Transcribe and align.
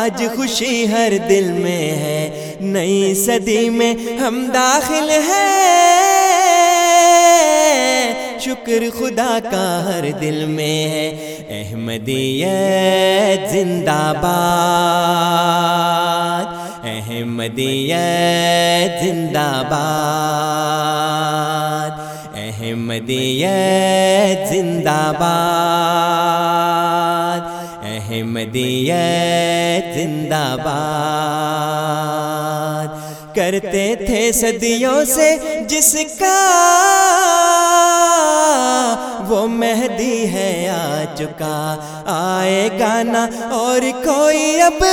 آج 0.00 0.22
خوشی 0.36 0.92
ہر 0.92 1.12
دل 1.28 1.52
میں 1.52 1.72
ہے۔ 1.72 2.54
نئی 2.60 3.14
صدی 3.14 3.70
میں 3.70 3.94
ہم 4.20 4.50
داخل 4.54 5.10
ہیں۔ 5.10 5.60
شکر 8.40 8.98
خدا 8.98 9.38
کا 9.50 9.84
ہر 9.84 10.04
دل 10.20 10.44
میں 10.44 10.66
ہے۔ 10.66 11.36
احمدیت 11.48 13.50
زندہ 13.50 14.12
باد۔ 14.22 16.44
احمدیت 16.84 19.04
زندہ 19.04 19.62
باد۔ 19.70 21.90
احمدیت 22.34 24.48
زندہ 24.48 25.12
باد۔ 25.18 26.89
احمدیت 28.30 29.94
زندہ 29.94 30.56
باد۔ 30.64 33.10
کرتے 33.36 33.94
تھے 34.06 34.32
صدیوں 34.32 35.04
سے 35.04 35.36
جس 35.68 35.96
کا 36.18 36.38
وہ 39.28 39.46
مہدی 39.46 40.32
ہے 40.32 40.68
آ 40.68 41.04
چکا۔ 41.14 41.76
آئے 42.06 42.68
گانا 42.80 43.26
اور 43.50 43.80
کوئی 44.04 44.60
اب 44.60 44.84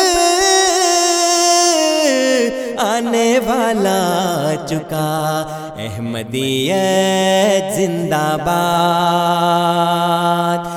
آنے 2.78 3.40
والا 3.40 4.54
چکا۔ 4.70 5.46
احمدیت 5.80 7.76
زندہ 7.76 8.16
باد۔ 8.16 10.77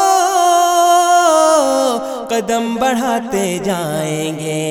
قدم 2.31 2.75
بڑھاتے 2.75 3.59
جائیں 3.63 4.39
گے۔ 4.39 4.67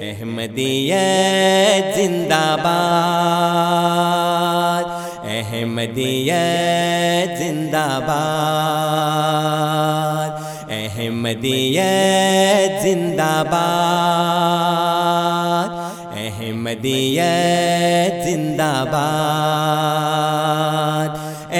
احمدیت 0.00 1.96
زندہ 1.96 2.56
باد۔ 2.62 4.84
احمدیت 5.24 7.38
زندہ 7.38 8.00
باد۔ 8.06 10.30
احمدیت 10.70 12.82
زندہ 12.82 13.42
باد۔ 13.50 15.70
احمدیت 16.16 18.24
زندہ 18.24 18.84
باد۔ 18.90 20.91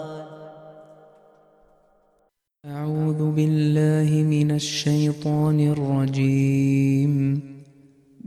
اعوذ 2.63 3.21
باللہ 3.35 4.09
من 4.25 4.49
الشیطان 4.51 5.59
الرجیم 5.69 7.13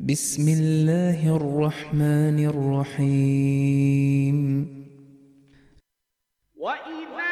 بسم 0.09 0.47
اللہ 0.49 1.23
الرحمن 1.33 2.39
الرحیم 2.47 4.39
وَإِذَا 6.57 7.30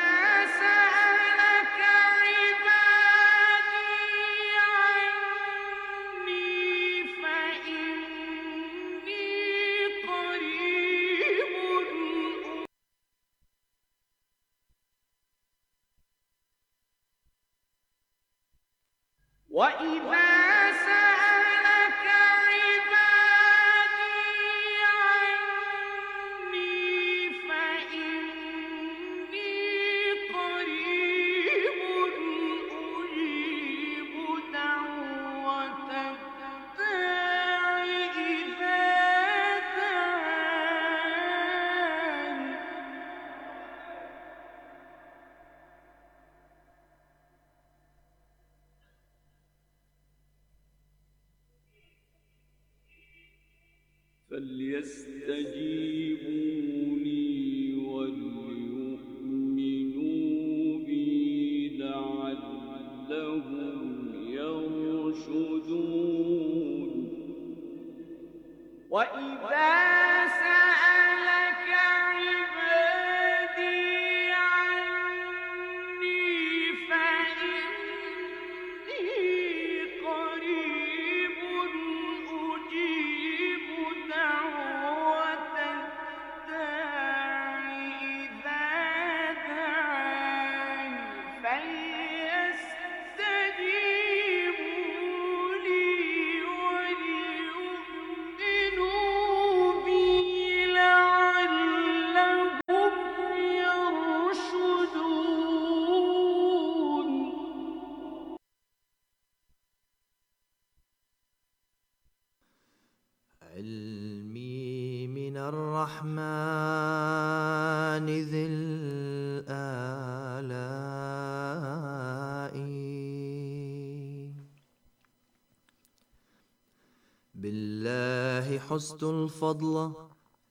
بالله 128.78 128.95
حسن 128.95 129.22
الفضل 129.25 129.92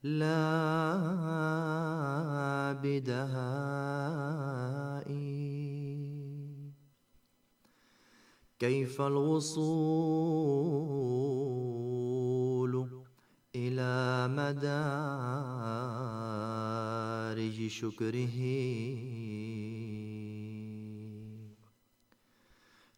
لا 0.03 0.43
بدهائي 2.83 4.27
كيف 8.59 9.01
الوصول 9.01 9.57
إلى 13.55 14.27
مدارج 14.27 14.77
شكره؟ 17.67 18.37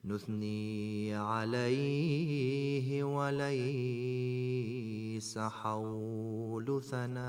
نثني 0.05 1.15
عليه 1.15 3.03
وليه 3.03 4.08
ليس 5.19 5.35
حول 5.37 6.83
ثنائي. 6.83 7.19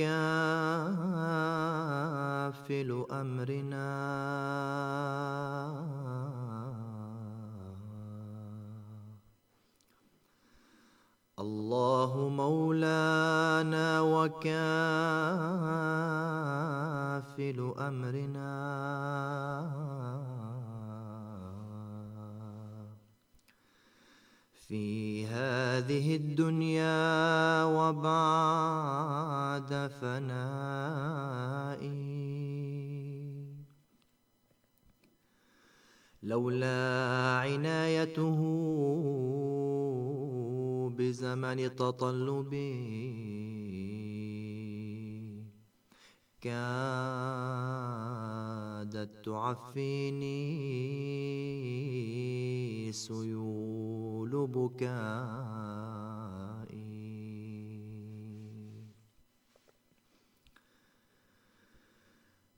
أمرنا. 3.12 3.98
الله 11.48 12.30
مولانا 12.30 14.02
وكافل 14.02 14.40
أمرنا. 17.80 18.58
في 24.68 25.26
هذه 25.28 26.16
الدنيا 26.16 27.64
وبعد 27.64 29.12
فنائي. 30.02 31.48
لولا 36.24 37.40
عنايته 37.42 38.40
بزمن 41.08 41.76
تطلبي 41.76 42.74
كادت 46.42 46.72
تعفيني 49.26 50.42
سيول 52.92 54.48
بكائي 54.48 54.98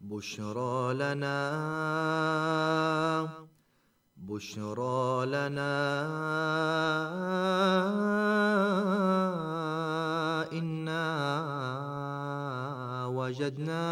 بشرى 0.02 0.94
لنا 0.94 1.40
بشرى 4.30 5.26
لنا 5.26 5.74
إنا 10.54 11.06
وجدنا 13.10 13.86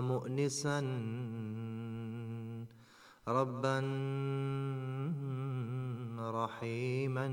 مؤنسا 0.00 0.78
ربا 3.28 3.78
رحيما 6.20 7.26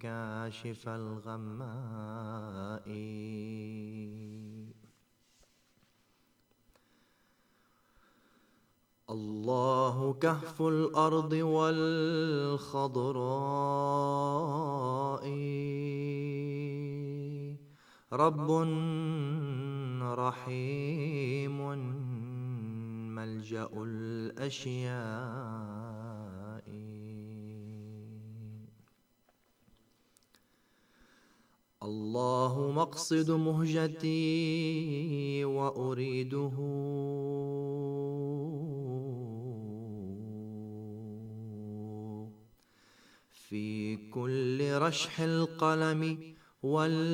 كاشف 0.00 0.88
الغماء 0.88 2.88
الله 9.12 10.14
كهف 10.20 10.62
الأرض 10.62 11.32
والخضراء 11.32 11.72
رب 18.12 18.50
رحيم 20.02 21.58
ملجأ 23.14 23.68
الأشياء 23.76 25.02
الله 31.82 32.72
مقصد 32.76 33.30
مهجتي 33.30 34.14
وأريده 35.44 36.56
في 43.52 43.96
كل 43.96 44.72
رشح 44.72 45.20
القلم 45.20 46.34
والإملاء. 46.62 47.12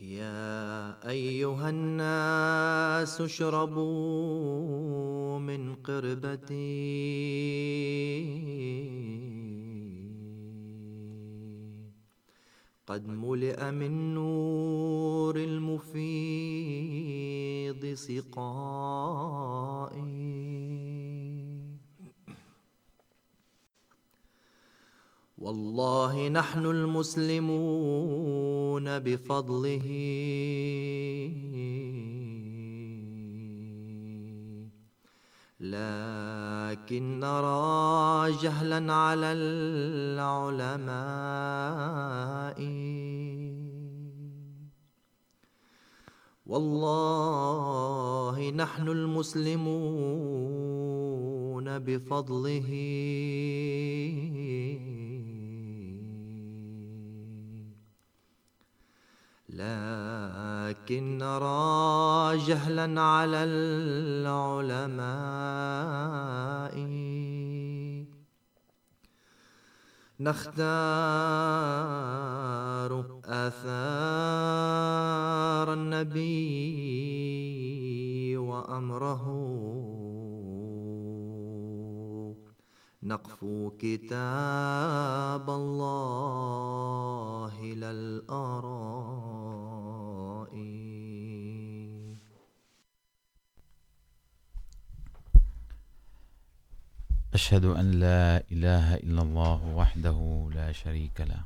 يا 0.00 1.08
أيها 1.08 1.70
الناس 1.70 3.20
اشربوا 3.20 3.78
من 5.38 5.74
قربتي. 5.74 6.56
قد 12.86 13.08
ملئ 13.08 13.70
من 13.70 14.14
نور 14.14 15.36
المفيض 15.36 16.02
سقائي. 17.94 18.46
والله 25.38 26.28
نحن 26.28 26.66
المسلمون 26.66 27.38
بفضله. 28.98 29.86
لكن 35.60 37.20
نرى 37.20 38.32
جهلا 38.42 38.92
على 38.92 39.32
العلماء. 39.32 40.96
والله 46.46 48.50
نحن 48.50 48.88
المسلمون 48.88 49.66
بفضله. 51.78 52.68
لكن 59.56 61.18
نرى 61.18 62.36
جهلا 62.46 63.00
على 63.00 63.44
العلماء. 63.44 65.06
نختار 70.20 70.56
آثار 73.24 73.66
النبي 75.72 76.36
وأمره. 78.36 79.26
نقفو 83.02 83.70
كتاب 83.78 85.50
الله 85.50 87.62
للآراء 87.62 88.95
أشهد 97.36 97.64
أن 97.64 97.90
لا 97.90 98.42
إله 98.52 98.94
إلا 98.94 99.22
الله 99.22 99.60
وحده 99.76 100.48
لا 100.54 100.72
شريك 100.72 101.20
له، 101.20 101.42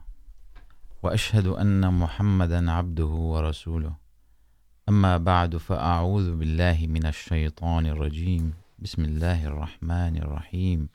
وأشهد 1.03 1.47
أن 1.47 1.95
محمدا 1.95 2.71
عبده 2.71 3.13
ورسوله. 3.33 3.95
أما 4.89 5.17
بعد، 5.17 5.57
فأعوذ 5.57 6.37
بالله 6.39 6.87
من 6.87 7.07
الشيطان 7.07 7.87
الرجيم. 7.87 8.55
بسم 8.79 9.03
الله 9.05 9.47
الرحمن 9.47 10.17
الرحيم. 10.17 10.89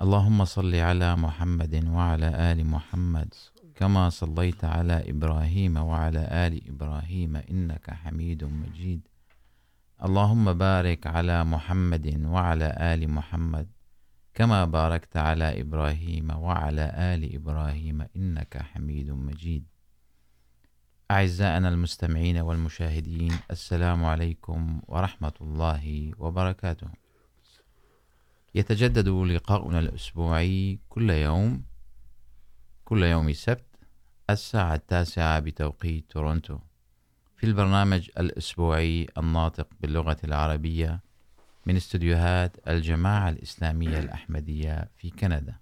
اللهم 0.00 0.44
صل 0.44 0.74
على 0.74 1.16
محمد 1.16 1.74
وعلى 1.88 2.28
آل 2.52 2.66
محمد، 2.66 3.34
كما 3.74 4.10
صليت 4.10 4.64
على 4.64 5.10
إبراهيم 5.10 5.76
وعلى 5.76 6.22
آل 6.46 6.54
إبراهيم، 6.68 7.36
إنك 7.36 7.90
حميد 7.90 8.44
مجيد. 8.44 9.00
اللهم 10.04 10.52
بارك 10.52 11.06
على 11.06 11.44
محمد 11.44 12.06
وعلى 12.24 12.68
آل 12.92 13.10
محمد 13.10 13.66
كما 14.38 14.64
باركت 14.64 15.16
على 15.16 15.60
إبراهيم 15.60 16.30
وعلى 16.30 16.92
آل 16.94 17.34
إبراهيم 17.34 18.06
إنك 18.16 18.62
حميد 18.62 19.10
مجيد. 19.10 19.64
أعزائنا 21.10 21.68
المستمعين 21.68 22.38
والمشاهدين، 22.38 23.32
السلام 23.50 24.04
عليكم 24.04 24.80
ورحمة 24.88 25.32
الله 25.40 26.12
وبركاته. 26.18 26.88
يتجدد 28.54 29.08
لقاؤنا 29.08 29.78
الأسبوعي 29.78 30.78
كل 30.88 31.10
يوم 31.10 31.64
كل 32.84 33.02
يوم 33.02 33.32
سبت، 33.32 33.76
الساعة 34.30 34.74
التاسعة 34.74 35.40
بتوقيت 35.40 36.10
تورونتو. 36.10 36.58
في 37.36 37.46
البرنامج 37.46 38.10
الأسبوعي 38.18 39.06
الناطق 39.18 39.68
باللغة 39.80 40.16
العربية 40.24 41.07
من 41.68 41.76
استديوهات 41.76 42.68
الجماعة 42.68 43.28
الإسلامية 43.28 43.98
الأحمدية 43.98 44.90
في 44.96 45.10
كندا. 45.10 45.56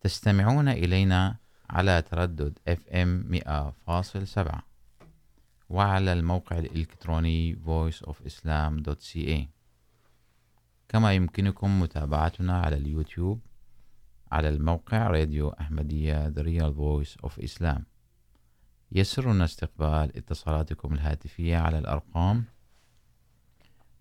تستمعون 0.00 0.68
إلينا 0.68 1.36
على 1.70 2.02
تردد 2.02 2.58
FM 2.68 3.32
100.7 3.46 4.62
وعلى 5.68 6.12
الموقع 6.12 6.58
الإلكتروني 6.58 7.56
voiceofislam.ca 7.56 9.38
كما 10.88 11.12
يمكنكم 11.12 11.80
متابعتنا 11.80 12.60
على 12.60 12.76
اليوتيوب 12.76 13.40
على 14.32 14.48
الموقع 14.48 15.06
radio 15.06 15.48
أحمدية 15.48 16.30
The 16.30 16.42
Real 16.42 16.74
Voice 16.74 17.26
of 17.26 17.44
Islam. 17.44 17.80
يسرنا 18.92 19.44
استقبال 19.44 20.16
اتصالاتكم 20.16 20.94
الهاتفية 20.94 21.56
على 21.56 21.78
الأرقام 21.78 22.44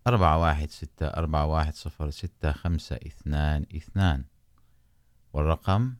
أربعة 0.07 0.37
واحد 0.37 0.69
ستة، 0.69 1.07
أربعة 1.07 1.45
واحد 1.45 1.73
صفر 1.73 2.09
ستة 2.09 2.51
خمسة 2.51 2.95
اثنان 2.95 3.65
اثنان. 3.75 4.23
والرقم 5.33 5.95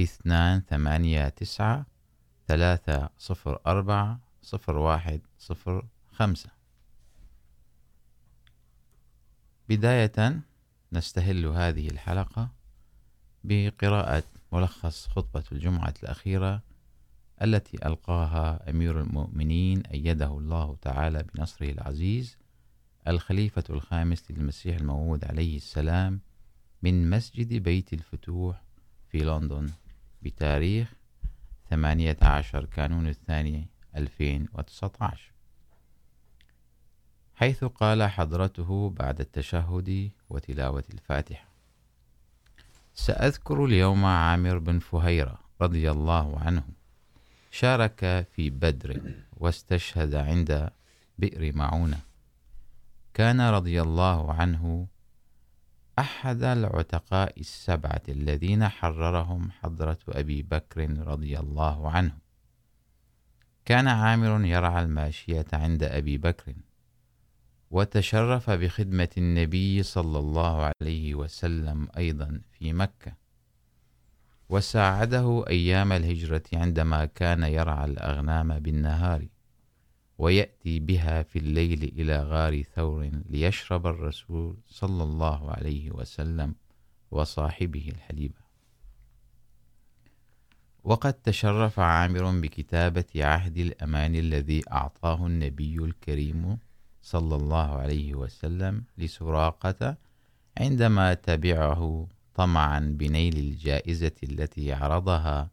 اثنان 0.00 0.60
ثمانية 0.60 1.28
تسعة 1.28 1.86
ثلاثة 2.48 3.08
صفر 3.18 3.60
أربعة 3.66 4.20
صفر 4.42 4.76
واحد 4.76 5.20
صفر 5.38 5.86
خمسة. 6.12 6.50
بداية 9.68 10.40
نستهل 10.92 11.46
هذه 11.46 11.88
الحلقة 11.88 12.48
بقراءة 13.44 14.24
ملخص 14.52 15.06
خطبة 15.06 15.44
الجمعة 15.52 15.94
الأخيرة 16.02 16.62
التي 17.42 17.86
ألقاها 17.86 18.70
أمير 18.70 19.00
المؤمنين 19.00 19.86
أيده 19.86 20.38
الله 20.38 20.76
تعالى 20.82 21.22
بنصره 21.34 21.70
العزيز 21.70 22.36
الخليفة 23.08 23.64
الخامس 23.70 24.30
للمسيح 24.30 24.76
الموعود 24.76 25.24
عليه 25.24 25.56
السلام 25.56 26.20
من 26.82 27.10
مسجد 27.10 27.52
بيت 27.54 27.92
الفتوح 27.92 28.62
في 29.08 29.18
لندن 29.18 29.70
بتاريخ 30.22 30.92
18 31.70 32.64
كانون 32.64 33.08
الثاني 33.08 33.66
2019 33.96 35.32
حيث 37.34 37.64
قال 37.64 38.02
حضرته 38.02 38.90
بعد 38.90 39.20
التشهد 39.20 40.10
وتلاوة 40.30 40.84
الفاتحة 40.94 41.48
سأذكر 42.94 43.64
اليوم 43.64 44.04
عامر 44.04 44.58
بن 44.58 44.78
فهيرة 44.78 45.38
رضي 45.60 45.90
الله 45.90 46.38
عنه 46.38 46.62
شارك 47.50 48.26
في 48.36 48.50
بدر 48.50 49.14
واستشهد 49.36 50.14
عند 50.14 50.70
بئر 51.18 51.56
معونة 51.56 52.00
كان 53.14 53.40
رضي 53.40 53.82
الله 53.82 54.32
عنه 54.32 54.86
أحد 55.98 56.42
العتقاء 56.42 57.40
السبعة 57.40 58.02
الذين 58.08 58.68
حررهم 58.68 59.50
حضرة 59.50 59.98
أبي 60.08 60.42
بكر 60.42 60.98
رضي 60.98 61.38
الله 61.38 61.90
عنه. 61.90 62.18
كان 63.64 63.88
عامر 63.88 64.44
يرعى 64.44 64.82
الماشية 64.82 65.46
عند 65.52 65.82
أبي 65.82 66.18
بكر 66.18 66.54
وتشرف 67.70 68.50
بخدمة 68.50 69.08
النبي 69.18 69.82
صلى 69.82 70.18
الله 70.18 70.72
عليه 70.82 71.14
وسلم 71.14 71.88
أيضا 71.96 72.40
في 72.52 72.72
مكة، 72.72 73.12
وساعده 74.48 75.44
أيام 75.48 75.92
الهجرة 75.92 76.42
عندما 76.52 77.04
كان 77.04 77.42
يرعى 77.42 77.84
الأغنام 77.84 78.58
بالنهار. 78.58 79.26
ويأتي 80.18 80.80
بها 80.80 81.22
في 81.22 81.38
الليل 81.38 81.82
إلى 81.82 82.22
غار 82.22 82.62
ثور 82.62 83.10
ليشرب 83.30 83.86
الرسول 83.86 84.56
صلى 84.66 85.02
الله 85.02 85.50
عليه 85.50 85.90
وسلم 85.90 86.54
وصاحبه 87.10 87.88
الحليب. 87.88 88.32
وقد 90.84 91.12
تشرف 91.12 91.80
عامر 91.80 92.40
بكتابة 92.40 93.04
عهد 93.16 93.58
الأمان 93.58 94.14
الذي 94.14 94.62
أعطاه 94.72 95.26
النبي 95.26 95.76
الكريم 95.76 96.58
صلى 97.02 97.36
الله 97.36 97.74
عليه 97.74 98.14
وسلم 98.14 98.84
لسراقة 98.98 99.96
عندما 100.58 101.14
تبعه 101.14 102.08
طمعا 102.34 102.80
بنيل 102.80 103.36
الجائزة 103.36 104.12
التي 104.22 104.72
عرضها 104.72 105.50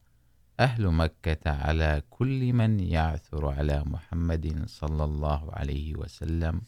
أهل 0.62 0.88
مكة 0.88 1.52
على 1.52 2.04
كل 2.10 2.54
من 2.54 2.80
يعثر 2.80 3.50
على 3.50 3.84
محمد 3.86 4.64
صلى 4.66 5.04
الله 5.04 5.54
عليه 5.54 5.96
وسلم 5.96 6.62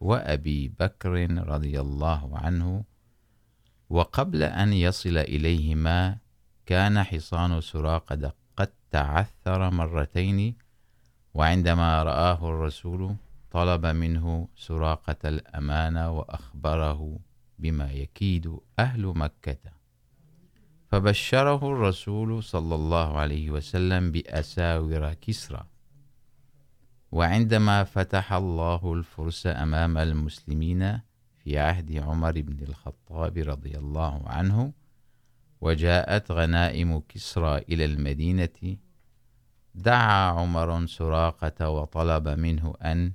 وأبي 0.00 0.68
بكر 0.80 1.12
رضي 1.48 1.80
الله 1.80 2.38
عنه، 2.38 2.84
وقبل 3.90 4.42
أن 4.42 4.72
يصل 4.72 5.16
إليهما 5.18 6.18
كان 6.66 7.02
حصان 7.02 7.60
سراقة 7.60 8.32
قد 8.56 8.72
تعثر 8.90 9.70
مرتين، 9.70 10.56
وعندما 11.34 12.02
رآه 12.02 12.48
الرسول 12.48 13.16
طلب 13.50 13.86
منه 13.86 14.48
سراقة 14.56 15.28
الأمان 15.28 15.96
وأخبره 15.96 17.18
بما 17.58 17.92
يكيد 17.92 18.56
أهل 18.78 19.06
مكة. 19.06 19.75
فبشره 20.96 21.72
الرسول 21.72 22.42
صلى 22.42 22.74
الله 22.74 23.18
عليه 23.18 23.50
وسلم 23.50 24.10
بأساور 24.10 25.12
كسرى. 25.14 25.66
وعندما 27.12 27.84
فتح 27.84 28.32
الله 28.32 28.92
الفرس 28.92 29.46
أمام 29.46 29.98
المسلمين 29.98 31.00
في 31.38 31.58
عهد 31.58 31.96
عمر 31.96 32.40
بن 32.40 32.62
الخطاب 32.68 33.38
رضي 33.38 33.78
الله 33.78 34.22
عنه، 34.26 34.72
وجاءت 35.60 36.32
غنائم 36.32 37.00
كسرى 37.08 37.58
إلى 37.58 37.84
المدينة، 37.84 38.76
دعا 39.74 40.30
عمر 40.30 40.86
سراقة 40.86 41.70
وطلب 41.70 42.28
منه 42.28 42.74
أن 42.82 43.12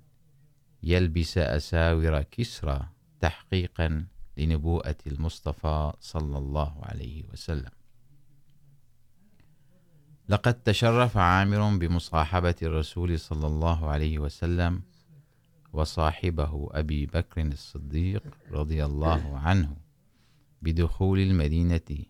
يلبس 0.83 1.37
أساور 1.37 2.21
كسرى 2.21 2.89
تحقيقا 3.19 4.05
لنبوءة 4.37 4.95
المصطفى 5.07 5.93
صلى 5.99 6.37
الله 6.37 6.73
عليه 6.81 7.23
وسلم. 7.33 7.71
لقد 10.29 10.63
تشرف 10.63 11.17
عامر 11.17 11.77
بمصاحبة 11.77 12.55
الرسول 12.61 13.19
صلى 13.19 13.47
الله 13.47 13.89
عليه 13.89 14.19
وسلم 14.19 14.81
وصاحبه 15.73 16.69
أبي 16.71 17.05
بكر 17.05 17.41
الصديق 17.41 18.23
رضي 18.51 18.85
الله 18.85 19.37
عنه 19.37 19.75
بدخول 20.61 21.19
المدينة، 21.19 22.05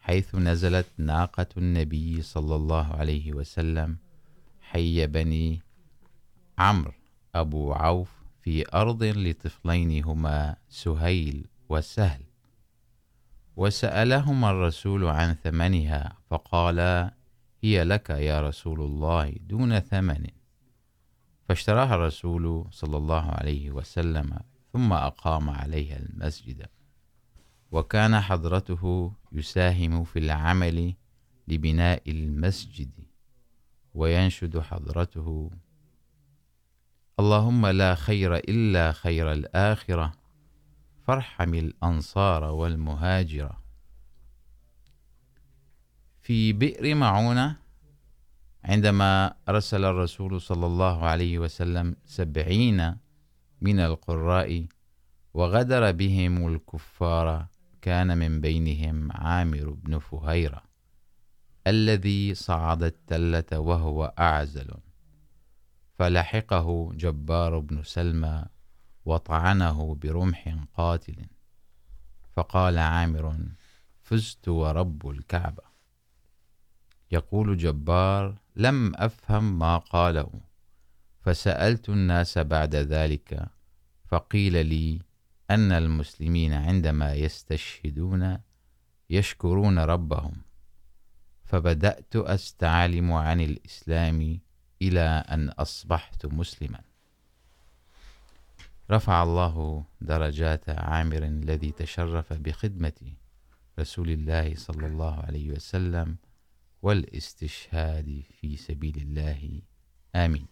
حيث 0.00 0.34
نزلت 0.34 0.86
ناقة 0.98 1.46
النبي 1.56 2.22
صلى 2.22 2.56
الله 2.56 2.94
عليه 2.94 3.32
وسلم 3.32 3.96
حي 4.60 5.06
بني 5.06 5.62
عمرو 6.58 6.92
أبو 7.34 7.72
عوف 7.72 8.23
في 8.44 8.64
أرض 8.74 9.02
لطفلين 9.02 10.04
هما 10.04 10.56
سهيل 10.68 11.46
وسهل. 11.68 12.22
وسألهما 13.56 14.50
الرسول 14.50 15.04
عن 15.04 15.34
ثمنها، 15.34 16.18
فقال 16.30 17.10
هي 17.62 17.84
لك 17.84 18.10
يا 18.10 18.48
رسول 18.48 18.80
الله 18.80 19.30
دون 19.30 19.80
ثمن. 19.80 20.26
فاشتراها 21.48 21.94
الرسول 21.94 22.64
صلى 22.70 22.96
الله 22.96 23.30
عليه 23.30 23.70
وسلم، 23.70 24.38
ثم 24.72 24.92
أقام 24.92 25.50
عليها 25.50 25.96
المسجد. 25.96 26.66
وكان 27.72 28.20
حضرته 28.20 29.12
يساهم 29.32 30.04
في 30.04 30.18
العمل 30.18 30.94
لبناء 31.48 32.10
المسجد، 32.10 32.90
وينشد 33.94 34.58
حضرته 34.58 35.50
اللهم 37.20 37.66
لا 37.66 37.94
خير 37.94 38.36
إلا 38.36 38.92
خير 38.92 39.32
الآخرة 39.32 40.12
فارحم 41.06 41.54
الأنصار 41.54 42.44
والمهاجرة 42.44 43.62
في 46.20 46.52
بئر 46.52 46.94
معونة 46.94 47.56
عندما 48.64 49.34
أرسل 49.48 49.84
الرسول 49.84 50.40
صلى 50.40 50.66
الله 50.66 51.04
عليه 51.04 51.38
وسلم 51.38 51.96
سبعين 52.06 52.96
من 53.60 53.80
القراء 53.80 54.66
وغدر 55.34 55.92
بهم 55.92 56.54
الكفار، 56.54 57.46
كان 57.82 58.18
من 58.18 58.40
بينهم 58.40 59.12
عامر 59.12 59.70
بن 59.70 59.98
فهيرة 59.98 60.62
الذي 61.66 62.34
صعد 62.34 62.82
التلة 62.82 63.58
وهو 63.58 64.14
أعزل. 64.18 64.83
فلحقه 65.94 66.92
جبار 66.92 67.58
بن 67.58 67.82
سلمى 67.82 68.44
وطعنه 69.04 69.94
برمح 69.94 70.56
قاتل. 70.74 71.26
فقال 72.36 72.78
عامر، 72.78 73.38
فزت 74.02 74.48
ورب 74.48 75.08
الكعبة. 75.08 75.62
يقول 77.10 77.56
جبار، 77.56 78.38
لم 78.56 78.92
أفهم 78.96 79.58
ما 79.58 79.78
قاله. 79.78 80.40
فسألت 81.20 81.88
الناس 81.88 82.38
بعد 82.38 82.74
ذلك، 82.74 83.48
فقيل 84.04 84.66
لي 84.66 85.00
أن 85.50 85.72
المسلمين 85.72 86.52
عندما 86.52 87.14
يستشهدون 87.14 88.38
يشكرون 89.10 89.78
ربهم. 89.78 90.42
فبدأت 91.44 92.16
أستعلم 92.16 93.12
عن 93.12 93.40
الإسلام 93.40 94.40
إلى 94.88 95.24
أن 95.28 95.48
أصبحت 95.48 96.26
مسلما. 96.26 96.80
رفع 98.90 99.22
الله 99.22 99.84
درجات 100.00 100.68
عامر 100.68 101.22
الذي 101.24 101.70
تشرف 101.72 102.32
بخدمة 102.32 103.00
رسول 103.78 104.10
الله 104.10 104.54
صلى 104.54 104.86
الله 104.86 105.14
عليه 105.20 105.50
وسلم 105.50 106.16
والاستشهاد 106.82 108.22
في 108.40 108.56
سبيل 108.56 108.96
الله. 108.96 109.62
آمين. 110.14 110.46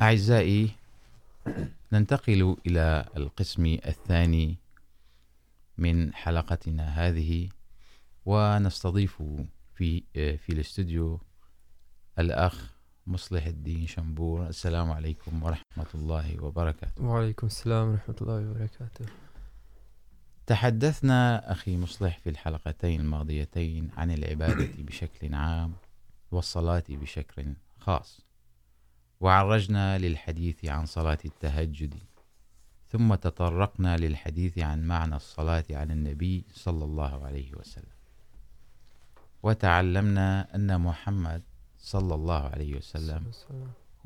أعزائي، 0.00 0.70
ننتقل 1.92 2.56
إلى 2.66 3.04
القسم 3.16 3.64
الثاني 3.86 4.56
من 5.78 6.14
حلقتنا 6.14 6.86
هذه 6.88 7.48
ونستضيف 8.26 9.22
في 9.76 10.02
في 10.14 10.48
الاستوديو 10.52 11.20
الأخ 12.18 12.72
مصلح 13.06 13.46
الدين 13.46 13.86
شنبور. 13.86 14.46
السلام 14.46 14.90
عليكم 14.90 15.42
ورحمة 15.42 15.86
الله 15.94 16.44
وبركاته. 16.44 17.04
وعليكم 17.04 17.46
السلام 17.46 17.88
ورحمة 17.88 18.16
الله 18.20 18.50
وبركاته. 18.50 19.04
تحدثنا 20.46 21.52
أخي 21.52 21.76
مصلح 21.76 22.18
في 22.18 22.30
الحلقتين 22.30 23.00
الماضيتين 23.00 23.90
عن 23.96 24.10
العبادة 24.10 24.68
بشكل 24.86 25.34
عام 25.34 25.72
والصلاة 26.30 26.84
بشكل 26.88 27.54
خاص. 27.78 28.20
وعرجنا 29.20 29.98
للحديث 29.98 30.64
عن 30.64 30.86
صلاة 30.86 31.18
التهجد. 31.24 31.94
ثم 32.88 33.14
تطرقنا 33.14 33.96
للحديث 33.96 34.58
عن 34.58 34.86
معنى 34.86 35.16
الصلاة 35.16 35.64
على 35.70 35.92
النبي 35.92 36.44
صلى 36.52 36.84
الله 36.84 37.26
عليه 37.26 37.54
وسلم. 37.54 37.95
وتعلمنا 39.46 40.54
أن 40.54 40.80
محمد 40.80 41.42
صلى 41.78 42.14
الله 42.14 42.42
عليه 42.42 42.76
وسلم 42.76 43.30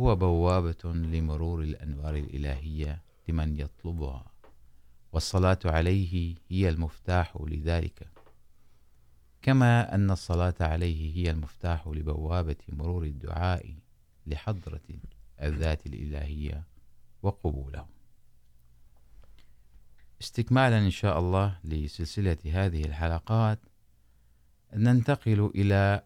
هو 0.00 0.16
بوابة 0.16 0.84
لمرور 0.84 1.62
الأنوار 1.62 2.16
الإلهية 2.16 3.02
لمن 3.28 3.60
يطلبها، 3.60 4.26
والصلاة 5.12 5.58
عليه 5.64 6.34
هي 6.48 6.68
المفتاح 6.68 7.36
لذلك. 7.40 8.08
كما 9.42 9.94
أن 9.94 10.10
الصلاة 10.10 10.54
عليه 10.60 11.16
هي 11.16 11.30
المفتاح 11.30 11.88
لبوابة 11.88 12.56
مرور 12.68 13.04
الدعاء 13.04 13.74
لحضرة 14.26 14.88
الذات 15.42 15.86
الإلهية 15.86 16.66
وقبوله 17.22 17.86
استكمالا 20.20 20.78
إن 20.78 20.90
شاء 20.90 21.18
الله 21.18 21.58
لسلسلة 21.64 22.38
هذه 22.44 22.84
الحلقات 22.84 23.69
ننتقل 24.74 25.50
إلى 25.54 26.02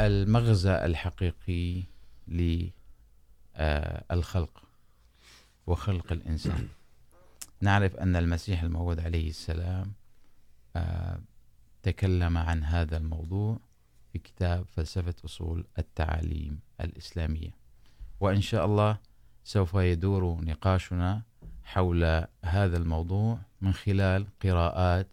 المغزى 0.00 0.84
الحقيقي 0.84 1.82
للخلق 4.10 4.62
وخلق 5.66 6.12
الإنسان. 6.12 6.68
نعرف 7.60 7.96
أن 7.96 8.16
المسيح 8.16 8.62
الموعود 8.62 9.00
عليه 9.00 9.28
السلام 9.28 9.92
تكلم 11.82 12.38
عن 12.38 12.64
هذا 12.64 12.96
الموضوع 12.96 13.58
في 14.12 14.18
كتاب 14.18 14.66
فلسفة 14.66 15.14
أصول 15.24 15.64
التعاليم 15.78 16.60
الإسلامية. 16.80 17.50
وإن 18.20 18.40
شاء 18.40 18.64
الله 18.66 18.98
سوف 19.44 19.74
يدور 19.74 20.44
نقاشنا 20.44 21.22
حول 21.64 22.04
هذا 22.44 22.76
الموضوع 22.76 23.38
من 23.60 23.72
خلال 23.72 24.26
قراءات 24.42 25.08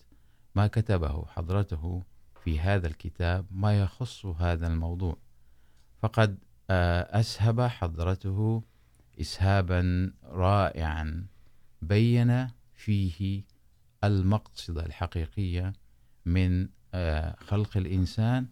ما 0.56 0.68
كتبه 0.68 1.26
حضرته 1.26 2.04
في 2.44 2.60
هذا 2.60 2.88
الكتاب 2.88 3.46
ما 3.52 3.80
يخص 3.82 4.26
هذا 4.26 4.68
الموضوع. 4.68 5.18
فقد 6.02 6.38
أسهب 6.70 7.62
حضرته 7.62 8.64
إسهابا 9.22 10.14
رائعا 10.24 11.26
بين 11.82 12.48
فيه 12.74 13.44
المقصد 14.04 14.78
الحقيقية 14.78 15.74
من 16.26 16.68
خلق 17.40 17.78
الإنسان 17.78 18.48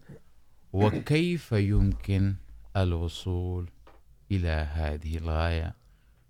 وكيف 0.73 1.51
يمكن 1.51 2.35
الوصول 2.77 3.69
إلى 4.31 4.67
هذه 4.73 5.17
الغاية 5.17 5.75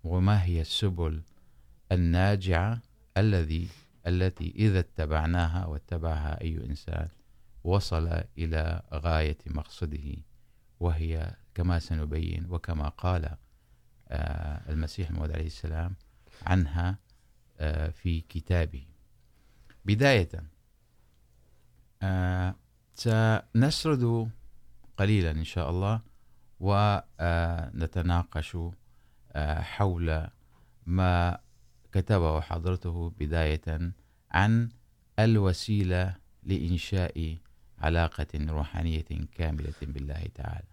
وما 0.04 0.44
هي 0.44 0.60
السبل 0.60 1.22
الناجعة 1.92 2.82
الذي 3.16 3.68
التي 4.06 4.52
إذا 4.56 4.78
اتبعناها 4.78 5.66
واتبعها 5.66 6.40
أي 6.40 6.66
إنسان 6.66 7.08
وصل 7.64 8.22
إلى 8.38 8.82
غاية 8.92 9.38
مقصده، 9.46 10.14
وهي 10.80 11.36
كما 11.54 11.78
سنبين 11.78 12.46
وكما 12.50 12.88
قال 12.88 13.36
المسيح 14.68 15.08
الموعود 15.10 15.32
عليه 15.32 15.46
السلام 15.46 15.94
عنها 16.46 16.98
في 17.92 18.20
كتابه. 18.28 18.86
بداية 19.84 20.28
سنسرد 22.94 24.30
قليلا 24.96 25.30
إن 25.30 25.44
شاء 25.44 25.70
الله، 25.70 26.00
ونتناقش 26.60 28.56
حول 29.36 30.26
ما 30.86 31.38
كتبه 31.92 32.40
حضرته 32.40 33.10
بداية 33.20 33.92
عن 34.30 34.68
الوسيلة 35.18 36.16
لإنشاء 36.42 37.36
علاقة 37.78 38.26
روحانية 38.34 39.04
كاملة 39.34 39.80
بالله 39.82 40.22
تعالى. 40.34 40.66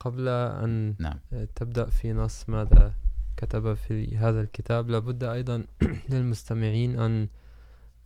قبل 0.00 0.28
أن 0.28 0.94
نعم. 0.98 1.18
تبدأ 1.54 1.90
في 1.90 2.12
نص 2.12 2.48
ماذا 2.48 2.94
كتب 3.36 3.74
في 3.74 4.16
هذا 4.16 4.40
الكتاب 4.40 4.90
لابد 4.90 5.24
أيضا 5.24 5.64
للمستمعين 6.10 6.98
أن 6.98 7.28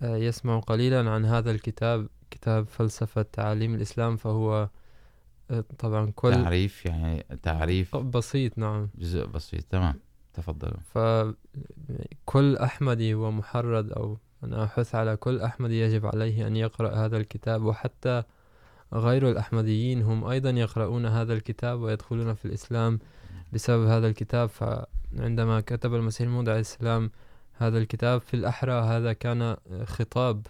يسمعوا 0.03 0.61
قليلا 0.61 1.11
عن 1.11 1.25
هذا 1.25 1.51
الكتاب 1.51 2.09
كتاب 2.31 2.67
فلسفة 2.67 3.23
تعاليم 3.23 3.75
الإسلام 3.75 4.17
فهو 4.17 4.69
طبعا 5.79 6.11
كل 6.11 6.33
تعريف 6.33 6.87
يعني 6.87 7.27
تعريف 7.43 7.97
بسيط 7.97 8.59
نعم. 8.59 8.89
جزء 8.99 9.27
بسيط 9.27 9.65
تمام. 9.65 9.95
تفضل. 10.35 10.73
فكل 10.95 12.57
أحمدي 12.57 13.15
ومحرد 13.15 13.93
أو 13.93 14.19
أنا 14.45 14.65
أحث 14.65 14.95
على 14.95 15.17
كل 15.17 15.41
أحمدي 15.41 15.81
يجب 15.81 16.07
عليه 16.07 16.47
أن 16.47 16.57
يقرأ 16.57 16.95
هذا 16.95 17.17
الكتاب، 17.17 17.63
وحتى 17.63 18.23
غير 18.93 19.31
الأحمديين 19.31 20.03
هم 20.03 20.25
أيضا 20.25 20.51
يقرؤون 20.51 21.07
هذا 21.07 21.33
الكتاب 21.33 21.81
ويدخلون 21.81 22.35
في 22.35 22.45
الإسلام 22.45 22.99
بسبب 23.53 23.87
هذا 23.87 24.07
الكتاب. 24.07 24.49
فعندما 24.49 25.61
كتب 25.61 25.95
المسيح 25.95 26.27
الموعود 26.27 26.49
عليه 26.49 26.61
السلام 26.61 27.11
هذا 27.53 27.79
الكتاب 27.79 28.21
في 28.21 28.35
الأحرى، 28.35 28.73
هذا 28.73 29.13
كان 29.13 29.57
خطاب 29.85 30.47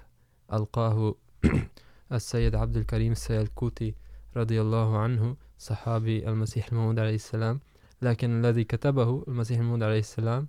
ألقاه 0.52 1.14
السيد 2.12 2.54
عبد 2.54 2.76
الكريم 2.76 3.12
السيد 3.12 3.40
الكوتي 3.40 3.94
رضي 4.36 4.60
الله 4.60 4.98
عنه، 4.98 5.36
صحابي 5.58 6.28
المسيح 6.28 6.68
الموعود 6.72 6.98
عليه 6.98 7.14
السلام 7.14 7.60
لكن 8.02 8.44
الذي 8.44 8.64
كتبه 8.64 9.24
المسيح 9.28 9.58
الموعود 9.58 9.82
عليه 9.82 9.98
السلام 9.98 10.48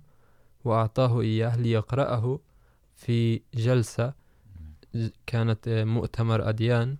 وأعطاه 0.64 1.20
إياه 1.20 1.56
ليقرأه 1.56 2.38
في 2.96 3.40
جلسة 3.54 4.12
كانت 5.26 5.68
مؤتمر 5.68 6.48
أديان. 6.48 6.96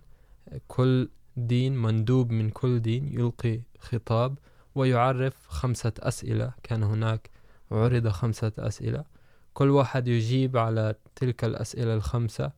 كل 0.67 1.09
دين 1.37 1.77
مندوب 1.77 2.31
من 2.31 2.49
كل 2.49 2.79
دين 2.79 3.07
يلقي 3.19 3.61
خطاب 3.79 4.37
ويعرف 4.75 5.47
خمسة 5.47 5.93
أسئلة. 5.99 6.53
كان 6.63 6.83
هناك 6.83 7.29
عرض 7.71 8.07
خمسة 8.07 8.51
أسئلة. 8.59 9.03
كل 9.53 9.69
واحد 9.69 10.07
يجيب 10.07 10.57
على 10.57 10.95
تلك 11.15 11.43
الأسئلة 11.43 11.93
الخمسة 11.93 12.51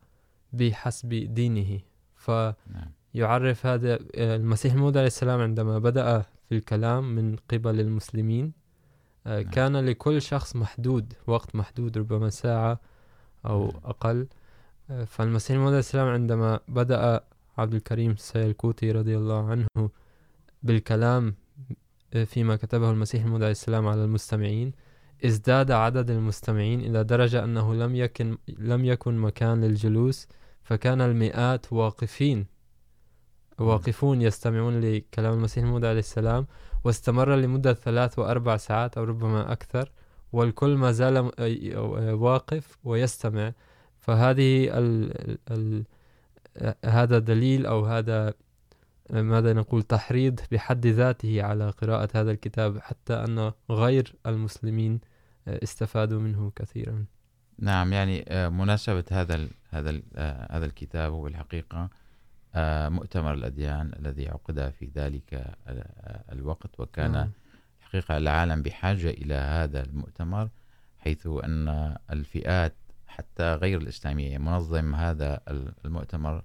بحسب 0.53 1.09
دينه. 1.09 1.79
فيعرف 2.15 3.65
هذا 3.65 3.99
المسيح 4.15 4.73
الموعود 4.73 4.97
عليه 4.97 5.07
السلام 5.07 5.41
عندما 5.41 5.79
بدأ 5.79 6.25
الكلام 6.57 7.15
من 7.15 7.35
قبل 7.35 7.79
المسلمين. 7.79 8.53
كان 9.51 9.77
لكل 9.77 10.21
شخص 10.21 10.55
محدود 10.55 11.13
وقت 11.27 11.55
محدود 11.55 11.97
ربما 11.97 12.29
ساعة 12.29 12.79
أو 13.45 13.69
أقل. 13.69 14.27
فالمسيح 15.05 15.51
الموعود 15.55 15.73
السلام 15.75 16.07
عندما 16.07 16.59
بدأ 16.67 17.23
عبد 17.57 17.73
الكريم 17.73 18.11
السيلكوتي 18.11 18.91
رضي 18.91 19.17
الله 19.17 19.49
عنه 19.49 19.89
بالكلام 20.63 21.35
فيما 22.25 22.55
كتبه 22.55 22.91
المسيح 22.91 23.23
الموعود 23.23 23.43
السلام 23.43 23.87
على 23.87 24.03
المستمعين 24.03 24.71
ازداد 25.25 25.71
عدد 25.71 26.09
المستمعين 26.09 26.79
إلى 26.79 27.03
درجة 27.03 27.43
أنه 27.43 27.73
لم 27.73 27.95
يكن 27.95 28.37
لم 28.47 28.85
يكن 28.85 29.17
مكان 29.17 29.61
للجلوس 29.63 30.27
فكان 30.63 31.01
المئات 31.01 31.73
واقفين 31.73 32.45
واقفون 33.57 34.21
يستمعون 34.21 34.79
لكلام 34.79 35.33
المسيح 35.33 35.63
الموعود 35.63 35.85
عليه 35.85 35.99
السلام، 35.99 36.47
واستمر 36.83 37.35
لمدة 37.35 37.73
ثلاث 37.73 38.19
وأربع 38.19 38.57
ساعات 38.57 38.97
أو 38.97 39.03
ربما 39.03 39.51
أكثر، 39.51 39.91
والكل 40.31 40.77
ما 40.77 40.91
زال 40.91 41.31
واقف 42.21 42.77
ويستمع. 42.83 43.53
فهذه 43.99 44.77
ال 44.77 45.37
ال 45.51 45.85
هذا 46.85 47.19
دليل 47.19 47.65
أو 47.65 47.85
هذا 47.85 48.33
ماذا 49.09 49.53
نقول 49.53 49.83
تحريض 49.83 50.39
بحد 50.51 50.87
ذاته 50.87 51.43
على 51.43 51.69
قراءة 51.69 52.09
هذا 52.15 52.31
الكتاب 52.31 52.79
حتى 52.79 53.13
أن 53.13 53.51
غير 53.71 54.15
المسلمين 54.25 54.99
استفادوا 55.47 56.19
منه 56.19 56.51
كثيرا. 56.55 57.05
نعم، 57.59 57.93
يعني 57.93 58.25
مناسبة 58.49 59.03
هذا 59.11 59.35
ال 59.35 59.49
هذا 59.69 59.89
ال 59.89 60.03
هذا 60.51 60.65
الكتاب 60.65 61.11
هو 61.11 61.27
الحقيقة 61.27 61.89
مؤتمر 62.89 63.33
الأديان 63.33 63.91
الذي 63.99 64.29
عقد 64.29 64.69
في 64.79 64.91
ذلك 64.95 65.55
الوقت 66.31 66.79
وكان 66.79 67.31
حقيقة 67.79 68.17
العالم 68.17 68.61
بحاجة 68.61 69.09
إلى 69.09 69.35
هذا 69.35 69.83
المؤتمر 69.83 70.49
حيث 70.99 71.27
أن 71.27 71.95
الفئات 72.11 72.75
حتى 73.07 73.53
غير 73.55 73.81
الإسلامية 73.81 74.37
منظم 74.37 74.95
هذا 74.95 75.41
المؤتمر 75.85 76.43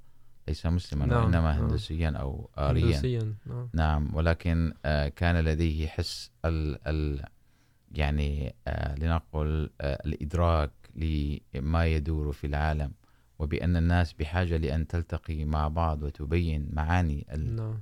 ليس 0.49 0.67
مسلما 0.67 1.07
نعم. 1.07 1.25
وإنما 1.25 1.59
هندسيا 1.59 2.11
أو 2.11 2.51
آريا 2.59 2.85
هندسيا 2.85 3.35
نعم. 3.47 3.69
نعم 3.73 4.15
ولكن 4.15 4.73
كان 5.17 5.41
لديه 5.45 5.87
حس 5.87 6.31
ال 6.45 6.79
ال 6.89 7.25
يعني 7.93 8.55
لنقل 8.99 9.71
الإدراك 9.81 10.71
لما 11.55 11.87
يدور 11.87 12.33
في 12.33 12.47
العالم 12.47 12.93
وبأن 13.39 13.77
الناس 13.77 14.13
بحاجة 14.13 14.57
لأن 14.57 14.87
تلتقي 14.87 15.45
مع 15.45 15.69
بعض 15.69 16.03
وتبين 16.03 16.69
معاني. 16.73 17.27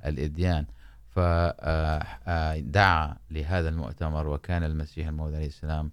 الإديان. 0.05 0.67
فدعا 1.11 3.17
لهذا 3.31 3.69
المؤتمر 3.69 4.29
وكان 4.29 4.65
المسيح 4.65 5.09
الموعود 5.09 5.35
عليه 5.35 5.47
السلام 5.47 5.91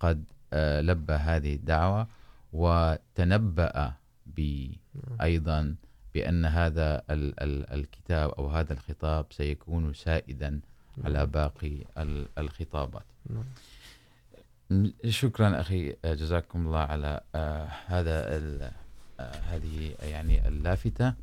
قد 0.00 0.24
لبى 0.54 1.12
هذه 1.12 1.54
الدعوة 1.54 2.06
وتنبأ 2.52 3.92
أيضا 5.22 5.74
بأن 6.14 6.44
هذا 6.44 7.02
ال 7.10 7.40
ال 7.40 7.72
الكتاب 7.72 8.30
أو 8.30 8.48
هذا 8.48 8.72
الخطاب 8.72 9.26
سيكون 9.30 9.94
سائدا 9.94 10.60
على 11.04 11.26
باقي 11.26 11.84
الخطابات. 12.38 13.04
شكرا 15.08 15.60
أخي 15.60 15.96
جزاكم 16.04 16.66
الله 16.66 16.78
على 16.78 17.20
هذا 17.86 18.36
هذه 19.20 19.94
يعني 20.02 20.48
اللافتة. 20.48 21.14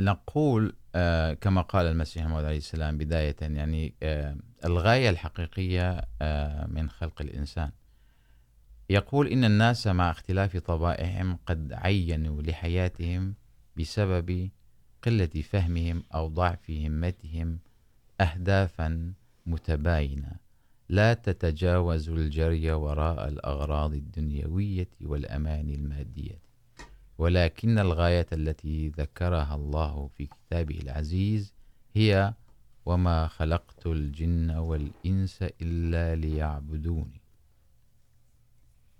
نقول 0.00 0.76
كما 1.40 1.60
قال 1.68 1.86
المسيح 1.86 2.24
الموعود 2.24 2.44
عليه 2.44 2.56
السلام 2.56 2.98
بداية، 2.98 3.36
يعني 3.40 3.94
الغاية 4.64 5.10
الحقيقية 5.10 6.08
من 6.66 6.90
خلق 6.90 7.22
الإنسان. 7.22 7.70
يقول 8.90 9.26
إن 9.26 9.44
الناس 9.44 9.86
مع 9.86 10.10
اختلاف 10.10 10.56
طبائعهم 10.56 11.38
قد 11.46 11.72
عينوا 11.72 12.42
لحياتهم 12.42 13.34
بسبب 13.76 14.50
قلة 15.02 15.26
فهمهم 15.26 16.04
أو 16.14 16.28
ضعف 16.28 16.70
همتهم 16.70 17.58
أهدافا 18.20 19.12
متباينة. 19.46 20.41
لا 20.92 21.14
تتجاوز 21.14 22.08
الجري 22.08 22.72
وراء 22.72 23.28
الأغراض 23.28 23.94
الدنيوية 23.94 24.88
والأماني 25.00 25.74
المادية. 25.74 26.38
ولكن 27.18 27.78
الغاية 27.78 28.26
التي 28.32 28.88
ذكرها 28.88 29.54
الله 29.54 30.10
في 30.16 30.26
كتابه 30.26 30.78
العزيز 30.78 31.54
هي 31.94 32.34
وما 32.86 33.26
خلقت 33.26 33.86
الجن 33.86 34.50
والإنس 34.50 35.42
إلا 35.42 36.14
ليعبدوني. 36.14 37.20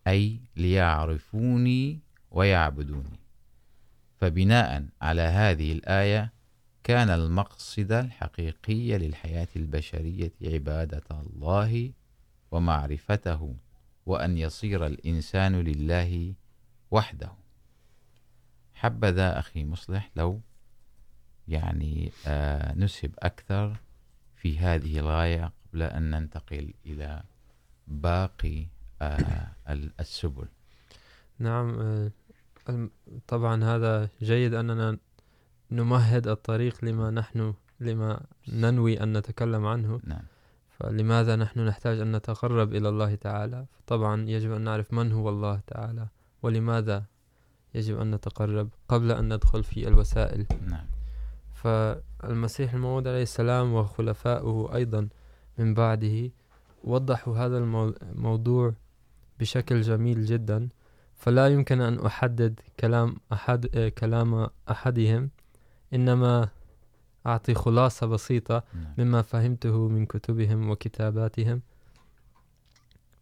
أي 0.07 0.41
ليعرفوني 0.57 2.01
ويعبدوني. 2.31 3.21
فبناء 4.21 4.87
على 5.03 5.23
هذه 5.23 5.73
الآية 5.73 6.33
كان 6.85 7.11
المقصد 7.11 7.93
الحقيقي 7.93 8.99
للحياة 8.99 9.49
البشرية 9.57 10.33
عبادة 10.43 11.03
الله 11.11 11.93
ومعرفته، 12.51 13.55
وأن 14.07 14.39
يصير 14.39 14.87
الإنسان 14.87 15.57
لله 15.61 16.35
وحده. 16.91 17.33
حبذا 18.75 19.39
أخي 19.39 19.65
مصلح، 19.65 20.11
لو 20.17 20.41
يعني، 21.49 22.13
آه 22.27 22.75
نسهب 22.75 23.11
أكثر 23.19 23.77
في 24.37 24.59
هذه 24.59 24.99
الغاية 24.99 25.53
قبل 25.73 25.83
أن 25.83 26.11
ننتقل 26.11 26.75
إلى 26.87 27.23
باقي، 27.87 28.67
آه 29.03 29.53
السبل. 30.01 30.49
نعم 31.39 32.11
طبعا 33.29 33.65
هذا 33.65 34.09
جيد 34.23 34.55
أننا 34.55 34.99
نمهد 35.73 36.29
الطريق 36.29 36.85
لما 36.85 37.11
نحن 37.11 37.55
لما 37.81 38.21
ننوي 38.49 39.03
أن 39.03 39.17
نتكلم 39.17 39.67
عنه 39.67 40.01
نعم. 40.05 40.23
فلماذا 40.71 41.37
نحن 41.37 41.61
نحتاج 41.61 42.01
أن 42.01 42.17
نتقرب 42.17 42.75
إلى 42.75 42.89
الله 42.89 43.15
تعالى 43.15 43.67
طبعا 43.87 44.29
يجب 44.29 44.53
أن 44.53 44.61
نعرف 44.61 44.93
من 44.93 45.13
هو 45.13 45.29
الله 45.29 45.61
تعالى 45.67 46.07
ولماذا 46.43 47.05
يجب 47.75 48.01
أن 48.01 48.11
نتقرب 48.11 48.69
قبل 48.89 49.13
أن 49.13 49.35
ندخل 49.35 49.65
في 49.65 49.89
الوسائل 49.89 50.47
نعم. 50.69 50.87
فالمسيح 51.53 52.75
الموعود 52.75 53.09
عليه 53.09 53.23
السلام 53.23 53.75
وخلفاؤه 53.75 54.75
أيضا 54.75 55.09
من 55.59 55.75
بعده 55.75 56.31
وضحوا 56.85 57.37
هذا 57.37 57.59
الموضوع 57.59 58.75
بشكل 59.41 59.81
جميل 59.81 60.25
جدا 60.25 60.69
فلا 61.15 61.49
يمكن 61.49 61.81
أن 61.81 62.07
أحدد 62.07 62.61
كلام 62.81 63.17
أحد 63.33 63.67
كلام 63.99 64.49
أحدهم 64.71 65.31
إنما 65.95 66.49
أعطي 67.27 67.55
خلاصة 67.55 68.07
بسيطة 68.07 68.65
مما 68.99 69.23
فهمته 69.23 69.89
من 69.89 70.07
كتبهم 70.07 70.71
وكتاباتهم. 70.71 71.61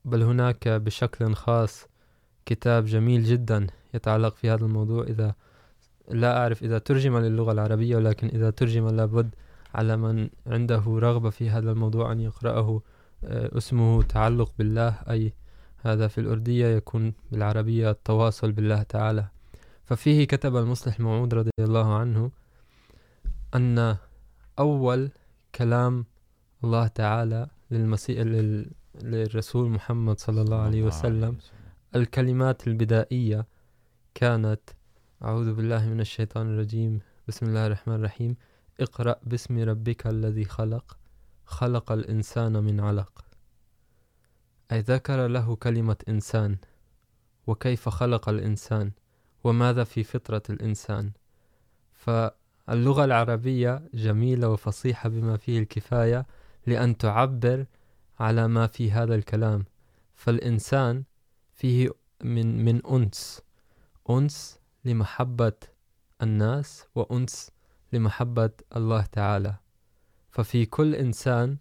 بل 0.04 0.22
هناك 0.22 0.68
بشكل 0.68 1.34
خاص 1.34 1.86
كتاب 2.46 2.84
جميل 2.84 3.24
جدا 3.24 3.66
يتعلق 3.94 4.34
في 4.34 4.50
هذا 4.50 4.64
الموضوع. 4.64 5.04
إذا 5.04 5.34
لا 6.08 6.38
أعرف 6.38 6.62
إذا 6.62 6.78
ترجم 6.78 7.18
للغة 7.18 7.52
العربية 7.52 7.96
ولكن 7.96 8.26
إذا 8.26 8.50
ترجم 8.50 8.88
لابد 8.88 9.34
على 9.74 9.96
من 9.96 10.30
عنده 10.46 10.82
رغبة 10.86 11.30
في 11.30 11.50
هذا 11.50 11.72
الموضوع 11.72 12.12
أن 12.12 12.20
يقرأه. 12.20 12.82
اسمه 13.24 14.02
تعلق 14.02 14.52
بالله 14.58 14.88
أي 15.10 15.32
هذا 15.82 16.08
في 16.08 16.18
الأردية 16.20 16.66
يكون 16.66 17.14
بالعربية 17.32 17.90
التواصل 17.90 18.52
بالله 18.52 18.82
تعالى. 18.82 19.28
ففيه 19.84 20.24
كتب 20.24 20.56
المصلح 20.56 20.96
الموعود 20.98 21.34
رضي 21.34 21.50
الله 21.60 21.94
عنه. 21.94 22.30
أن 23.54 23.96
أول 24.58 25.10
كلام 25.54 26.04
الله 26.64 26.86
تعالى 26.86 27.48
للمسيح 27.70 28.18
للرسول 28.94 29.70
محمد 29.70 30.18
صلى 30.18 30.42
الله 30.42 30.56
عليه 30.56 30.82
وسلم. 30.82 31.38
الكلمات 31.96 32.66
البدائية 32.66 33.46
كانت 34.14 34.60
أعوذ 35.22 35.54
بالله 35.54 35.88
من 35.88 36.00
الشيطان 36.00 36.46
الرجيم 36.46 37.00
بسم 37.28 37.46
الله 37.46 37.66
الرحمن 37.66 37.94
الرحيم 37.94 38.36
اقرأ 38.80 39.16
باسم 39.22 39.58
ربك 39.58 40.06
الذي 40.06 40.44
خلق 40.44 40.98
خلق 41.44 41.92
الإنسان 41.92 42.52
من 42.52 42.80
علق. 42.80 43.24
أي 44.72 44.80
ذكر 44.80 45.26
له 45.26 45.56
كلمة 45.56 45.96
إنسان 46.08 46.56
وكيف 47.46 47.88
خلق 47.88 48.28
الإنسان 48.28 48.92
وماذا 49.44 49.84
في 49.84 50.04
فطرة 50.04 50.42
الإنسان. 50.50 51.12
فاللغة 52.70 53.04
العربية 53.04 53.82
جميلة 53.94 54.48
وفصيحة 54.48 55.08
بما 55.08 55.36
فيه 55.36 55.58
الكفاية 55.58 56.26
لأن 56.66 56.96
تعبر 56.96 57.66
على 58.20 58.48
ما 58.48 58.66
في 58.66 58.90
هذا 58.90 59.14
الكلام. 59.14 59.64
فالإنسان 60.14 61.04
فيه 61.52 61.90
من 62.24 62.64
من 62.64 62.86
أنس. 62.86 63.42
أنس 64.10 64.58
لمحبة 64.84 65.52
الناس 66.22 66.86
وأنس 66.94 67.50
لمحبة 67.92 68.50
الله 68.76 69.02
تعالى. 69.02 69.54
ففي 70.30 70.66
كل 70.66 70.94
إنسان، 70.94 71.56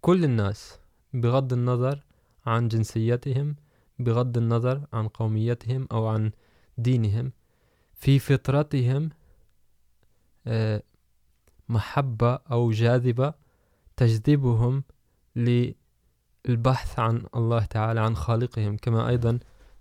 كل 0.00 0.24
الناس 0.24 0.78
بغض 1.12 1.52
النظر 1.52 2.04
عن 2.46 2.68
جنسيتهم، 2.68 3.56
بغض 3.98 4.38
النظر 4.38 4.86
عن 4.92 5.08
قوميتهم 5.08 5.88
أو 5.92 6.06
عن 6.06 6.30
دينهم، 6.78 7.32
في 7.94 8.18
فطرتهم 8.18 9.10
محبة 11.68 12.34
أو 12.34 12.70
جاذبة 12.70 13.34
تجذبهم 13.96 14.84
للبحث 15.36 16.98
عن 16.98 17.24
الله 17.36 17.64
تعالى 17.64 18.00
عن 18.00 18.16
خالقهم 18.16 18.76
كما 18.76 19.08
أيضا 19.08 19.38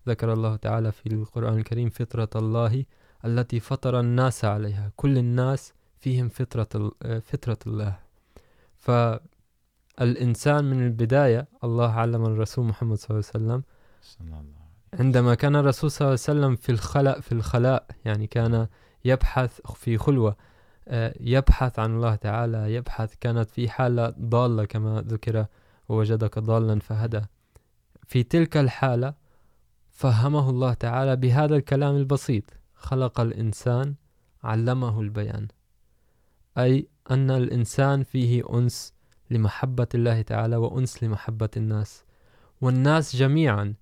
ذكر 0.08 0.34
الله 0.34 0.56
تعالى 0.56 0.92
في 0.92 1.14
القرآن 1.14 1.58
الكريم 1.58 1.90
فطرة 1.90 2.30
الله 2.36 2.86
التي 3.26 3.60
فطر 3.60 4.00
الناس 4.00 4.46
عليها. 4.46 4.92
كل 4.96 5.18
الناس 5.18 5.74
فيهم 5.98 6.30
فطرة, 6.30 6.92
فطرة 7.20 7.58
الله. 7.68 8.00
فالإنسان 8.76 10.66
من 10.66 10.86
البداية 10.86 11.48
الله 11.64 11.92
علم 11.92 12.26
الرسول 12.26 12.66
محمد 12.66 12.98
صلى 12.98 13.10
الله 13.10 13.30
عليه 13.36 13.46
وسلم. 13.46 13.64
عندما 14.94 15.36
كان 15.36 15.56
الرسول 15.56 15.92
صلى 15.92 16.02
الله 16.02 16.20
عليه 16.28 16.40
وسلم 16.40 16.56
في 16.56 16.72
الخلاء 16.72 17.20
في 17.20 17.32
الخلاء 17.32 17.88
يعني 18.06 18.28
كان 18.28 18.68
يبحث 19.06 19.62
في 19.76 19.98
خلوة. 19.98 20.36
يبحث 21.20 21.80
عن 21.80 21.96
الله 21.96 22.16
تعالى، 22.16 22.74
يبحث 22.74 23.16
كانت 23.20 23.52
في 23.52 23.70
حالة 23.70 24.14
ضالة 24.20 24.66
كما 24.66 25.02
ذكر 25.08 25.46
ووجدك 25.90 26.40
ضالا 26.40 26.80
فهدى. 26.80 27.22
في 28.08 28.24
تلك 28.24 28.58
الحالة 28.58 29.14
فهمه 29.90 30.50
الله 30.50 30.74
تعالى 30.74 31.16
بهذا 31.16 31.56
الكلام 31.56 31.96
البسيط. 31.96 32.44
خلق 32.74 33.20
الإنسان، 33.20 33.96
علمه 34.44 35.02
البيان. 35.02 35.48
أي 36.58 36.88
أن 37.12 37.32
الإنسان 37.32 38.04
فيه 38.04 38.44
أنس 38.54 38.94
لمحبة 39.30 39.88
الله 39.96 40.22
تعالى 40.22 40.56
وأنس 40.56 41.04
لمحبة 41.04 41.50
الناس. 41.58 42.04
والناس 42.62 43.16
جميعا 43.16 43.74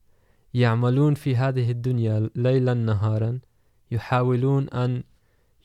يعملون 0.54 1.14
في 1.14 1.36
هذه 1.36 1.72
الدنيا 1.72 2.30
ليلا 2.36 2.74
نهارا 2.74 3.40
يحاولون 3.92 4.70
أن 4.70 5.04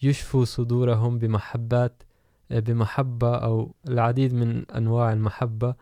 يشفوا 0.05 0.45
صدورهم 0.45 1.19
بمحبات 1.19 2.03
بمحبة 2.51 3.37
أو 3.37 3.75
العديد 3.89 4.35
من 4.35 4.71
أنواع 4.71 5.13
المحبة 5.13 5.75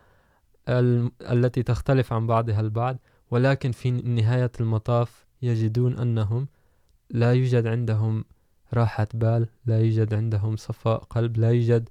التي 1.21 1.63
تختلف 1.63 2.13
عن 2.13 2.27
بعضها 2.27 2.61
البعض. 2.61 2.97
ولكن 3.31 3.71
في 3.71 3.91
نهاية 3.91 4.51
المطاف 4.59 5.25
يجدون 5.41 5.97
أنهم 5.97 6.47
لا 7.09 7.33
يوجد 7.33 7.67
عندهم 7.67 8.25
راحة 8.73 9.07
بال، 9.13 9.47
لا 9.65 9.81
يوجد 9.81 10.13
عندهم 10.13 10.55
صفاء 10.55 10.97
قلب، 10.97 11.37
لا 11.37 11.51
يوجد 11.51 11.89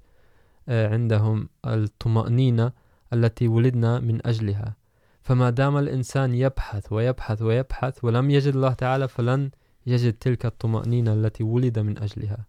عندهم 0.67 1.49
الطمأنينة 1.65 2.71
التي 3.13 3.47
ولدنا 3.47 3.99
من 3.99 4.27
أجلها. 4.27 4.75
فما 5.21 5.49
دام 5.49 5.77
الإنسان 5.77 6.33
يبحث 6.33 6.93
ويبحث 6.93 7.41
ويبحث 7.41 8.03
ولم 8.03 8.31
يجد 8.31 8.53
الله 8.55 8.73
تعالى 8.73 9.07
فلن 9.07 9.51
يجد 9.85 10.13
تلك 10.13 10.45
الطمأنينة 10.45 11.13
التي 11.13 11.43
ولد 11.43 11.79
من 11.79 11.97
أجلها. 11.97 12.45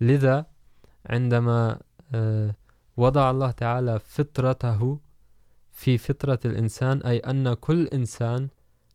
لذا 0.00 0.46
عندما 1.06 1.78
وضع 2.96 3.30
الله 3.30 3.50
تعالى 3.50 3.98
فطرته 3.98 4.98
في 5.72 5.98
فطرة 5.98 6.38
الإنسان 6.44 7.02
أي 7.02 7.18
أن 7.18 7.54
كل 7.54 7.86
إنسان 7.86 8.48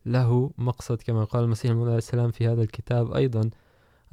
له 0.05 0.51
مقصد 0.57 1.01
كما 1.01 1.23
قال 1.23 1.43
المسيح 1.43 1.71
المولى 1.71 1.89
عليه 1.89 1.97
السلام 1.97 2.31
في 2.31 2.47
هذا 2.47 2.61
الكتاب 2.61 3.13
أيضا 3.13 3.49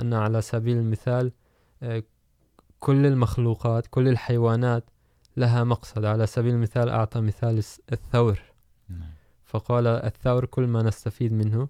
أن 0.00 0.14
على 0.14 0.42
سبيل 0.42 0.76
المثال 0.76 1.32
كل 2.80 3.06
المخلوقات 3.06 3.86
كل 3.86 4.08
الحيوانات 4.08 4.84
لها 5.36 5.64
مقصد. 5.64 6.04
على 6.04 6.26
سبيل 6.26 6.54
المثال 6.54 6.88
أعطى 6.88 7.20
مثال 7.20 7.62
الثور. 7.92 8.42
فقال 9.44 9.86
الثور 9.86 10.44
كل 10.44 10.66
ما 10.66 10.82
نستفيد 10.82 11.32
منه 11.32 11.68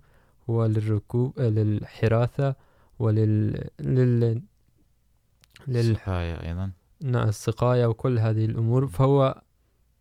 هو 0.50 0.66
للركوب 0.66 1.40
للحراثة 1.40 2.54
ولل 2.98 3.64
لل 3.80 4.42
للسقاية 5.66 6.48
أيضا. 6.48 6.70
نعم 7.02 7.28
السقاية 7.28 7.86
وكل 7.86 8.18
هذه 8.18 8.44
الأمور. 8.44 8.86
فهو 8.86 9.42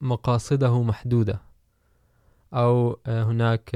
مقاصده 0.02 0.84
محدودة. 0.84 1.42
أو 2.54 3.00
هناك 3.08 3.76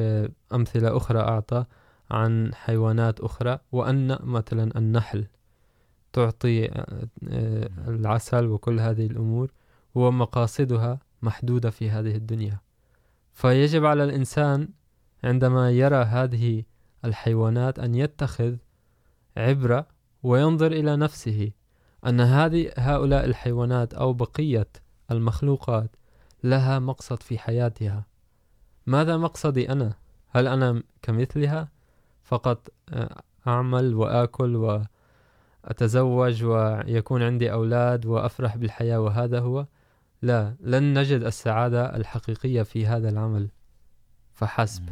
أمثلة 0.54 0.98
أخرى 0.98 1.20
أعطى 1.20 1.66
عن 2.12 2.54
حيوانات 2.56 3.20
أخرى. 3.20 3.60
وأن 3.72 4.18
مثلا 4.24 4.78
النحل 4.78 5.28
تعطي 6.14 6.86
العسل 7.88 8.46
وكل 8.46 8.80
هذه 8.80 9.06
الأمور. 9.06 9.52
هو 9.98 10.12
مقاصدها 10.12 11.00
محدودة 11.22 11.70
في 11.70 11.90
هذه 11.90 12.16
الدنيا. 12.16 12.60
فيجب 13.34 13.86
على 13.86 14.04
الإنسان 14.04 14.68
عندما 15.24 15.72
يرى 15.72 16.04
هذه 16.04 16.64
الحيوانات 17.06 17.80
أن 17.80 17.96
يتخذ 17.96 18.56
عبرة 19.38 19.88
وينظر 20.24 20.72
إلى 20.72 20.96
نفسه 20.96 21.52
أن 22.06 22.22
هذه 22.22 22.72
هؤلاء 22.78 23.26
الحيوانات 23.26 23.94
أو 23.94 24.14
بقية 24.14 24.68
المخلوقات 25.12 25.96
لها 26.44 26.80
مقصد 26.80 27.24
في 27.24 27.38
حياتها. 27.38 28.06
ماذا 28.86 29.18
مقصدي 29.18 29.72
أنا؟ 29.72 29.94
هل 30.30 30.48
أنا 30.48 30.84
كمثلها؟ 31.02 31.70
فقط 32.24 32.68
أعمل 33.48 33.96
وآكل 33.96 34.86
وأتزوج 35.66 36.44
ويكون 36.44 37.24
عندي 37.24 37.52
أولاد 37.52 38.06
وأفرح 38.06 38.58
بالحياة 38.58 39.02
وهذا 39.02 39.40
هو؟ 39.40 39.66
لا، 40.22 40.56
لن 40.60 41.00
نجد 41.00 41.24
السعادة 41.24 41.96
الحقيقية 41.96 42.64
في 42.64 42.86
هذا 42.86 43.10
العمل. 43.10 43.50
فحسب. 44.34 44.90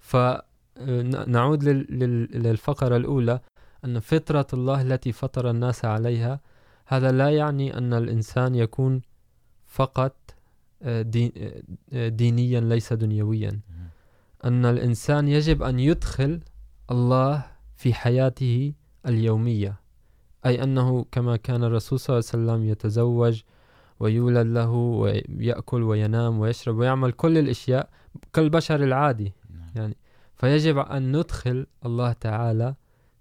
فنعود 0.00 1.64
للفقرة 1.64 2.96
الأولى 2.96 3.40
أن 3.84 4.00
فطرة 4.00 4.46
الله 4.52 4.82
التي 4.82 5.12
فطر 5.12 5.50
الناس 5.50 5.84
عليها 5.84 6.40
هذا 6.86 7.12
لا 7.12 7.30
يعني 7.30 7.78
أن 7.78 7.92
الإنسان 7.92 8.54
يكون 8.54 9.02
فقط 9.66 10.16
دينيا 11.92 12.60
ليس 12.60 12.92
دنيويا. 12.92 13.60
أن 14.44 14.66
الإنسان 14.66 15.28
يجب 15.28 15.62
أن 15.62 15.78
يدخل 15.78 16.40
الله 16.90 17.46
في 17.76 17.94
حياته 17.94 18.72
اليومية. 19.06 19.80
أي 20.46 20.62
أنه 20.62 21.04
كما 21.12 21.36
كان 21.36 21.64
الرسول 21.64 22.00
صلى 22.00 22.18
الله 22.18 22.30
عليه 22.32 22.42
وسلم 22.52 22.68
يتزوج 22.70 23.42
ويولد 24.00 24.46
له 24.46 24.70
ويأكل 24.70 25.82
وينام 25.82 26.38
ويشرب 26.38 26.76
ويعمل 26.76 27.12
كل 27.12 27.38
الأشياء 27.38 27.90
كالبشر 28.32 28.84
العادي. 28.84 29.32
یعنی 29.76 29.80
يعني 29.80 29.96
فيجب 30.36 30.78
أن 30.78 31.16
ندخل 31.16 31.66
الله 31.86 32.12
تعالى 32.12 32.74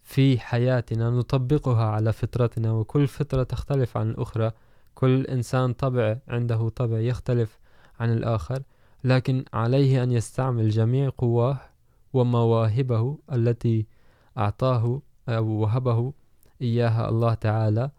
في 0.03 0.39
حياتنا 0.39 1.09
نطبقها 1.09 1.85
على 1.85 2.13
فطرتنا 2.13 2.71
وكل 2.71 3.07
فطرة 3.07 3.43
تختلف 3.43 3.97
عن 3.97 4.09
الأخرى 4.09 4.51
كل 4.95 5.25
إنسان 5.25 5.73
طبع 5.73 6.17
عنده 6.27 6.69
طبع 6.69 6.99
يختلف 6.99 7.59
عن 7.99 8.13
الآخر 8.13 8.61
لكن 9.03 9.45
عليه 9.53 10.03
أن 10.03 10.11
يستعمل 10.11 10.69
جميع 10.69 11.09
قواه 11.17 11.59
ومواهبه 12.13 13.17
التي 13.31 13.85
أعطاه 14.37 15.01
أو 15.29 15.45
وهبه 15.45 16.13
إياها 16.61 17.09
الله 17.09 17.33
تعالى 17.33 17.91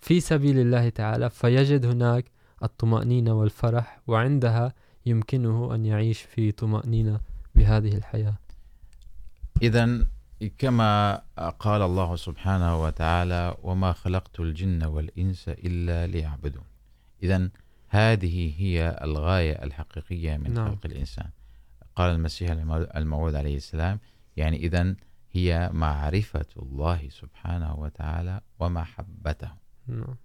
في 0.00 0.20
سبيل 0.20 0.58
الله 0.58 0.88
تعالى 0.88 1.30
فيجد 1.30 1.86
هناك 1.86 2.24
الطمأنينة 2.62 3.34
والفرح 3.34 4.00
وعندها 4.06 4.72
يمكنه 5.06 5.74
أن 5.74 5.84
يعيش 5.84 6.22
في 6.22 6.52
طمأنينة 6.52 7.20
بهذه 7.54 7.96
الحياة 7.96 8.34
إذن 9.62 10.06
كما 10.58 11.22
قال 11.58 11.82
الله 11.82 12.16
سبحانه 12.16 12.82
وتعالى 12.82 13.56
وما 13.62 13.92
خلقت 13.92 14.40
الجن 14.40 14.84
والإنس 14.84 15.48
إلا 15.48 16.06
ليعبدون 16.06 16.64
إذن 17.22 17.50
هذه 17.88 18.54
هي 18.58 18.98
الغاية 19.02 19.52
الحقيقية 19.52 20.36
من 20.36 20.54
نعم. 20.54 20.68
خلق 20.68 20.86
الإنسان 20.86 21.30
قال 21.96 22.14
المسيح 22.14 22.50
الموعود 22.96 23.34
عليه 23.34 23.56
السلام 23.56 24.00
يعني 24.36 24.56
إذن 24.56 24.96
هي 25.32 25.70
معرفة 25.72 26.46
الله 26.56 27.08
سبحانه 27.08 27.74
وتعالى 27.74 28.40
ومحبته 28.58 29.50
نعم. 29.86 30.16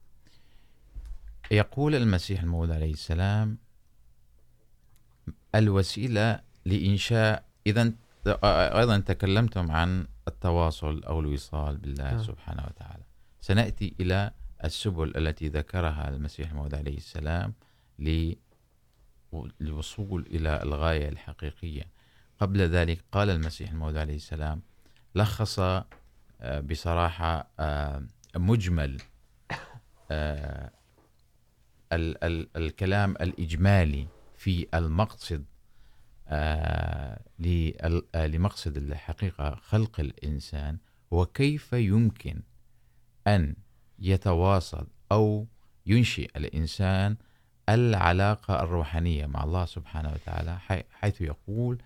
يقول 1.51 1.95
المسيح 1.95 2.41
الموعود 2.41 2.71
عليه 2.71 2.93
السلام 2.93 3.57
الوسيلة 5.55 6.48
لإنشاء. 6.69 7.43
إذا 7.67 7.93
أيضا 8.79 8.97
تكلمتم 8.99 9.71
عن 9.71 10.07
التواصل 10.27 11.03
أو 11.03 11.19
الوصال 11.19 11.77
بالله 11.77 12.11
نعم. 12.11 12.23
سبحانه 12.23 12.63
وتعالى. 12.67 13.03
سنأتي 13.41 13.95
إلى 13.99 14.31
السبل 14.63 15.17
التي 15.17 15.47
ذكرها 15.47 16.09
المسيح 16.09 16.49
الموعود 16.49 16.75
عليه 16.75 16.97
السلام 16.97 17.53
ل- 17.99 18.33
للوصول 19.59 20.25
إلى 20.31 20.63
الغاية 20.63 21.09
الحقيقية. 21.09 21.83
قبل 22.39 22.61
ذلك 22.61 23.03
قال 23.11 23.29
المسيح 23.29 23.69
الموعود 23.71 23.97
عليه 23.97 24.15
السلام 24.15 24.61
لخص 25.15 25.59
آه، 25.59 26.59
بصراحة 26.59 27.47
آه، 27.59 28.03
مجمل 28.35 28.97
آه، 30.11 30.71
ال- 31.93 32.23
ال- 32.23 32.49
الكلام 32.57 33.11
الإجمالي 33.11 34.07
في 34.37 34.67
المقصد 34.73 35.39
آه، 35.39 35.45
آه، 35.45 35.48
لمقصد 38.15 38.77
الحقيقة 38.77 39.55
خلق 39.55 39.99
الإنسان، 39.99 40.77
وكيف 41.11 41.73
يمكن 41.73 42.41
أن 43.27 43.55
يتواصل 43.99 44.87
أو 45.11 45.47
ينشئ 45.85 46.29
الإنسان 46.35 47.15
العلاقة 47.69 48.63
الروحانية 48.63 49.25
مع 49.25 49.43
الله 49.43 49.65
سبحانه 49.65 50.13
وتعالى 50.13 50.59
حيث 50.91 51.21
يقول 51.21 51.81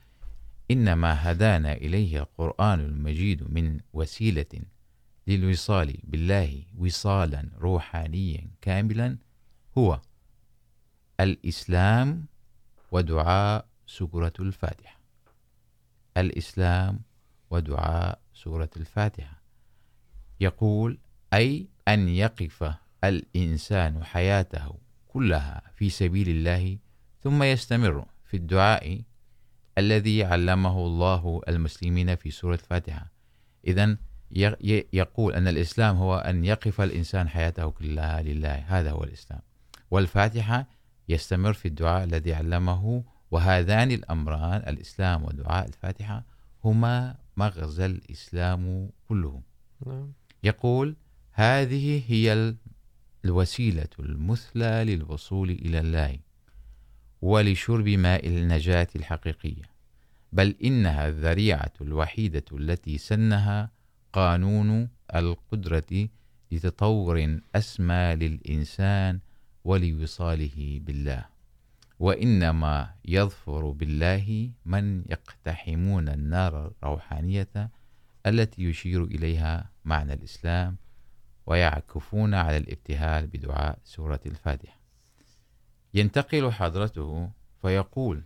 إنما 0.72 1.32
هدانا 1.32 1.74
إليه 1.74 2.20
القرآن 2.20 2.80
المجيد 2.80 3.52
من 3.52 3.80
وسيلة 3.94 4.62
للوصال 5.28 5.98
بالله 6.04 6.64
وصالا 6.78 7.50
روحانيا 7.58 8.48
كاملا، 8.62 9.18
هو 9.78 10.02
الإسلام 11.20 12.26
ودعاء 12.92 13.66
سورة 13.88 14.34
الفاتحة. 14.40 15.00
الإسلام 16.18 17.00
ودعاء 17.50 18.20
سورة 18.34 18.70
الفاتحة. 18.78 19.42
يقول، 20.40 20.98
أي 21.34 21.68
أن 21.88 22.10
يقف 22.10 22.74
الإنسان 23.04 24.04
حياته 24.04 24.78
كلها 25.08 25.62
في 25.76 25.90
سبيل 25.90 26.30
الله 26.30 26.78
ثم 27.22 27.44
يستمر 27.44 28.06
في 28.26 28.38
الدعاء 28.38 29.02
الذي 29.78 30.24
علمه 30.24 30.86
الله 30.86 31.42
المسلمين 31.48 32.16
في 32.16 32.32
سورة 32.32 32.54
الفاتحة. 32.54 33.12
إذن 33.68 33.98
يقول 34.94 35.34
أن 35.34 35.48
الإسلام 35.48 35.96
هو 35.96 36.18
أن 36.18 36.46
يقف 36.46 36.82
الإنسان 36.82 37.30
حياته 37.30 37.70
كلها 37.70 38.22
لله. 38.22 38.56
هذا 38.56 38.92
هو 38.92 39.04
الإسلام. 39.04 39.42
والفاتحة 39.92 40.68
يستمر 41.10 41.54
في 41.54 41.68
الدعاء 41.68 42.04
الذي 42.04 42.34
علمه 42.34 43.04
وهذان 43.34 43.92
الأمران 43.92 44.62
الإسلام 44.68 45.24
ودعاء 45.24 45.68
الفاتحة 45.68 46.26
هما 46.66 47.16
مغزى 47.38 47.86
الإسلام 47.86 48.90
كله. 49.10 49.42
نعم. 49.86 50.12
يقول 50.44 50.96
هذه 51.32 52.04
هي 52.08 52.34
ال- 52.34 52.56
الوسيلة 53.26 53.88
المثلى 54.00 54.84
للوصول 54.88 55.50
إلى 55.50 55.80
الله 55.80 56.20
ولشرب 57.22 57.88
ماء 57.88 58.28
النجاة 58.28 58.88
الحقيقية. 58.96 59.64
بل 60.32 60.56
إنها 60.64 61.08
الذريعة 61.08 61.74
الوحيدة 61.82 62.46
التي 62.52 62.98
سنها 62.98 63.72
قانون 64.14 64.90
القدرة 65.16 66.08
لتطور 66.52 67.40
أسمى 67.56 68.16
للإنسان 68.16 69.20
ولوصاله 69.64 70.80
بالله. 70.86 71.33
وإنما 72.00 72.94
يظفر 73.06 73.72
بالله 73.72 74.52
من 74.66 75.06
يقتحمون 75.10 76.10
النار 76.10 76.74
الروحانية 76.84 77.72
التي 78.26 78.64
يشير 78.64 79.04
إليها 79.04 79.72
معنى 79.86 80.14
الإسلام 80.14 80.78
ويعكفون 81.46 82.34
على 82.34 82.58
الابتهال 82.58 83.28
بدعاء 83.28 83.80
سورة 83.84 84.20
الفاتحة. 84.26 84.80
ينتقل 85.94 86.52
حضرته 86.52 87.32
فيقول 87.62 88.24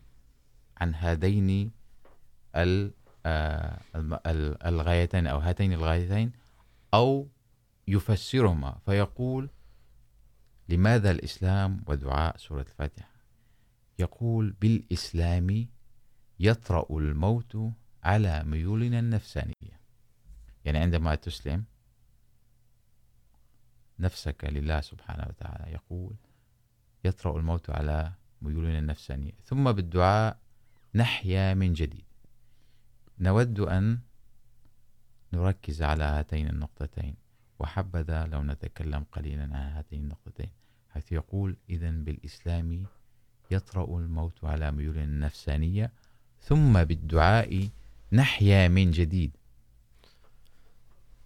عن 0.77 0.95
هذين 0.95 1.71
الغايتين 4.65 5.27
أو 5.27 5.38
هاتين 5.38 5.73
الغايتين 5.73 6.32
أو 6.93 7.27
يفسرهما. 7.88 8.77
فيقول 8.86 9.49
لماذا 10.69 11.12
الإسلام 11.12 11.84
ودعاء 11.88 12.38
سورة 12.38 12.62
الفاتحة؟ 12.62 13.07
يقول 13.99 14.51
بالإسلام 14.51 15.67
يطرأ 16.39 16.97
الموت 16.97 17.57
على 18.03 18.43
ميولنا 18.43 18.99
النفسانية. 18.99 19.81
يعني 20.65 20.77
عندما 20.77 21.15
تسلم 21.15 21.65
نفسك 23.99 24.45
لله 24.45 24.81
سبحانه 24.81 25.25
وتعالى 25.29 25.71
يقول 25.71 26.15
يطرأ 27.05 27.38
الموت 27.38 27.69
على 27.69 28.13
ميولنا 28.41 28.79
النفسانية. 28.79 29.33
ثم 29.45 29.71
بالدعاء 29.71 30.39
نحيا 30.95 31.53
من 31.53 31.73
جديد. 31.73 32.05
نود 33.19 33.60
أن 33.60 33.99
نركز 35.33 35.81
على 35.81 36.03
هاتين 36.03 36.47
النقطتين. 36.47 37.15
وحبذا 37.60 38.25
لو 38.25 38.43
نتكلم 38.43 39.05
قليلا 39.12 39.43
عن 39.43 39.53
هاتين 39.53 40.01
النقطتين. 40.01 40.51
حيث 40.89 41.12
يقول 41.12 41.57
إذن 41.69 42.03
بالإسلام 42.03 42.86
يطرأ 43.51 43.97
الموت 43.97 44.43
على 44.43 44.71
ميولنا 44.71 45.03
النفسانية 45.03 45.91
ثم 46.41 46.83
بالدعاء 46.83 47.67
نحيا 48.12 48.67
من 48.67 48.91
جديد. 48.91 49.31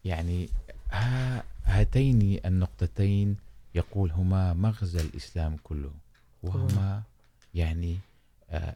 يعني 0.06 0.50
هاتين 1.64 2.40
النقطتين 2.46 3.38
يقول 3.76 4.12
هما 4.12 4.54
مغزى 4.54 5.02
الإسلام 5.02 5.58
كله. 5.64 5.92
وهما 6.44 7.02
يعني 7.54 7.98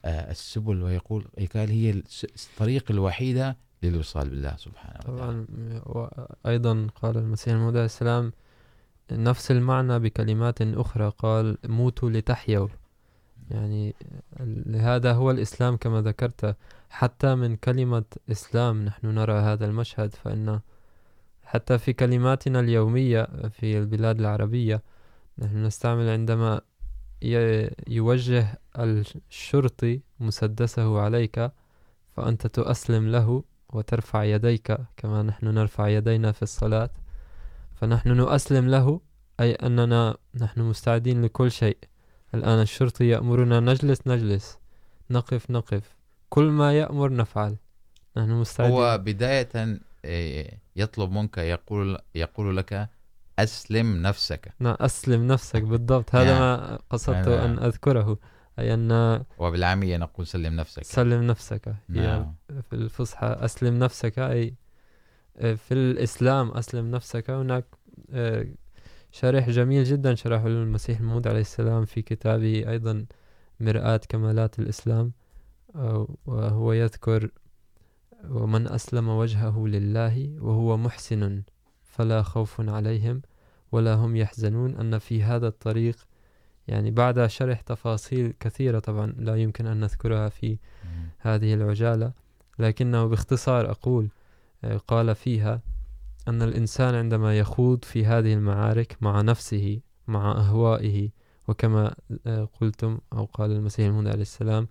السبل، 0.06 0.84
ويقول، 0.84 1.26
قال 1.56 1.70
هي 1.70 2.04
الطريق 2.24 2.92
الوحيدة 2.92 3.58
للوصال 3.84 4.30
بالله 4.30 4.56
سبحانه 4.58 5.00
وتعالى. 5.00 5.18
طبعا 5.18 5.46
وأيضا 6.46 6.88
قال 6.96 7.18
المسيح 7.18 7.54
الموعود 7.54 7.76
السلام، 7.76 8.34
نفس 9.12 9.52
المعنى 9.52 10.00
بكلمات 10.00 10.62
أخرى، 10.62 11.12
قال 11.18 11.58
موتوا 11.64 12.10
لتحيوا. 12.10 12.68
يعني 13.52 13.96
هذا 14.76 15.14
هو 15.14 15.32
الإسلام 15.32 15.78
كما 15.78 16.02
ذكرت، 16.02 16.58
حتى 16.90 17.36
من 17.36 17.56
كلمة 17.56 18.04
إسلام 18.32 18.86
نحن 18.86 19.08
نرى 19.08 19.34
هذا 19.34 19.66
المشهد، 19.66 20.16
فإن 20.16 20.60
حتى 21.44 21.78
في 21.78 21.94
كلماتنا 21.94 22.60
اليومية 22.60 23.24
في 23.50 23.78
البلاد 23.78 24.20
العربية 24.20 24.84
نحن 25.38 25.64
نستعمل 25.64 26.10
عندما 26.10 26.62
يوجه 27.88 28.60
الشرطي 28.78 30.02
مسدسه 30.20 31.00
عليك، 31.00 31.52
فأنت 32.16 32.48
تؤسلم 32.48 33.08
له 33.08 33.44
وترفع 33.70 34.24
يديك 34.24 34.78
كما 34.98 35.24
نحن 35.24 35.48
نرفع 35.48 35.88
يدينا 35.88 36.32
في 36.32 36.42
الصلاة. 36.42 36.90
فنحن 37.76 38.10
نؤسلم 38.10 38.68
له، 38.68 39.02
أي 39.40 39.54
أننا 39.54 40.18
نحن 40.36 40.62
مستعدين 40.62 41.22
لكل 41.22 41.52
شيء. 41.52 41.78
الآن 42.36 42.62
الشرطي 42.62 43.08
يأمرنا 43.08 43.60
نجلس 43.60 44.08
نجلس. 44.08 44.58
نقف 45.10 45.52
نقف. 45.52 45.96
كل 46.30 46.44
ما 46.44 46.74
يأمر 46.74 47.14
نفعل. 47.14 47.56
نحن 48.18 48.32
مستعدين. 48.32 48.74
هو 48.74 48.98
بداية 48.98 49.80
يطلب 50.76 51.12
منك 51.12 51.38
يقول 51.38 51.98
يقول 52.16 52.58
لك 52.58 52.90
أسلم 53.40 54.02
نفسك. 54.02 54.54
نعم 54.60 54.76
أسلم 54.80 55.28
نفسك 55.28 55.62
بالضبط. 55.72 56.16
هذا. 56.16 56.40
ما 56.40 56.80
قصدت. 56.90 57.28
أن 57.28 57.60
أذكره 57.60 58.18
أي 58.60 58.74
أن 58.74 59.24
وبالعامية 59.38 59.98
نقول 59.98 60.28
سلم 60.28 60.56
نفسك. 60.56 60.84
سلم 60.84 61.28
نفسك. 61.28 61.68
هي 61.68 61.76
نعم. 61.90 62.36
في 62.48 62.74
الفصحى 62.74 63.28
أسلم 63.28 63.80
نفسك 63.80 64.20
أي 64.20 64.56
في 65.40 65.72
الإسلام 65.72 66.52
أسلم 66.52 66.92
نفسك. 66.92 67.30
هناك 67.30 67.66
شرح 69.16 69.50
جميل 69.50 69.84
جدا 69.84 70.16
شرحه 70.16 70.48
المسيح 70.48 71.00
الموعود 71.00 71.28
عليه 71.28 71.42
السلام 71.42 71.86
في 71.86 72.02
كتابه 72.02 72.70
أيضا 72.70 73.06
مرآة 73.60 74.02
كمالات 74.10 74.60
الإسلام 74.60 75.12
وهو 76.26 76.74
يذكر 76.74 77.30
ومن 78.30 78.68
أسلم 78.68 79.10
وجهه 79.10 79.68
لله 79.68 80.38
وهو 80.40 80.78
محسن 80.78 81.44
فلا 81.84 82.22
خوف 82.22 82.70
عليهم 82.70 83.22
ولا 83.72 83.94
هم 83.94 84.16
يحزنون 84.16 84.76
أن 84.76 84.98
في 84.98 85.24
هذا 85.24 85.48
الطريق 85.48 86.08
يعني 86.68 86.92
بعد 86.92 87.26
شرح 87.26 87.62
تفاصيل 87.62 88.34
كثيرة 88.40 88.80
طبعا 88.80 89.08
لا 89.18 89.36
يمكن 89.36 89.68
أن 89.68 89.80
نذكرها 89.80 90.30
في. 90.30 90.58
هذه 91.20 91.54
العجالة 91.54 92.12
لكنه 92.60 93.06
باختصار 93.06 93.72
أقول 93.72 94.10
قال 94.88 95.16
فيها 95.16 95.62
أن 96.28 96.42
الإنسان 96.42 96.96
عندما 96.96 97.38
يخوض 97.40 97.84
في 97.84 98.06
هذه 98.06 98.34
المعارك 98.34 98.98
مع 99.02 99.22
نفسه، 99.22 99.80
مع 100.08 100.32
أهوائه، 100.32 101.10
وكما 101.48 101.96
قلتم 102.62 102.98
أو 103.14 103.26
قال 103.26 103.52
المسيح 103.52 103.88
المهدي 103.88 104.10
عليه 104.10 104.22
السلام، 104.22 104.68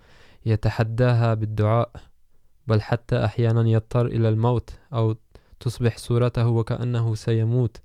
يتحداها 0.47 1.35
بالدعاء، 1.35 1.91
بل 2.67 2.83
حتى 2.83 3.25
أحيانا 3.25 3.69
يضطر 3.69 4.07
إلى 4.07 4.29
الموت 4.29 4.71
أو 4.93 5.17
تصبح 5.61 5.99
صورته 5.99 6.49
وكأنه 6.49 7.15
سيموت 7.15 7.77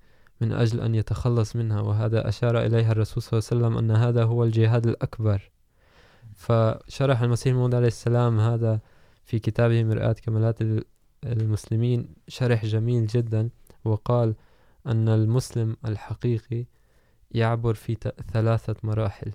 من 0.41 0.51
أجل 0.51 0.82
أن 0.82 0.95
يتخلص 0.95 1.55
منها. 1.55 1.82
وهذا 1.82 2.30
أشار 2.30 2.65
إليها 2.65 2.91
الرسول 2.91 3.24
صلى 3.24 3.38
الله 3.38 3.49
عليه 3.51 3.78
وسلم 3.78 3.78
أن 3.78 3.97
هذا 3.97 4.24
هو 4.24 4.43
الجهاد 4.43 4.88
الأكبر. 4.88 5.51
فشرح 6.36 7.22
المسيح 7.22 7.47
الموعود 7.47 7.76
عليه 7.76 7.88
السلام 7.88 8.39
هذا 8.39 8.80
في 9.24 9.39
كتابه 9.39 9.84
مرآة 9.84 10.13
كمالات 10.13 10.57
المسلمين 11.26 12.13
شرح 12.28 12.65
جميل 12.65 13.07
جدا. 13.07 13.49
وقال 13.86 14.36
أن 14.88 15.09
المسلم 15.09 15.77
الحقيقي 15.86 16.65
يعبر 17.32 17.73
في 17.73 17.97
ثلاثة 18.34 18.75
مراحل. 18.84 19.32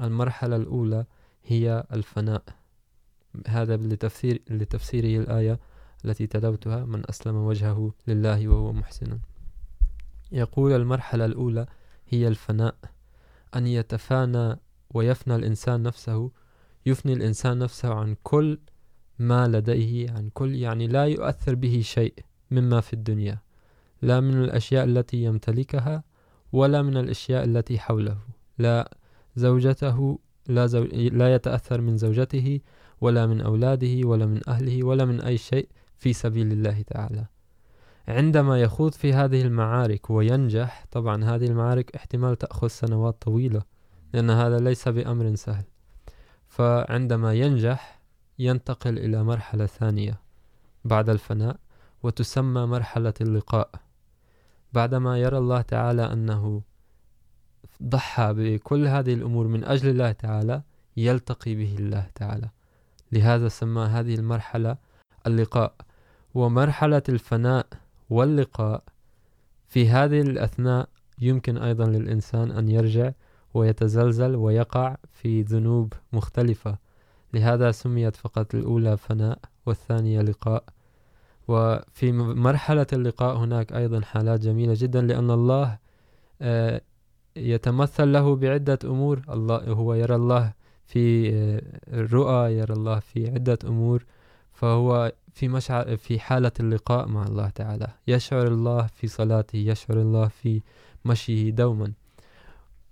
المرحلة 0.00 0.56
الأولى 0.56 1.04
هي 1.44 1.84
الفناء. 1.92 2.42
هذا 3.46 3.76
لتفسير 3.76 4.42
لتفسيره 4.50 5.22
الآية 5.22 5.60
التي 6.04 6.26
تلوتها 6.26 6.84
من 6.84 7.02
أسلم 7.08 7.36
وجهه 7.36 7.92
لله 8.06 8.48
وهو 8.48 8.72
محسن. 8.72 9.18
يقول 10.32 10.72
المرحلة 10.72 11.24
الأولى 11.24 11.66
هي 12.08 12.28
الفناء. 12.28 12.74
أن 13.56 13.66
يتفانى 13.66 14.56
ويفنى 14.90 15.34
الإنسان 15.36 15.82
نفسه، 15.82 16.30
يفني 16.86 17.12
الإنسان 17.12 17.58
نفسه 17.58 17.94
عن 17.94 18.16
كل 18.22 18.58
ما 19.18 19.48
لديه، 19.48 20.10
عن 20.10 20.30
كل، 20.34 20.54
يعني 20.54 20.86
لا 20.86 21.04
يؤثر 21.04 21.54
به 21.54 21.80
شيء 21.84 22.14
مما 22.50 22.80
في 22.80 22.92
الدنيا. 22.92 23.38
لا 24.02 24.20
من 24.20 24.44
الأشياء 24.44 24.84
التي 24.84 25.22
يمتلكها 25.24 26.04
ولا 26.52 26.82
من 26.82 26.96
الأشياء 26.96 27.44
التي 27.44 27.78
حوله. 27.78 28.18
لا 28.58 28.96
زوجته 29.36 30.18
لا, 30.48 30.66
زو... 30.66 30.84
لا 30.92 31.34
يتأثر 31.34 31.80
من 31.80 31.96
زوجته 31.96 32.60
ولا 33.00 33.26
من 33.26 33.40
أولاده 33.40 34.08
ولا 34.08 34.26
من 34.26 34.40
أهله 34.48 34.84
ولا 34.84 35.04
من 35.04 35.20
أي 35.20 35.38
شيء 35.38 35.68
في 35.98 36.12
سبيل 36.12 36.52
الله 36.52 36.82
تعالى. 36.82 37.26
عندما 38.08 38.60
يخوض 38.60 38.92
في 38.92 39.12
هذه 39.12 39.42
المعارك 39.42 40.10
وينجح 40.10 40.86
طبعا 40.90 41.24
هذه 41.24 41.46
المعارك 41.46 41.96
احتمال 41.96 42.36
تأخذ 42.36 42.66
سنوات 42.68 43.22
طويلة 43.22 43.62
لأن 44.12 44.30
هذا 44.30 44.58
ليس 44.58 44.88
بأمر 44.88 45.34
سهل. 45.34 45.64
فعندما 46.48 47.34
ينجح 47.34 48.00
ينتقل 48.38 48.98
إلى 48.98 49.24
مرحلة 49.24 49.66
ثانية 49.66 50.20
بعد 50.84 51.10
الفناء 51.10 51.56
وتسمى 52.02 52.66
مرحلة 52.66 53.14
اللقاء. 53.20 53.70
بعدما 54.72 55.18
يرى 55.18 55.38
الله 55.38 55.60
تعالى 55.60 56.12
أنه 56.12 56.62
ضحى 57.82 58.34
بكل 58.36 58.86
هذه 58.86 59.14
الأمور 59.14 59.46
من 59.46 59.64
أجل 59.64 59.88
الله 59.90 60.12
تعالى، 60.12 60.62
يلتقي 60.96 61.54
به 61.54 61.76
الله 61.78 62.06
تعالى. 62.14 62.48
لهذا 63.12 63.48
سمى 63.48 63.82
هذه 63.82 64.14
المرحلة 64.14 64.76
اللقاء. 65.26 65.74
ومرحلة 66.34 67.02
الفناء 67.08 67.66
واللقاء. 68.10 68.82
في 69.68 69.88
هذه 69.88 70.20
الأثناء 70.20 70.88
يمكن 71.18 71.58
أيضا 71.58 71.86
للإنسان 71.86 72.50
أن 72.50 72.68
يرجع 72.68 73.10
ويتزلزل 73.54 74.36
ويقع 74.36 74.96
في 75.12 75.42
ذنوب 75.42 75.92
مختلفة. 76.12 76.78
لهذا 77.34 77.70
سميت 77.70 78.16
فقط 78.16 78.54
الأولى 78.54 78.96
فناء 78.96 79.38
والثانية 79.66 80.20
لقاء. 80.20 80.64
وفي 81.48 82.12
مرحلة 82.12 82.86
اللقاء 82.92 83.36
هناك 83.36 83.72
أيضا 83.72 84.00
حالات 84.00 84.40
جميلة 84.40 84.74
جدا، 84.76 85.00
لأن 85.00 85.30
الله 85.30 85.78
يتمثل 87.36 88.12
له 88.12 88.36
بعدة 88.36 88.78
أمور. 88.84 89.22
الله، 89.30 89.56
هو 89.56 89.94
يرى 89.94 90.14
الله 90.14 90.52
في 90.86 91.30
الرؤى، 91.88 92.52
يرى 92.52 92.74
الله 92.74 92.98
في 92.98 93.30
عدة 93.30 93.58
أمور. 93.64 94.04
فهو 94.52 95.12
في 95.32 95.48
مشعر 95.48 95.96
في 95.96 96.18
حالة 96.18 96.52
اللقاء 96.60 97.08
مع 97.08 97.26
الله 97.26 97.48
تعالى. 97.48 97.88
يشعر 98.06 98.46
الله 98.46 98.86
في 98.86 99.06
صلاته، 99.06 99.56
يشعر 99.56 100.00
الله 100.00 100.28
في 100.28 100.62
مشيه 101.04 101.50
دوما. 101.50 101.92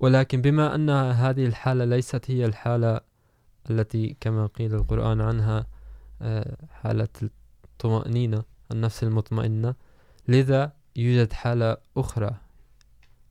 ولكن 0.01 0.43
بما 0.43 0.75
أن 0.75 0.91
هذه 0.91 1.47
الحالة 1.47 1.85
ليست 1.85 2.31
هي 2.31 2.45
الحالة 2.45 3.01
التي 3.71 4.17
كما 4.21 4.47
قيل 4.47 4.75
القرآن 4.75 5.21
عنها 5.21 5.67
حالة 6.71 7.09
الطمأنينة 7.77 8.45
النفس 8.73 9.03
المطمئنة. 9.05 9.75
لذا 10.29 10.73
يوجد 10.97 11.33
حالة 11.33 11.77
أخرى 11.97 12.31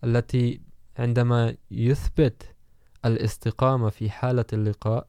التي 0.04 0.62
عندما 0.98 1.56
يثبت 1.72 2.56
الاستقامة 3.06 3.90
في 3.90 4.10
حالة 4.10 4.46
اللقاء، 4.54 5.08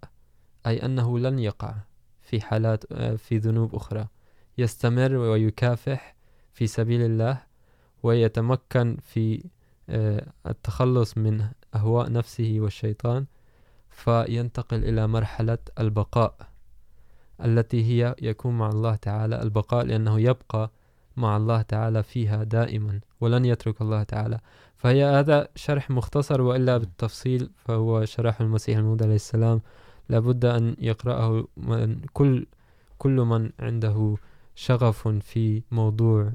أي 0.67 0.85
أنه 0.85 1.19
لن 1.19 1.39
يقع 1.39 1.75
في 2.23 2.41
حالات، 2.41 2.93
في 2.95 3.39
ذنوب 3.39 3.75
أخرى، 3.75 4.09
يستمر 4.59 5.15
ويكافح 5.15 6.17
في 6.53 6.67
سبيل 6.67 7.03
الله، 7.03 7.43
ويتمكن 8.03 8.97
في 9.03 9.45
التخلص 10.47 11.19
من 11.19 11.49
أهواء 11.75 12.13
نفسه 12.13 12.57
والشيطان، 12.59 13.27
فينتقل 13.91 14.85
إلى 14.85 15.07
مرحلة 15.07 15.59
البقاء. 15.81 16.56
التي 17.45 17.85
هي 17.85 18.15
يكون 18.23 18.59
مع 18.59 18.69
الله 18.69 18.95
تعالى 18.97 19.43
البقاء 19.43 19.85
لأنه 19.85 20.21
يبقى 20.21 20.71
مع 21.17 21.37
الله 21.37 21.63
تعالى 21.63 22.03
فيها 22.03 22.45
دائما 22.45 23.01
ولن 23.21 23.45
يترك 23.45 23.81
الله 23.81 24.03
تعالى. 24.03 24.39
فهي 24.77 25.05
هذا 25.05 25.49
شرح 25.55 25.91
مختصر 25.91 26.41
وإلا 26.41 26.79
بالتفصيل 26.79 27.51
فهو 27.65 28.05
شرح 28.05 28.41
المسيح 28.41 28.79
الموعود 28.79 29.03
عليه 29.03 29.15
السلام. 29.15 29.61
لابد 30.09 30.45
أن 30.45 30.77
يقرأه 30.79 31.47
من 31.57 32.01
كل 32.13 32.47
كل 32.99 33.17
من 33.17 33.51
عنده 33.61 34.17
شغف 34.55 35.09
في 35.09 35.63
موضوع 35.71 36.33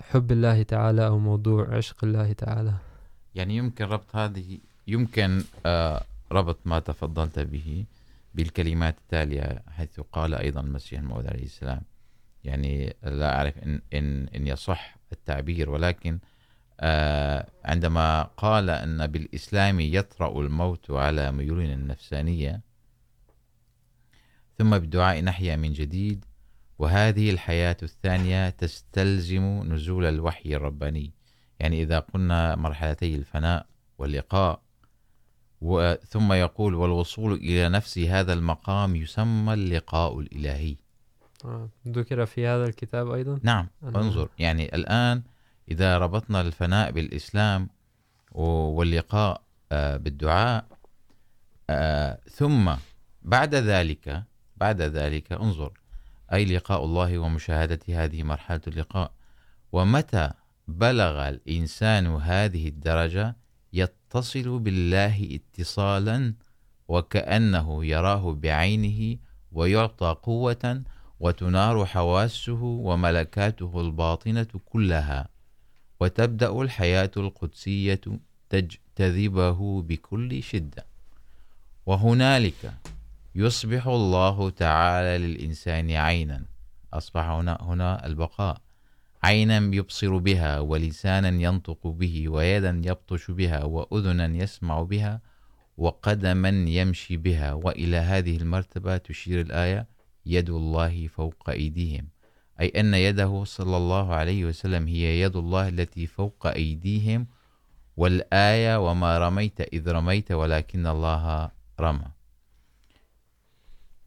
حب 0.00 0.32
الله 0.32 0.62
تعالى 0.62 1.06
أو 1.06 1.18
موضوع 1.18 1.76
عشق 1.76 2.04
الله 2.04 2.32
تعالى. 2.32 2.74
يعني 3.34 3.56
يمكن 3.56 3.84
ربط 3.84 4.16
هذه 4.16 4.58
يمكن 4.88 5.42
ربط 6.32 6.58
ما 6.64 6.78
تفضلت 6.80 7.38
به. 7.38 7.84
بالكلمات 8.34 8.98
التالية 8.98 9.62
حيث 9.68 10.00
قال 10.00 10.34
أيضا 10.34 10.60
المسيح 10.60 11.00
الموعود 11.00 11.26
عليه 11.26 11.44
السلام. 11.44 11.82
يعني 12.44 12.96
لا 13.02 13.36
أعرف 13.36 13.58
إن, 13.58 13.80
إن, 13.92 14.28
إن 14.28 14.46
يصح 14.46 14.96
التعبير 15.12 15.70
ولكن 15.70 16.18
عندما 17.64 18.22
قال 18.22 18.70
أن 18.70 19.06
بالإسلام 19.06 19.80
يطرأ 19.80 20.40
الموت 20.40 20.90
على 20.90 21.32
ميولنا 21.32 21.74
النفسانية 21.74 22.60
ثم 24.58 24.78
بالدعاء 24.78 25.20
نحيا 25.22 25.56
من 25.56 25.72
جديد 25.72 26.24
وهذه 26.78 27.30
الحياة 27.30 27.76
الثانية 27.82 28.50
تستلزم 28.50 29.72
نزول 29.72 30.04
الوحي 30.04 30.54
الرباني. 30.54 31.12
يعني 31.60 31.82
إذا 31.82 31.98
قلنا 31.98 32.56
مرحلتي 32.56 33.14
الفناء 33.14 33.66
واللقاء 33.98 34.62
ثم 36.08 36.32
يقول 36.32 36.74
والوصول 36.74 37.32
إلى 37.32 37.68
نفس 37.68 37.98
هذا 37.98 38.32
المقام 38.32 38.96
يسمى 38.96 39.54
اللقاء 39.54 40.20
الإلهي. 40.20 40.76
ذكر 41.88 42.26
في 42.26 42.46
هذا 42.46 42.64
الكتاب 42.64 43.10
أيضا؟ 43.10 43.40
نعم 43.42 43.66
انظر. 43.82 44.28
يعني 44.38 44.74
الآن 44.74 45.22
إذا 45.70 45.98
ربطنا 45.98 46.40
الفناء 46.40 46.90
بالإسلام 46.90 47.68
واللقاء 48.32 49.42
بالدعاء 49.72 50.66
ثم 52.30 52.72
بعد 53.22 53.54
ذلك 53.54 54.22
بعد 54.56 54.80
ذلك 54.80 55.32
انظر. 55.32 55.72
أي 56.32 56.44
لقاء 56.44 56.84
الله 56.84 57.18
ومشاهدة 57.18 57.80
هذه 57.88 58.22
مرحلة 58.22 58.60
اللقاء؟ 58.66 59.12
ومتى 59.72 60.30
بلغ 60.68 61.28
الإنسان 61.28 62.06
هذه 62.06 62.68
الدرجة؟ 62.68 63.36
يتصل 63.72 64.58
بالله 64.58 65.38
اتصالا 65.40 66.34
وكأنه 66.88 67.84
يراه 67.84 68.34
بعينه 68.34 69.18
ويعطى 69.52 70.16
قوة 70.22 70.82
وتنار 71.20 71.86
حواسه 71.86 72.62
وملكاته 72.62 73.80
الباطنة 73.80 74.46
كلها 74.66 75.28
وتبدأ 76.00 76.62
الحياة 76.62 77.10
القدسية 77.16 78.00
تجتذبه 78.50 79.82
بكل 79.82 80.42
شدة. 80.42 80.86
وهنالك 81.86 82.74
يصبح 83.34 83.86
الله 83.86 84.50
تعالى 84.50 85.26
للإنسان 85.26 85.90
عينا. 85.90 86.44
أصبح 86.92 87.24
هنا, 87.24 87.58
هنا 87.60 88.06
البقاء. 88.06 88.60
عينا 89.24 89.76
يبصر 89.76 90.16
بها 90.16 90.60
ولسانا 90.60 91.28
ينطق 91.28 91.86
به 91.86 92.28
ويدا 92.28 92.82
يبطش 92.84 93.30
بها 93.30 93.64
وأذنا 93.64 94.26
يسمع 94.26 94.82
بها 94.82 95.20
وقدما 95.78 96.48
يمشي 96.48 97.16
بها 97.16 97.52
وإلى 97.52 97.96
هذه 97.96 98.36
المرتبة 98.36 98.96
تشير 98.96 99.40
الآية 99.40 99.86
يد 100.26 100.50
الله 100.50 101.06
فوق 101.06 101.50
أيديهم. 101.50 102.08
أي 102.60 102.68
أن 102.68 102.94
يده 102.94 103.44
صلى 103.44 103.76
الله 103.76 104.14
عليه 104.14 104.44
وسلم 104.44 104.86
هي 104.86 105.20
يد 105.20 105.36
الله 105.36 105.68
التي 105.68 106.06
فوق 106.06 106.46
أيديهم 106.46 107.26
والآية 107.96 108.90
وما 108.90 109.18
رميت 109.18 109.60
إذ 109.60 109.90
رميت 109.90 110.32
ولكن 110.32 110.86
الله 110.86 111.50
رمى. 111.80 112.10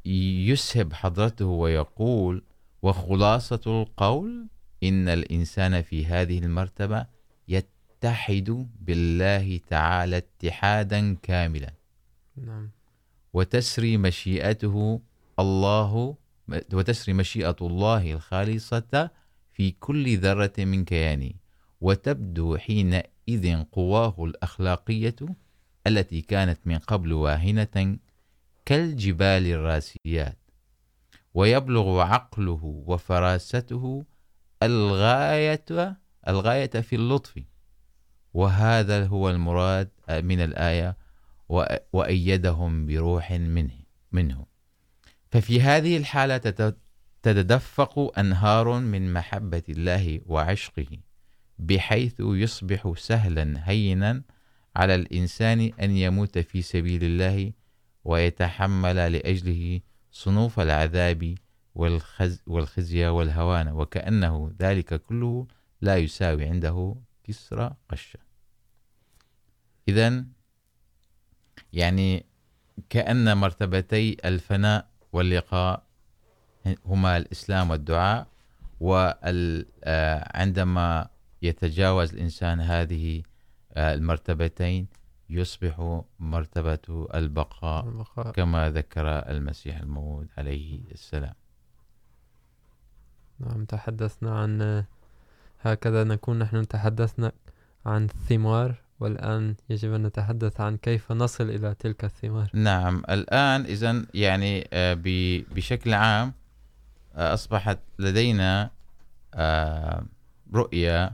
يسهب 0.05 0.93
حضرته 0.93 1.45
ويقول 1.45 2.43
وخلاصة 2.81 3.61
القول 3.67 4.47
إن 4.87 5.07
الإنسان 5.07 5.81
في 5.81 6.05
هذه 6.05 6.39
المرتبة 6.39 7.05
يتحد 7.47 8.67
بالله 8.81 9.59
تعالى 9.69 10.17
اتحادا 10.17 11.15
كاملا. 11.23 11.73
نعم. 12.37 12.69
وتسري 13.33 13.97
مشيئته 13.97 15.01
الله 15.39 16.15
وتسري 16.73 17.13
مشيئة 17.13 17.55
الله 17.61 18.13
الخالصة 18.13 19.09
في 19.53 19.71
كل 19.71 20.17
ذرة 20.17 20.53
من 20.57 20.85
كيانه. 20.85 21.31
وتبدو 21.81 22.57
حينئذ 22.57 23.63
قواه 23.71 24.15
الأخلاقية 24.19 25.15
التي 25.87 26.21
كانت 26.21 26.59
من 26.65 26.77
قبل 26.77 27.13
واهنة 27.13 27.97
كالجبال 28.65 29.45
الراسيات. 29.47 30.37
ويبلغ 31.33 31.99
عقله 31.99 32.83
وفراسته 32.87 34.05
الغاية 34.63 35.97
الغاية 36.27 36.67
في 36.67 36.95
اللطف. 36.95 37.33
وهذا 38.33 39.05
هو 39.05 39.29
المراد 39.29 39.89
من 40.09 40.39
الآية 40.39 40.97
وأيدهم 41.93 42.85
بروح 42.85 43.31
منه 43.31 43.79
منه. 44.11 44.45
ففي 45.31 45.61
هذه 45.61 45.97
الحالة 45.97 46.37
تتدفق 47.23 48.19
أنهار 48.19 48.79
من 48.79 49.13
محبة 49.13 49.63
الله 49.69 50.21
وعشقه، 50.25 50.87
بحيث 51.59 52.13
يصبح 52.19 52.93
سهلا 52.97 53.69
هينا 53.69 54.21
على 54.75 54.95
الإنسان 54.95 55.71
أن 55.81 55.91
يموت 55.91 56.37
في 56.37 56.61
سبيل 56.61 57.03
الله 57.03 57.51
ويتحمل 58.03 58.95
لأجله 58.95 59.79
صنوف 60.11 60.59
العذاب 60.59 61.35
والخز 61.75 62.43
والخزي 62.47 63.07
والهوان 63.07 63.67
وكأنه 63.67 64.53
ذلك 64.59 65.01
كله 65.01 65.47
لا 65.81 65.97
يساوي 65.97 66.45
عنده 66.45 66.95
كسر 67.23 67.73
قشة. 67.89 68.19
إذن 69.89 70.27
يعني 71.73 72.25
كأن 72.89 73.37
مرتبتي 73.37 74.17
الفناء 74.25 74.87
واللقاء 75.13 75.83
هما 76.85 77.17
الإسلام 77.17 77.69
والدعاء 77.69 78.27
وعندما 78.79 79.87
يتجاوز 81.41 82.13
الإنسان 82.13 82.61
هذه 82.61 83.23
المرتبتين 83.77 84.87
يصبح 85.29 86.03
مرتبة 86.19 87.07
البقاء, 87.15 87.87
البقاء. 87.87 88.31
كما 88.31 88.69
ذكر 88.69 89.07
المسيح 89.07 89.77
الموعود 89.77 90.27
عليه 90.37 90.79
السلام. 90.91 91.33
نعم، 93.39 93.65
تحدثنا 93.65 94.39
عن، 94.39 94.83
هكذا 95.61 96.03
نكون 96.03 96.39
نحن 96.39 96.67
تحدثنا 96.67 97.31
عن 97.85 98.03
الثمار، 98.03 98.75
والآن 98.99 99.55
يجب 99.69 99.93
أن 99.93 100.03
نتحدث 100.03 100.61
عن 100.61 100.77
كيف 100.77 101.11
نصل 101.11 101.49
إلى 101.49 101.75
تلك 101.79 102.03
الثمار. 102.03 102.49
نعم، 102.53 103.03
الآن 103.09 103.61
إذن 103.61 104.05
يعني 104.13 104.67
بشكل 105.55 105.93
عام 105.93 106.33
أصبحت 107.15 107.79
لدينا 107.99 108.69
رؤية 110.53 111.13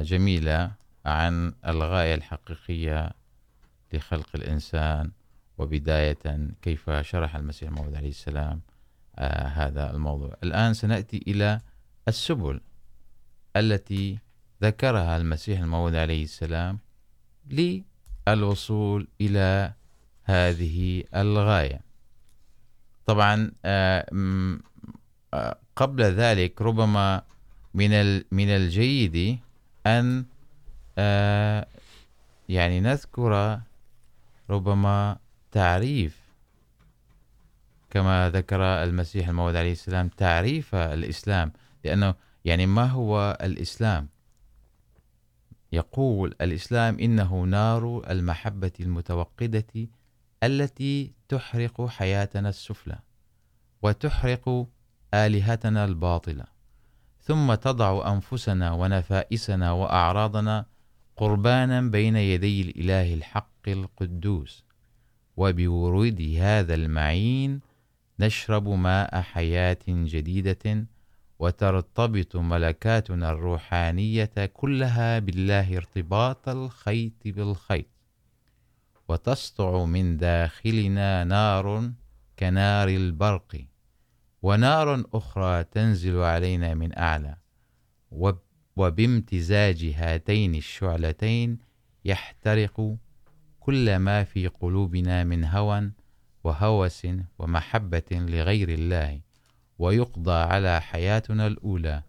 جميلة 0.00 0.70
عن 1.04 1.52
الغاية 1.66 2.14
الحقيقية 2.14 3.10
لخلق 3.92 4.28
الإنسان، 4.34 5.10
وبداية 5.58 6.48
كيف 6.62 6.90
شرح 6.90 7.36
المسيح 7.36 7.68
الموعود 7.68 7.94
عليه 7.94 8.08
السلام. 8.08 8.60
هذا 9.18 9.90
الموضوع. 9.90 10.36
الآن 10.42 10.74
سنأتي 10.74 11.24
إلى 11.26 11.60
السبل 12.08 12.60
التي 13.56 14.18
ذكرها 14.62 15.16
المسيح 15.16 15.60
الموعود 15.60 15.94
عليه 15.94 16.24
السلام 16.24 16.78
للوصول 18.26 19.08
إلى 19.20 19.72
هذه 20.24 21.04
الغاية. 21.14 21.80
طبعا 23.06 23.52
قبل 25.76 26.02
ذلك 26.02 26.62
ربما 26.62 27.22
من 27.74 28.22
من 28.32 28.48
الجيد 28.48 29.38
أن 29.86 30.24
يعني 32.48 32.80
نذكر 32.80 33.60
ربما 34.50 35.18
تعريف 35.52 36.25
كما 37.96 38.30
ذكر 38.30 38.62
المسيح 38.62 39.28
الموعود 39.28 39.56
عليه 39.56 39.72
السلام 39.72 40.08
تعريف 40.08 40.74
الإسلام، 40.74 41.52
لأنه 41.84 42.14
يعني 42.44 42.66
ما 42.66 42.84
هو 42.84 43.38
الإسلام؟ 43.40 44.08
يقول 45.72 46.34
الإسلام 46.40 46.98
إنه 46.98 47.42
نار 47.42 48.10
المحبة 48.10 48.72
المتوقدة 48.80 49.88
التي 50.42 51.12
تحرق 51.28 51.86
حياتنا 51.86 52.48
السفلى 52.48 52.98
وتحرق 53.82 54.66
آلهتنا 55.14 55.84
الباطلة، 55.84 56.44
ثم 57.22 57.54
تضع 57.54 58.12
أنفسنا 58.12 58.72
ونفائسنا 58.72 59.72
وأعراضنا 59.72 60.66
قربانا 61.16 61.80
بين 61.80 62.16
يدي 62.16 62.60
الإله 62.60 63.14
الحق 63.14 63.68
القدوس 63.68 64.64
وبورود 65.36 66.22
هذا 66.38 66.74
المعين 66.74 67.65
نشرب 68.20 68.68
ماء 68.68 69.20
حياة 69.20 69.78
جديدة 69.88 70.86
وترتبط 71.38 72.36
ملكاتنا 72.36 73.30
الروحانية 73.30 74.50
كلها 74.52 75.18
بالله 75.18 75.76
ارتباط 75.76 76.48
الخيط 76.48 77.12
بالخيط. 77.24 77.86
وتسطع 79.08 79.84
من 79.84 80.16
داخلنا 80.16 81.24
نار 81.24 81.92
كنار 82.38 82.88
البرق، 82.88 83.66
ونار 84.42 85.04
أخرى 85.14 85.64
تنزل 85.64 86.18
علينا 86.18 86.74
من 86.74 86.98
أعلى. 86.98 87.36
وبامتزاج 88.76 89.84
هاتين 89.96 90.54
الشعلتين 90.54 91.58
يحترق 92.04 92.96
كل 93.60 93.96
ما 93.96 94.24
في 94.24 94.46
قلوبنا 94.48 95.24
من 95.24 95.44
هوى 95.44 95.90
وهوس 96.46 97.06
ومحبة 97.38 98.10
لغير 98.12 98.68
الله 98.68 99.20
ويقضى 99.78 100.32
على 100.32 100.80
حياتنا 100.80 101.46
الأولى. 101.46 102.02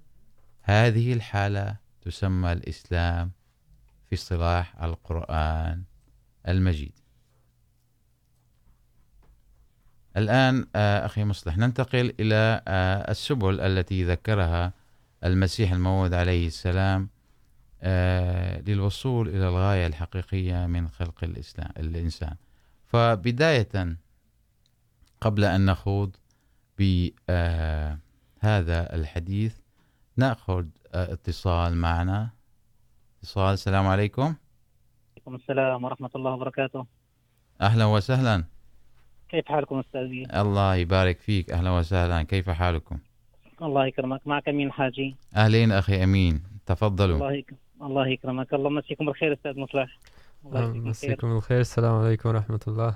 هذه 0.61 1.13
الحالة 1.13 1.75
تسمى 2.01 2.51
الإسلام 2.51 3.31
في 4.09 4.15
اصطلاح 4.15 4.83
القرآن 4.83 5.83
المجيد. 6.47 6.91
الآن 10.17 10.65
أخي 10.75 11.23
مصلح، 11.23 11.57
ننتقل 11.57 12.13
إلى 12.19 12.61
السبل 13.09 13.61
التي 13.61 14.03
ذكرها 14.03 14.73
المسيح 15.23 15.71
الموعود 15.71 16.13
عليه 16.13 16.47
السلام 16.47 17.09
للوصول 18.67 19.29
إلى 19.29 19.49
الغاية 19.49 19.87
الحقيقية 19.87 20.65
من 20.65 20.89
خلق 20.89 21.23
الإسلام، 21.23 21.71
الإنسان. 21.77 22.35
فبداية 22.85 23.97
قبل 25.21 25.43
أن 25.43 25.65
نخوض 25.65 26.15
بهذا 26.79 27.17
الحديث. 28.95 29.55
نأخذ 30.17 30.65
اتصال 30.93 31.75
معنا. 31.77 32.29
اتصال 33.19 33.53
السلام 33.53 33.87
عليكم. 33.87 34.35
وعليكم 35.17 35.35
السلام 35.35 35.83
ورحمة 35.83 36.09
الله 36.15 36.31
وبركاته. 36.31 36.85
أهلا 37.61 37.85
وسهلا. 37.85 38.43
كيف 39.29 39.45
حالكم 39.47 39.79
أستاذي؟ 39.79 40.27
الله 40.41 40.75
يبارك 40.75 41.19
فيك. 41.19 41.51
أهلا 41.51 41.71
وسهلا. 41.71 42.23
كيف 42.23 42.49
حالكم؟ 42.49 42.97
الله 43.61 43.85
يكرمك. 43.85 44.27
معك 44.27 44.49
أمين 44.49 44.71
حاجي. 44.71 45.15
أهلين 45.35 45.71
أخي 45.71 46.03
أمين. 46.03 46.43
تفضلوا. 46.65 47.15
الله 47.15 47.31
يكرمك 47.33 47.59
الله 47.81 48.07
يكرمك. 48.07 48.53
الله 48.53 48.69
مسيكم 48.69 49.05
بالخير 49.05 49.33
أستاذ 49.33 49.59
مصلح. 49.59 49.99
مسيكم 50.43 51.31
الخير. 51.31 51.59
السلام 51.59 51.95
عليكم 51.95 52.29
ورحمة 52.29 52.59
الله. 52.67 52.95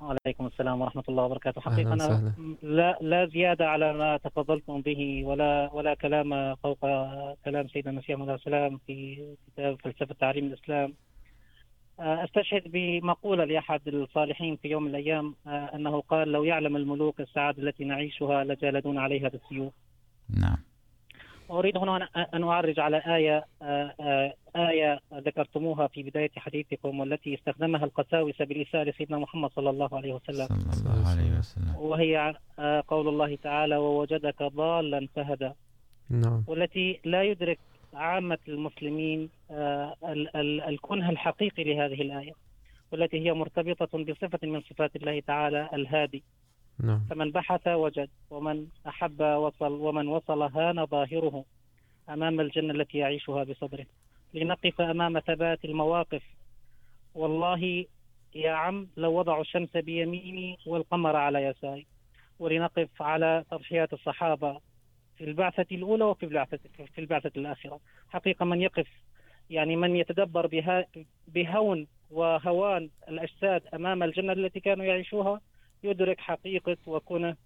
وعليكم 0.00 0.46
السلام 0.46 0.80
ورحمة 0.80 1.02
الله 1.08 1.22
وبركاته 1.22 1.60
حقيقة 1.60 1.92
أنا 1.92 2.34
لا, 2.62 2.98
لا 3.00 3.26
زيادة 3.26 3.68
على 3.68 3.92
ما 3.92 4.16
تفضلتم 4.16 4.80
به 4.80 5.22
ولا 5.24 5.70
ولا 5.72 5.94
كلام 5.94 6.54
فوق 6.54 6.80
كلام 7.44 7.68
سيدنا 7.68 7.90
المسيح 7.90 8.20
عليه 8.20 8.34
السلام 8.34 8.80
في 8.86 9.26
كتاب 9.46 9.80
فلسفة 9.80 10.14
تعليم 10.20 10.46
الإسلام 10.46 10.94
أستشهد 12.00 12.62
بمقولة 12.66 13.44
لأحد 13.44 13.88
الصالحين 13.88 14.56
في 14.56 14.68
يوم 14.68 14.82
من 14.82 14.90
الأيام 14.90 15.34
أنه 15.46 16.00
قال 16.00 16.32
لو 16.32 16.44
يعلم 16.44 16.76
الملوك 16.76 17.20
السعادة 17.20 17.62
التي 17.62 17.84
نعيشها 17.84 18.44
لجالدون 18.44 18.98
عليها 18.98 19.28
بالسيوف 19.28 19.72
نعم۔ 20.40 20.56
أريد 21.50 21.76
هنا 21.76 22.08
أن 22.34 22.44
أعرج 22.44 22.80
على 22.80 23.02
آية 23.06 23.44
آية 24.56 25.00
ذكرتموها 25.14 25.86
في 25.86 26.02
بداية 26.02 26.30
حديثكم 26.36 27.00
والتي 27.00 27.34
استخدمها 27.34 27.84
القساوسة 27.84 28.44
بالإساءة 28.44 28.84
لسيدنا 28.84 29.18
محمد 29.18 29.50
صلى 29.50 29.70
الله 29.70 29.88
عليه 29.92 30.12
وسلم. 30.12 30.46
صلى 30.46 30.94
الله 30.94 31.08
عليه 31.08 31.38
وسلم. 31.38 31.76
وهي 31.76 32.34
قول 32.88 33.08
الله 33.08 33.36
تعالى 33.36 33.76
ووجدك 33.76 34.42
ضالا 34.42 35.08
فهدى. 35.16 35.50
نعم. 36.10 36.44
والتي 36.46 37.00
لا 37.04 37.22
يدرك 37.22 37.58
عامة 37.94 38.38
المسلمين 38.48 39.28
الكنه 40.68 41.10
الحقيقي 41.10 41.64
لهذه 41.64 42.02
الآية 42.02 42.32
والتي 42.92 43.26
هي 43.26 43.32
مرتبطة 43.32 44.04
بصفة 44.04 44.38
من 44.42 44.60
صفات 44.60 44.96
الله 44.96 45.20
تعالى 45.20 45.68
الهادي. 45.72 46.22
نعم. 46.82 47.00
فمن 47.10 47.30
بحث 47.30 47.68
وجد، 47.68 48.08
ومن 48.30 48.66
أحب 48.88 49.20
وصل، 49.22 49.72
ومن 49.72 50.08
وصل 50.08 50.42
هان 50.42 50.86
ظاهره 50.86 51.44
أمام 52.08 52.40
الجنة 52.40 52.74
التي 52.74 52.98
يعيشها 52.98 53.44
بصدره. 53.44 53.86
لنقف 54.34 54.80
أمام 54.80 55.20
ثبات 55.20 55.64
المواقف. 55.64 56.22
والله 57.14 57.84
يا 58.34 58.50
عم 58.50 58.88
لو 58.96 59.12
وضعوا 59.18 59.40
الشمس 59.40 59.76
بيميني 59.76 60.58
والقمر 60.66 61.16
على 61.16 61.44
يساري. 61.44 61.86
ولنقف 62.38 63.02
على 63.02 63.44
تضحيات 63.50 63.92
الصحابة 63.92 64.60
في 65.18 65.24
البعثة 65.24 65.66
الأولى 65.72 66.04
وفي 66.04 66.26
البعثة، 66.26 66.58
في 66.94 66.98
البعثة 66.98 67.32
الآخرة. 67.36 67.80
حقيقة 68.08 68.44
من 68.44 68.62
يقف، 68.62 68.88
يعني 69.50 69.76
من 69.76 69.96
يتدبر 69.96 70.46
بها، 70.46 70.86
بهون 71.28 71.86
وهوان 72.10 72.90
الأجساد 73.08 73.62
أمام 73.74 74.02
الجنة 74.02 74.32
التي 74.32 74.60
كانوا 74.60 74.84
يعيشوها 74.84 75.40
يدرك 75.82 76.20
حقيقة 76.20 76.76
وكنه 76.86 77.36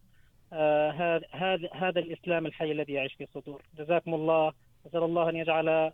هذا 1.01 1.21
هذا 1.33 1.69
هذا 1.75 1.99
الإسلام 2.01 2.47
الحي 2.47 2.73
الذي 2.73 2.93
يعيش 2.93 3.15
في 3.15 3.25
الصدور 3.25 3.63
جزاكم 3.79 4.15
الله. 4.15 4.53
أسأل 4.87 5.03
الله 5.03 5.31
أن 5.31 5.37
يجعل 5.37 5.93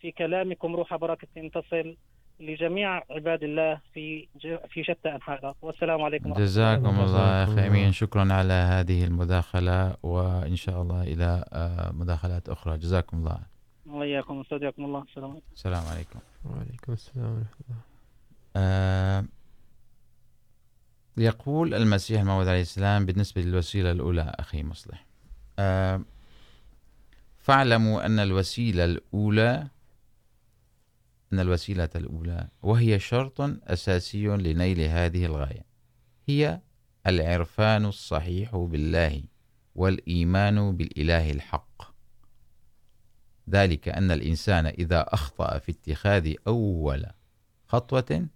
في 0.00 0.12
كلامكم 0.12 0.76
روح 0.76 0.96
بركة 0.96 1.48
تصل 1.54 1.96
لجميع 2.40 3.02
عباد 3.10 3.42
الله 3.42 3.80
في 3.94 4.28
في 4.68 4.84
شتى 4.84 5.08
أنحاء 5.14 5.38
الأرض 5.38 5.54
والسلام 5.62 6.02
عليكم 6.02 6.32
جزاكم 6.32 7.00
الله 7.00 7.44
أخي 7.44 7.66
أمين. 7.66 7.92
شكرا 7.92 8.32
على 8.32 8.52
هذه 8.52 9.04
المداخلة 9.04 9.96
وإن 10.02 10.56
شاء 10.56 10.82
الله 10.82 11.02
إلى 11.02 11.44
مداخلات 11.94 12.48
أخرى. 12.48 12.78
جزاكم 12.78 13.16
الله. 13.16 13.38
وإياكم 13.86 14.40
استودعكم 14.40 14.84
الله. 14.84 15.02
السلام 15.02 15.30
عليكم. 15.30 15.46
السلام 15.52 15.84
عليكم. 15.86 16.18
وعليكم 16.44 16.92
السلام 16.92 17.32
ورحمة 17.32 17.82
الله. 18.56 19.37
يقول 21.18 21.74
المسيح 21.74 22.20
الموعود 22.20 22.48
عليه 22.48 22.60
السلام 22.60 23.06
بالنسبة 23.06 23.42
للوسيلة 23.42 23.90
الأولى، 23.90 24.34
أخي 24.38 24.62
مصلح. 24.62 25.06
آه، 25.58 26.02
فاعلموا 27.38 28.06
أن 28.06 28.18
الوسيلة 28.18 28.84
الأولى، 28.84 29.68
أن 31.32 31.40
الوسيلة 31.40 31.88
الأولى 31.96 32.48
وهي 32.62 32.98
شرط 32.98 33.40
أساسي 33.64 34.26
لنيل 34.26 34.80
هذه 34.80 35.24
الغاية. 35.24 35.64
هي 36.26 36.60
العرفان 37.06 37.84
الصحيح 37.84 38.56
بالله 38.56 39.22
والإيمان 39.74 40.76
بالإله 40.76 41.30
الحق. 41.30 41.82
ذلك 43.50 43.88
أن 43.88 44.10
الإنسان 44.10 44.66
إذا 44.66 45.06
أخطأ 45.08 45.58
في 45.58 45.72
اتخاذ 45.72 46.34
أول 46.46 47.06
خطوة 47.66 48.26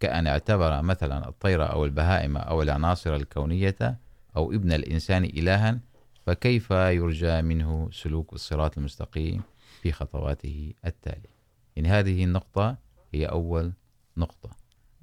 كأن 0.00 0.26
اعتبر 0.26 0.82
مثلا 0.82 1.28
الطير 1.28 1.72
أو 1.72 1.84
البهائم 1.84 2.36
أو 2.36 2.62
العناصر 2.62 3.14
الكونية 3.14 3.98
أو 4.36 4.52
ابن 4.52 4.72
الإنسان 4.72 5.24
إلها 5.24 5.78
فكيف 6.26 6.70
يرجى 6.70 7.42
منه 7.42 7.88
سلوك 7.92 8.32
الصراط 8.32 8.78
المستقيم 8.78 9.42
في 9.82 9.92
خطواته 9.92 10.72
التالية؟ 10.86 11.38
إن 11.78 11.86
هذه 11.86 12.24
النقطة 12.24 12.76
هي 13.12 13.26
أول 13.26 13.72
نقطة. 14.16 14.50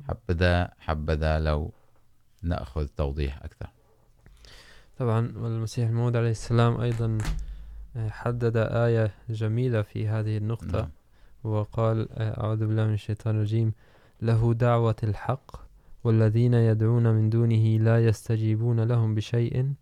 حبذا 0.07 0.71
حبذا 0.79 1.39
لو 1.39 1.73
نأخذ 2.41 2.87
توضيح 2.87 3.43
أكثر. 3.43 3.67
طبعا 4.97 5.33
والمسيح 5.37 5.89
الموعود 5.89 6.15
عليه 6.15 6.31
السلام 6.31 6.81
أيضا 6.81 7.17
حدد 7.95 8.57
آية 8.57 9.11
جميلة 9.29 9.81
في 9.81 10.07
هذه 10.07 10.37
النقطة. 10.37 10.79
نعم. 10.79 10.89
وقال 11.43 12.07
أعوذ 12.19 12.67
بالله 12.67 12.85
من 12.85 12.93
الشيطان 12.93 13.35
الرجيم. 13.35 13.73
له 14.21 14.53
دعوة 14.53 14.95
الحق، 15.03 15.51
والذين 16.03 16.53
يدعون 16.53 17.13
من 17.13 17.29
دونه 17.29 17.77
لا 17.77 18.05
يستجيبون 18.05 18.79
لهم 18.79 19.15
بشيء 19.15 19.73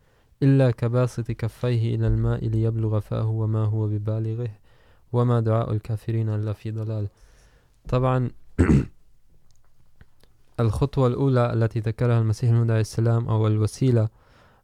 إلا 0.43 0.71
كباسط 0.71 1.31
كفيه 1.31 1.95
إلى 1.95 2.07
الماء 2.07 2.47
ليبلغ 2.47 2.99
فاه 2.99 3.27
وما 3.27 3.65
هو 3.65 3.87
ببالغه، 3.87 4.49
وما 5.13 5.39
دعاء 5.39 5.71
الكافرين 5.71 6.29
إلا 6.29 6.53
في 6.53 6.71
ضلال. 6.71 7.07
طبعا 7.89 8.29
الخطوة 10.59 11.07
الأولى 11.07 11.53
التي 11.53 11.79
ذكرها 11.79 12.19
المسيح 12.19 12.49
الموعود 12.49 12.71
عليه 12.71 12.81
السلام، 12.81 13.27
أو 13.27 13.47
الوسيلة 13.47 14.09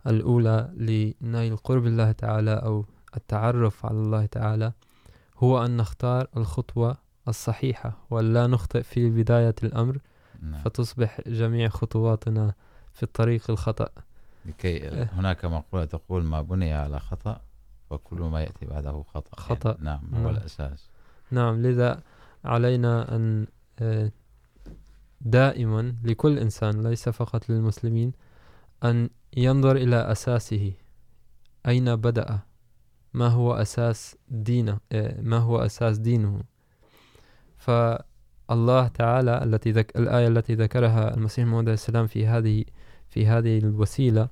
الأولى 0.08 0.70
لنيل 0.78 1.58
قرب 1.58 1.86
الله 1.86 2.12
تعالى، 2.12 2.54
أو 2.54 2.86
التعرف 3.18 3.86
على 3.86 3.98
الله 3.98 4.26
تعالى، 4.26 4.74
هو 5.38 5.66
أن 5.66 5.78
نختار 5.78 6.28
الخطوة 6.38 7.09
الصحيحة 7.30 7.98
ولا 8.10 8.48
نخطئ 8.48 8.84
في 8.84 9.10
بداية 9.10 9.56
الأمر 9.64 9.98
نعم. 10.42 10.62
فتصبح 10.62 11.22
جميع 11.28 11.70
خطواتنا 11.70 12.54
في 12.94 13.04
الطريق 13.04 13.50
الخطأ. 13.52 13.90
لكي 14.46 14.90
هناك 14.90 15.46
مقولة 15.46 15.86
تقول 15.86 16.24
ما 16.24 16.42
بني 16.42 16.74
على 16.74 17.00
خطأ 17.00 17.42
وكل 17.90 18.18
ما 18.18 18.42
يأتي 18.42 18.66
بعده 18.66 19.04
خطأ. 19.14 19.36
خطأ. 19.36 19.70
يعني 19.70 19.84
نعم. 19.84 20.02
هو 20.14 20.32
نعم. 20.32 20.36
الأساس 20.36 20.90
نعم 21.32 21.62
لذا 21.62 22.02
علينا 22.46 23.16
أن 23.16 23.48
دائما 25.22 25.96
لكل 26.04 26.40
إنسان 26.40 26.88
ليس 26.88 27.10
فقط 27.10 27.50
للمسلمين 27.50 28.12
أن 28.84 29.10
ينظر 29.38 29.76
إلى 29.76 29.96
أساسه. 29.96 30.74
أين 31.68 31.96
بدأ؟ 31.96 32.40
ما 33.14 33.28
هو 33.28 33.54
أساس 33.54 34.16
دينه؟ 34.30 34.80
ما 35.20 35.38
هو 35.38 35.58
أساس 35.58 35.98
دينه؟ 35.98 36.44
فالله 37.70 38.88
تعالى 38.88 39.44
التي 39.44 39.72
ذك... 39.72 39.98
الآية 39.98 40.28
التي 40.28 40.56
ذكرها 40.56 41.14
المسيح 41.14 41.46
الموعود 41.46 41.66
عليه 41.66 41.74
السلام 41.74 42.08
في 42.08 42.28
هذه 42.28 42.66
في 43.10 43.28
هذه 43.28 43.58
الوسيلة، 43.58 44.30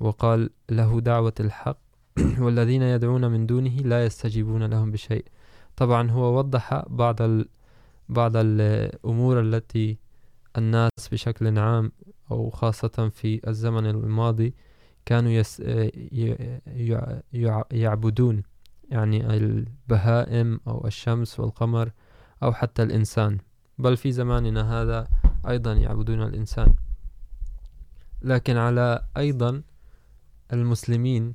وقال 0.00 0.50
له 0.70 1.00
دعوة 1.00 1.34
الحق 1.40 1.78
والذين 2.42 2.82
يدعون 2.82 3.30
من 3.30 3.46
دونه 3.46 3.70
لا 3.70 4.04
يستجيبون 4.04 4.62
لهم 4.62 4.90
بشيء. 4.90 5.24
طبعا 5.76 6.10
هو 6.10 6.38
وضح 6.38 6.82
بعض 6.88 7.22
ال... 7.22 7.48
بعض 8.08 8.32
الأمور 8.36 9.40
التي 9.40 9.98
الناس 10.58 11.08
بشكل 11.12 11.58
عام 11.58 11.92
أو 12.30 12.50
خاصة 12.50 13.10
في 13.14 13.48
الزمن 13.48 13.86
الماضي 13.86 14.54
كانوا 15.06 15.30
يس... 15.30 15.60
ي... 15.60 16.58
ي... 16.66 17.60
يعبدون، 17.70 18.42
يعني 18.90 19.36
البهائم 19.36 20.60
أو 20.68 20.86
الشمس 20.86 21.40
والقمر 21.40 21.90
أو 22.44 22.52
حتى 22.52 22.82
الإنسان. 22.82 23.38
بل 23.78 23.96
في 23.96 24.12
زماننا 24.12 24.82
هذا 24.82 25.08
أيضا 25.48 25.72
يعبدون 25.72 26.22
الإنسان. 26.22 26.74
لكن 28.22 28.56
على 28.56 29.04
أيضا 29.16 29.62
المسلمين 30.52 31.34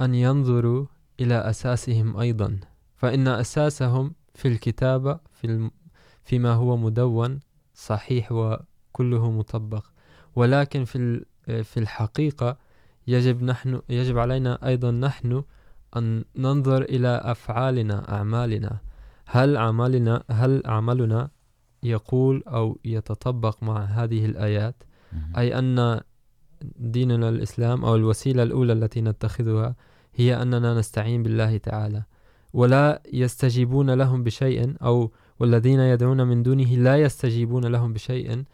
أن 0.00 0.14
ينظروا 0.14 0.86
إلى 1.20 1.34
أساسهم 1.34 2.16
أيضا. 2.16 2.60
فإن 2.96 3.28
أساسهم 3.28 4.14
في 4.34 4.48
الكتابة، 4.48 5.18
في 5.32 5.44
الم... 5.44 5.70
فيما 6.24 6.52
هو 6.52 6.76
مدون، 6.76 7.40
صحيح 7.74 8.32
وكله 8.32 9.30
مطبق. 9.30 9.84
ولكن 10.36 10.84
في 10.84 10.98
ال... 10.98 11.24
في 11.64 11.80
الحقيقة 11.80 12.56
يجب 13.06 13.42
نحن، 13.42 13.80
يجب 13.88 14.18
علينا 14.18 14.66
أيضا 14.66 14.90
نحن 14.90 15.44
أن 15.96 16.24
ننظر 16.36 16.82
إلى 16.82 17.20
أفعالنا، 17.24 18.12
أعمالنا. 18.12 18.78
هل 19.34 19.56
عملنا 19.56 20.24
هل 20.30 20.62
عملنا 20.66 21.30
يقول 21.82 22.42
أو 22.46 22.78
يتطبق 22.84 23.62
مع 23.62 23.84
هذه 23.84 24.24
الآيات؟ 24.24 24.82
أي 25.36 25.58
أن 25.58 26.00
ديننا 26.76 27.28
الإسلام 27.28 27.84
أو 27.84 27.96
الوسيلة 27.96 28.42
الأولى 28.42 28.72
التي 28.72 29.00
نتخذها 29.00 29.76
هي 30.14 30.42
أننا 30.42 30.74
نستعين 30.74 31.22
بالله 31.22 31.56
تعالى. 31.56 32.02
ولا 32.52 33.02
يستجيبون 33.12 33.90
لهم 33.90 34.24
بشيء 34.24 34.76
أو 34.82 35.12
والذين 35.38 35.80
يدعون 35.80 36.26
من 36.26 36.42
دونه 36.42 36.74
لا 36.76 36.96
يستجيبون 36.96 37.66
لهم 37.66 37.92
بشيء. 37.92 38.44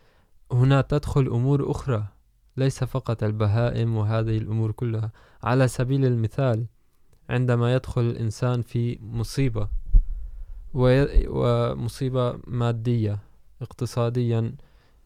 هنا 0.53 0.81
تدخل 0.81 1.27
أمور 1.27 1.71
أخرى 1.71 2.05
ليس 2.57 2.85
فقط 2.85 3.23
البهائم 3.23 3.97
وهذه 3.97 4.39
الأمور 4.39 4.73
كلها. 4.73 5.13
على 5.43 5.69
سبيل 5.69 6.05
المثال 6.05 6.67
عندما 7.31 7.75
يدخل 7.75 8.01
الإنسان 8.01 8.63
في 8.63 8.99
مصيبة 9.03 9.80
ومصيبة 10.75 12.39
مادية، 12.47 13.19
اقتصاديا 13.63 14.53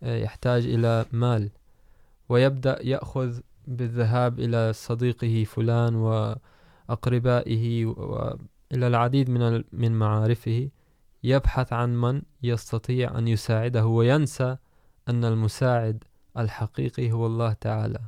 يحتاج 0.02 0.66
إلى 0.66 1.04
مال. 1.12 1.50
ويبدأ 2.28 2.86
يأخذ 2.86 3.40
بالذهاب 3.66 4.40
إلى 4.40 4.72
صديقه 4.72 5.44
فلان 5.44 5.94
وأقربائه 5.94 7.94
إلى 8.72 8.86
العديد 8.86 9.30
من 9.30 9.64
من 9.72 9.92
معارفه. 9.92 10.70
يبحث 11.22 11.72
عن 11.72 11.96
من 11.96 12.22
يستطيع 12.42 13.18
أن 13.18 13.28
يساعده 13.28 13.86
وينسى 13.86 14.56
أن 15.08 15.24
المساعد 15.24 16.04
الحقيقي 16.38 17.12
هو 17.12 17.26
الله 17.26 17.52
تعالى. 17.52 18.00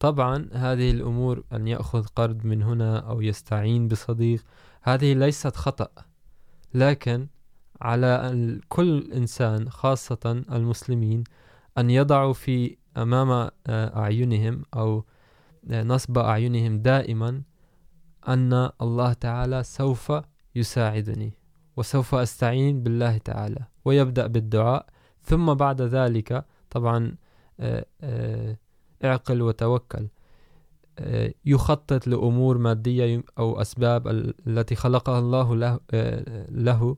طبعا 0.00 0.48
هذه 0.52 0.90
الأمور 0.90 1.44
أن 1.52 1.68
يأخذ 1.68 2.06
قرض 2.06 2.44
من 2.44 2.62
هنا 2.62 2.98
أو 2.98 3.20
يستعين 3.20 3.88
بصديق، 3.88 4.44
هذه 4.82 5.14
ليست 5.14 5.56
خطأ. 5.56 5.88
لكن 6.74 7.26
على 7.80 8.60
كل 8.68 9.12
إنسان 9.12 9.70
خاصة 9.70 10.42
المسلمين 10.52 11.24
أن 11.78 11.90
يضعوا 11.90 12.32
في 12.32 12.76
أمام 12.96 13.50
أعينهم 13.68 14.62
أو 14.74 15.04
نصب 15.70 16.18
أعينهم 16.18 16.78
دائما 16.78 17.42
أن 18.28 18.70
الله 18.82 19.12
تعالى 19.12 19.62
سوف 19.62 20.12
يساعدني 20.54 21.32
وسوف 21.76 22.14
أستعين 22.14 22.82
بالله 22.82 23.18
تعالى 23.18 23.64
ويبدأ 23.84 24.26
بالدعاء. 24.26 24.86
ثم 25.22 25.54
بعد 25.54 25.82
ذلك 25.82 26.44
طبعا 26.70 27.16
اعقل 29.04 29.42
وتوكل. 29.42 30.08
يخطط 31.44 32.06
لأمور 32.06 32.58
مادية 32.58 33.22
أو 33.38 33.60
أسباب 33.60 34.08
التي 34.46 34.74
خلقها 34.74 35.18
الله 35.18 35.56
له, 35.56 35.80
له 36.50 36.96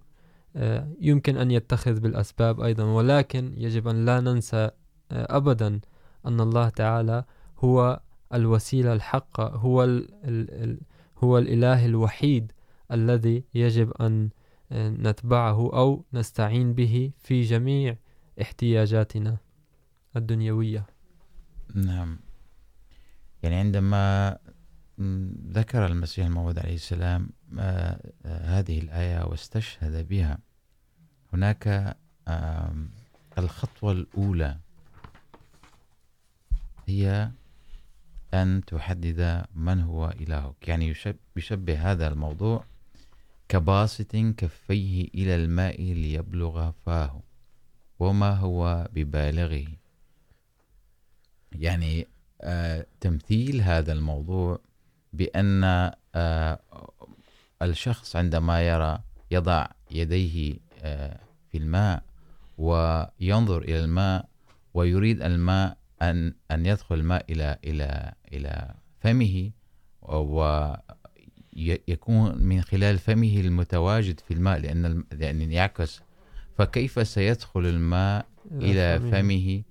يمكن 1.01 1.37
أن 1.37 1.51
يتخذ 1.51 2.01
بالأسباب 2.01 2.61
أيضا. 2.61 2.85
ولكن 2.85 3.55
يجب 3.57 3.89
أن 3.89 4.05
لا 4.05 4.21
ننسى 4.21 4.71
أبدا 5.13 5.81
أن 6.27 6.41
الله 6.41 6.69
تعالى 6.69 7.25
هو 7.59 8.01
الوسيلة 8.35 8.93
الحقة 8.93 9.47
هو 9.49 9.85
ال 9.85 10.09
ال 10.25 10.81
هو 11.19 11.39
الإله 11.39 11.87
الوحيد 11.87 12.53
الذي 12.93 13.45
يجب 13.55 13.93
أن 13.93 14.29
نتبعه 14.73 15.71
أو 15.73 16.05
نستعين 16.13 16.73
به 16.75 17.11
في 17.19 17.43
جميع 17.43 17.97
احتياجاتنا 18.43 19.37
الدنيوية. 20.17 20.87
نعم. 21.75 22.19
يعني 23.47 23.59
عندما 23.59 24.39
ذكر 25.49 25.87
المسيح 25.87 26.27
الموعود 26.27 26.59
عليه 26.59 26.75
السلام 26.75 27.31
هذه 28.27 28.79
الآية 28.79 29.25
واستشهد 29.25 30.09
بها، 30.09 30.39
هناك 31.33 31.97
الخطوة 33.39 33.93
الأولى 33.93 34.59
هي 36.87 37.31
أن 38.35 38.63
تحدد 38.67 39.45
من 39.55 39.81
هو 39.81 40.09
إلهك. 40.21 40.69
يعني 40.69 40.95
يشبه 41.37 41.93
هذا 41.93 42.09
الموضوع 42.09 42.65
كباسط 43.49 44.17
كفيه 44.17 45.09
إلى 45.15 45.37
الماء 45.37 45.83
ليبلغ 45.83 46.73
فاه، 46.87 47.23
وما 47.99 48.31
هو 48.31 48.89
ببالغه. 48.93 49.67
يعني 51.53 52.07
تمثيل 53.01 53.61
هذا 53.61 53.93
الموضوع 53.93 54.59
بأن 55.13 55.91
الشخص 57.63 58.17
عندما 58.17 58.69
يرى 58.69 58.99
يضع 59.31 59.67
يديه 59.91 60.55
في 61.51 61.55
الماء 61.55 62.03
وينظر 62.59 63.63
إلى 63.63 63.85
الماء 63.85 64.29
ويريد 64.75 65.23
الماء 65.23 65.77
أن 66.03 66.35
أن 66.51 66.67
يدخل 66.67 66.95
الماء 66.95 67.33
إلى 67.33 67.59
إلى 67.65 68.13
إلى 68.33 68.75
فمه 69.01 69.51
ويكون 71.57 72.39
من 72.43 72.63
خلال 72.63 72.99
فمه 72.99 73.41
المتواجد 73.41 74.21
في 74.21 74.35
الماء 74.35 74.59
لأن 74.59 75.05
لأن 75.13 75.53
يعكس. 75.53 76.01
فكيف 76.59 77.09
سيدخل 77.09 77.67
الماء 77.67 78.27
إلى 78.53 79.01
فمه 79.11 79.63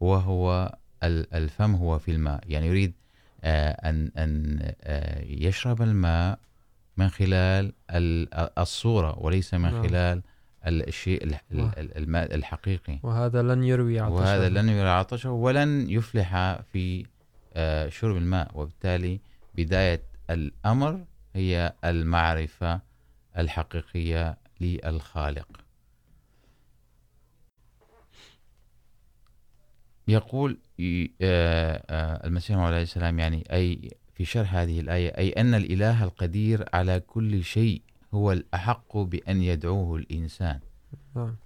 وهو 0.00 0.76
الفم 1.06 1.74
هو 1.74 1.98
في 1.98 2.10
الماء. 2.10 2.40
يعني 2.46 2.66
يريد 2.66 2.92
أن 3.44 4.10
أن 4.18 4.60
يشرب 5.26 5.82
الماء 5.82 6.38
من 6.96 7.08
خلال 7.08 7.72
الصورة 8.58 9.18
وليس 9.18 9.54
من 9.54 9.82
خلال 9.82 10.22
الشيء 10.66 11.36
الماء 11.96 12.34
الحقيقي. 12.34 12.98
وهذا 13.02 13.42
لن 13.42 13.64
يروي 13.64 14.00
عطشه. 14.00 14.14
وهذا 14.14 14.48
لن 14.48 14.68
يروي 14.68 14.90
عطشه 14.90 15.30
ولن 15.30 15.90
يفلح 15.90 16.60
في 16.72 17.06
شرب 17.88 18.16
الماء. 18.16 18.50
وبالتالي 18.54 19.20
بداية 19.54 20.02
الأمر 20.30 21.04
هي 21.34 21.72
المعرفة 21.84 22.80
الحقيقية 23.38 24.38
للخالق. 24.60 25.48
يقول 30.08 30.58
المسيح 32.24 32.56
عليه 32.56 32.82
السلام 32.82 33.18
يعني 33.18 33.44
أي 33.52 33.90
في 34.14 34.24
شرح 34.24 34.54
هذه 34.54 34.80
الآية 34.80 35.08
أي 35.18 35.30
أن 35.30 35.54
الإله 35.54 36.04
القدير 36.04 36.64
على 36.72 37.00
كل 37.00 37.44
شيء 37.44 37.82
هو 38.14 38.32
الأحق 38.32 38.96
بأن 38.96 39.42
يدعوه 39.42 39.96
الإنسان. 39.96 40.60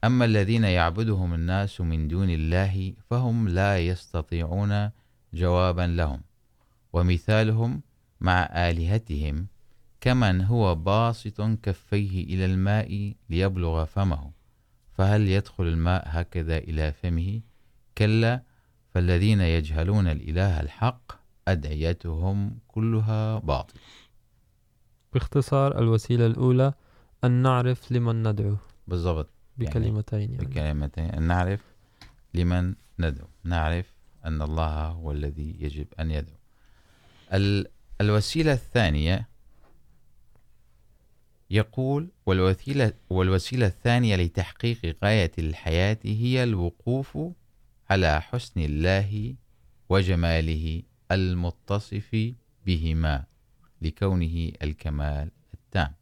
أما 0.05 0.25
الذين 0.25 0.65
يعبدهم 0.65 1.35
الناس 1.35 1.81
من 1.81 2.09
دون 2.09 2.31
الله 2.31 2.93
فهم 3.11 3.49
لا 3.49 3.79
يستطيعون 3.79 4.91
جوابا 5.35 5.87
لهم. 5.87 6.21
ومثالهم 6.93 7.83
مع 8.21 8.43
آلهتهم 8.43 9.47
كمن 10.01 10.41
هو 10.43 10.75
باسط 10.75 11.41
كفيه 11.41 12.25
إلى 12.25 12.45
الماء 12.45 13.15
ليبلغ 13.31 13.85
فمه. 13.85 14.31
فهل 14.93 15.29
يدخل 15.29 15.65
الماء 15.65 16.05
هكذا 16.07 16.59
إلى 16.59 16.93
فمه؟ 16.93 17.41
كلا 17.99 18.43
فالذين 18.95 19.41
يجهلون 19.41 20.07
الإله 20.07 20.61
الحق 20.61 21.13
أدعيتهم 21.49 22.59
كلها 22.69 23.39
باطل. 23.39 23.75
باختصار 25.13 25.79
الوسيلة 25.79 26.27
الأولى 26.27 26.73
أن 27.25 27.31
نعرف 27.31 27.93
لمن 27.93 28.29
ندعو. 28.29 28.57
بالضبط. 28.89 29.29
بكلمتين 29.57 30.31
يعني. 30.33 30.45
بكلمتين. 30.45 31.05
أن 31.05 31.23
نعرف 31.23 31.61
لمن 32.35 32.75
ندعو. 32.99 33.27
نعرف 33.45 33.87
أن 34.25 34.43
الله 34.43 34.87
هو 34.87 35.13
الذي 35.13 35.57
يجب 35.61 35.87
أن 36.01 36.11
يدعو. 36.11 36.37
ال 37.33 37.67
الوسيلة 38.01 38.53
الثانية 38.53 39.29
يقول 41.51 42.09
والوسيلة, 42.27 42.93
والوسيلة 43.11 43.67
الثانية 43.67 44.17
لتحقيق 44.17 44.97
غاية 45.05 45.33
الحياة 45.39 45.99
هي 46.05 46.43
الوقوف 46.43 47.19
على 47.91 48.21
حسن 48.21 48.61
الله 48.61 49.35
وجماله 49.89 50.83
المتصف 51.13 52.35
بهما 52.67 53.25
لكونه 53.83 54.53
الكمال 54.63 55.31
التام. 55.55 55.95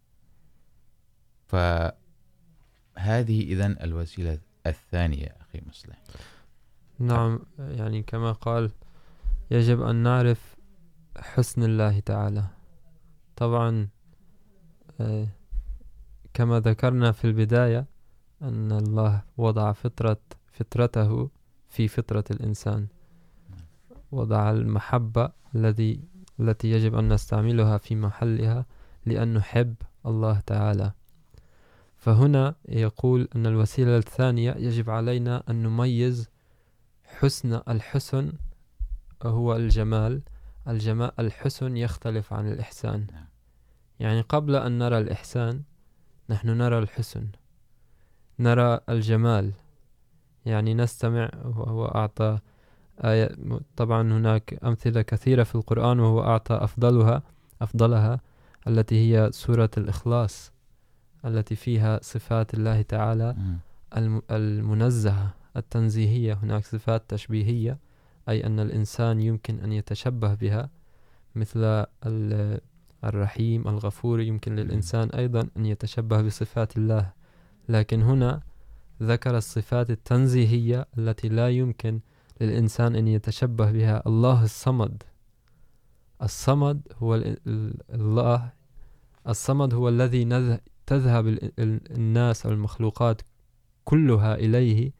فهذه 1.46 1.92
إذن 3.52 3.76
الوسيلة 3.82 4.38
الثانية، 4.66 5.36
أخي 5.40 5.60
مسلم. 5.68 5.96
نعم، 6.98 7.40
يعني 7.58 8.02
كما 8.02 8.32
قال، 8.32 8.70
يجب 9.50 9.82
أن 9.82 9.96
نعرف 9.96 10.56
حسن 11.16 11.62
الله 11.62 12.00
تعالى. 12.00 12.46
طبعا 13.36 13.88
كما 16.34 16.60
ذكرنا 16.60 17.12
في 17.12 17.24
البداية، 17.24 17.86
أن 18.42 18.72
الله 18.72 19.22
وضع 19.36 19.72
فطرة 19.72 20.20
فطرته 20.52 21.30
في 21.68 21.88
فطرة 21.88 22.24
الإنسان. 22.30 22.86
وضع 24.12 24.50
المحبة 24.50 25.32
الذي 25.54 26.00
التي 26.40 26.70
يجب 26.70 26.94
أن 26.94 27.12
نستعملها 27.12 27.78
في 27.78 27.96
محلها 27.96 28.66
لأن 29.06 29.34
نحب 29.34 29.74
الله 30.06 30.40
تعالى. 30.40 30.92
فهنا 31.96 32.54
يقول 32.68 33.28
أن 33.36 33.46
الوسيلة 33.46 33.96
الثانية 33.96 34.52
يجب 34.52 34.90
علينا 34.90 35.42
أن 35.50 35.62
نميز 35.62 36.30
حسن 37.04 37.60
الحسن 37.68 38.32
هو 39.22 39.56
الجمال. 39.56 40.22
الجمال 40.68 41.10
الحسن 41.18 41.76
يختلف 41.76 42.32
عن 42.32 42.52
الإحسان. 42.52 43.06
يعني 44.00 44.20
قبل 44.20 44.56
أن 44.56 44.78
نرى 44.78 44.98
الإحسان 44.98 45.62
نحن 46.30 46.48
نرى 46.48 46.78
الحسن. 46.78 47.28
نرى 48.38 48.80
الجمال. 48.88 49.52
يعني 50.48 50.74
نستمع 50.74 51.30
وهو 51.44 51.84
أعطى 51.86 52.38
آية. 53.04 53.36
طبعا 53.76 54.02
هناك 54.02 54.58
أمثلة 54.64 55.02
كثيرة 55.02 55.42
في 55.42 55.54
القرآن 55.54 56.00
وهو 56.00 56.22
أعطى 56.22 56.54
أفضلها 56.54 57.22
أفضلها 57.62 58.20
التي 58.68 58.96
هي 58.96 59.30
سورة 59.32 59.70
الإخلاص 59.76 60.52
التي 61.24 61.56
فيها 61.56 62.00
صفات 62.02 62.54
الله 62.54 62.82
تعالى 62.82 63.36
المنزهة 64.30 65.34
التنزيهية. 65.56 66.34
هناك 66.34 66.64
صفات 66.64 67.02
تشبيهية 67.08 67.78
أي 68.28 68.46
أن 68.46 68.60
الإنسان 68.60 69.20
يمكن 69.20 69.60
أن 69.60 69.72
يتشبه 69.72 70.34
بها 70.34 70.70
مثل 71.34 71.84
الرحيم 73.04 73.68
الغفور. 73.68 74.20
يمكن 74.20 74.56
للإنسان 74.56 75.10
أيضا 75.10 75.48
أن 75.56 75.66
يتشبه 75.66 76.22
بصفات 76.22 76.76
الله. 76.76 77.10
لكن 77.68 78.02
هنا 78.02 78.40
ذكر 79.02 79.36
الصفات 79.36 79.90
التنزيهية 79.90 80.86
التي 80.98 81.28
لا 81.28 81.48
يمكن 81.48 82.00
للإنسان 82.40 82.96
أن 82.96 83.08
يتشبه 83.08 83.72
بها. 83.72 84.02
الله 84.06 84.44
الصمد. 84.44 85.02
الصمد 86.22 86.88
هو 86.96 87.14
الله. 87.90 88.52
الصمد 89.28 89.74
هو 89.74 89.88
الذي 89.88 90.24
تذهب 90.86 91.38
الناس 91.90 92.46
أو 92.46 92.52
المخلوقات 92.52 93.22
كلها 93.84 94.34
إليه 94.34 94.92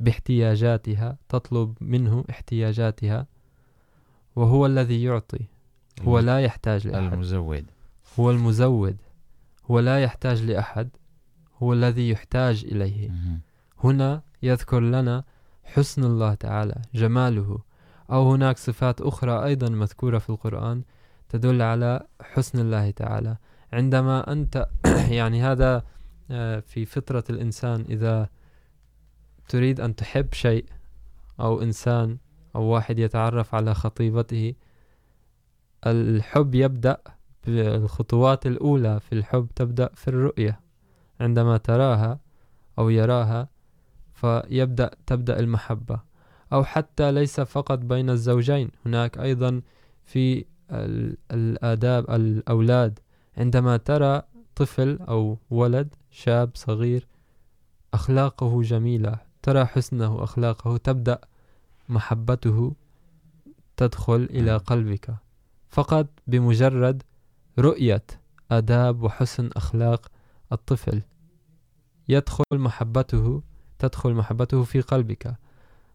باحتياجاتها 0.00 1.18
تطلب 1.28 1.74
منه 1.80 2.24
احتياجاتها 2.30 3.26
وهو 4.36 4.66
الذي 4.66 5.02
يعطي. 5.02 5.46
هو 6.02 6.18
لا 6.18 6.40
يحتاج 6.40 6.88
لأحد. 6.88 7.12
المزود. 7.12 7.66
هو 8.18 8.30
المزود. 8.30 8.96
هو 9.70 9.78
لا 9.80 10.02
يحتاج 10.02 10.42
لأحد. 10.42 10.88
هو 11.62 11.72
الذي 11.72 12.10
يحتاج 12.10 12.64
إليه. 12.64 13.10
هنا 13.84 14.22
يذكر 14.42 14.80
لنا 14.80 15.24
حسن 15.64 16.04
الله 16.04 16.34
تعالى 16.34 16.82
جماله. 16.94 17.58
أو 18.10 18.32
هناك 18.32 18.58
صفات 18.58 19.00
أخرى 19.00 19.44
أيضا 19.44 19.68
مذكورة 19.68 20.18
في 20.18 20.30
القرآن 20.30 20.82
تدل 21.28 21.62
على 21.62 22.06
حسن 22.22 22.58
الله 22.58 22.90
تعالى. 22.90 23.36
عندما 23.72 24.32
أنت 24.32 24.68
يعني 25.18 25.42
هذا 25.42 25.84
في 26.60 26.84
فطرة 26.86 27.24
الإنسان 27.30 27.84
إذا 27.88 28.28
تريد 29.48 29.80
أن 29.80 29.96
تحب 29.96 30.32
شيء 30.32 30.64
أو 31.40 31.62
إنسان 31.62 32.18
أو 32.56 32.62
واحد 32.62 32.98
يتعرف 32.98 33.54
على 33.54 33.74
خطيبته 33.74 34.54
الحب 35.86 36.54
يبدأ 36.54 36.96
بالخطوات 37.46 38.46
الأولى 38.46 39.00
في 39.00 39.12
الحب 39.12 39.48
تبدأ 39.54 39.90
في 39.94 40.08
الرؤية. 40.08 40.61
عندما 41.22 41.56
تراها 41.56 42.18
أو 42.78 42.90
يراها 42.90 43.48
فيبدأ 44.14 44.90
تبدأ 45.06 45.38
المحبة. 45.40 46.00
أو 46.52 46.64
حتى 46.64 47.12
ليس 47.12 47.40
فقط 47.40 47.78
بين 47.78 48.10
الزوجين 48.10 48.70
هناك 48.86 49.18
أيضا 49.18 49.62
في 50.04 50.44
الآداب 51.30 52.10
الأولاد. 52.10 52.98
عندما 53.36 53.76
ترى 53.76 54.22
طفل 54.56 54.98
أو 55.08 55.38
ولد 55.50 55.94
شاب 56.10 56.50
صغير 56.54 57.06
أخلاقه 57.94 58.62
جميلة 58.62 59.18
ترى 59.42 59.64
حسنه 59.64 60.24
أخلاقه 60.24 60.76
تبدأ 60.76 61.18
محبته 61.88 62.72
تدخل 63.76 64.28
إلى 64.30 64.56
قلبك. 64.56 65.14
فقط 65.68 66.06
بمجرد 66.26 67.02
رؤية 67.58 68.04
آداب 68.50 69.02
وحسن 69.02 69.50
أخلاق 69.56 70.10
الطفل. 70.52 71.02
يدخل 72.08 72.44
محبته، 72.52 73.42
تدخل 73.78 74.14
محبته 74.14 74.64
في 74.64 74.80
قلبك. 74.80 75.36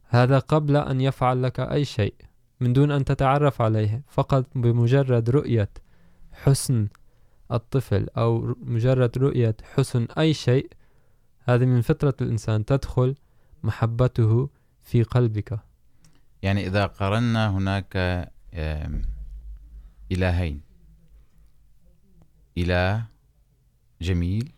هذا 0.09 0.39
قبل 0.39 0.75
أن 0.75 1.01
يفعل 1.01 1.43
لك 1.43 1.59
أي 1.59 1.85
شيء. 1.85 2.15
من 2.59 2.73
دون 2.73 2.91
أن 2.91 3.05
تتعرف 3.05 3.61
عليه، 3.61 4.03
فقط 4.07 4.45
بمجرد 4.55 5.29
رؤية 5.29 5.69
حسن 6.33 6.87
الطفل 7.51 8.07
أو 8.17 8.55
مجرد 8.61 9.17
رؤية 9.17 9.55
حسن 9.75 10.07
أي 10.17 10.33
شيء، 10.33 10.69
هذه 11.43 11.65
من 11.65 11.81
فطرة 11.81 12.15
الإنسان، 12.21 12.65
تدخل 12.65 13.15
محبته 13.63 14.49
في 14.81 15.03
قلبك. 15.03 15.59
يعني 16.41 16.67
إذا 16.67 16.85
قرنا 16.85 17.49
هناك 17.49 17.97
إلهين. 20.11 20.61
إله 22.57 23.05
جميل 24.01 24.51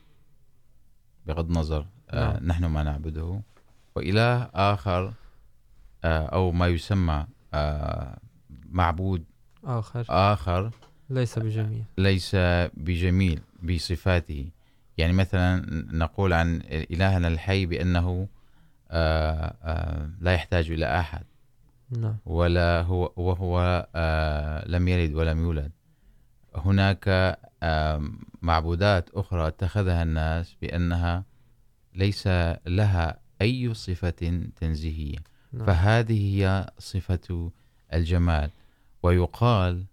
بغض 1.30 1.46
النظر 1.46 1.86
آه 2.10 2.40
نحن 2.44 2.66
ما 2.66 2.84
نعبده. 2.84 3.42
وإله 3.96 4.44
آخر 4.54 5.14
آه 6.04 6.26
أو 6.26 6.52
ما 6.52 6.68
يسمى 6.68 7.26
آه 7.54 8.18
معبود 8.70 9.24
آخر. 9.64 10.06
آخر 10.10 10.72
ليس 11.10 11.40
بجميل. 11.40 11.84
ليس 11.98 12.36
بجميل 12.74 13.40
بصفاته. 13.64 14.50
يعني 14.98 15.14
مثلا 15.14 15.66
نقول 15.94 16.34
عن 16.34 16.62
إلهنا 16.66 17.28
الحي 17.28 17.66
بأنه 17.66 18.28
آه 18.92 19.56
آه 19.64 20.10
لا 20.20 20.34
يحتاج 20.34 20.72
إلى 20.72 21.00
أحد. 21.00 21.24
نعم. 21.92 22.18
ولا 22.26 22.82
هو 22.82 23.12
وهو 23.16 23.88
لم 24.68 24.88
يلد 24.88 25.14
ولم 25.14 25.40
يولد. 25.40 25.72
هناك 26.56 27.38
معبودات 28.42 29.10
أخرى 29.10 29.48
اتخذها 29.48 30.04
الناس 30.04 30.56
بأنها 30.62 31.24
ليس 31.96 32.28
لها 32.68 33.20
أي 33.42 33.74
صفة 33.74 34.50
تنزيهية. 34.56 35.18
نعم. 35.54 35.66
فهذه 35.66 36.36
هي 36.36 36.72
صفة 36.78 37.52
الجمال. 37.94 38.50
ويقال 39.04 39.86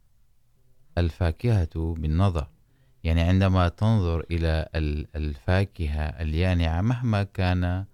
الفاكهة 0.98 1.94
بالنظر. 1.98 2.46
يعني 3.04 3.20
عندما 3.20 3.68
تنظر 3.68 4.24
إلى 4.30 4.68
الفاكهة 5.16 6.02
اليانعة 6.02 6.80
مهما 6.80 7.22
كان 7.22 7.84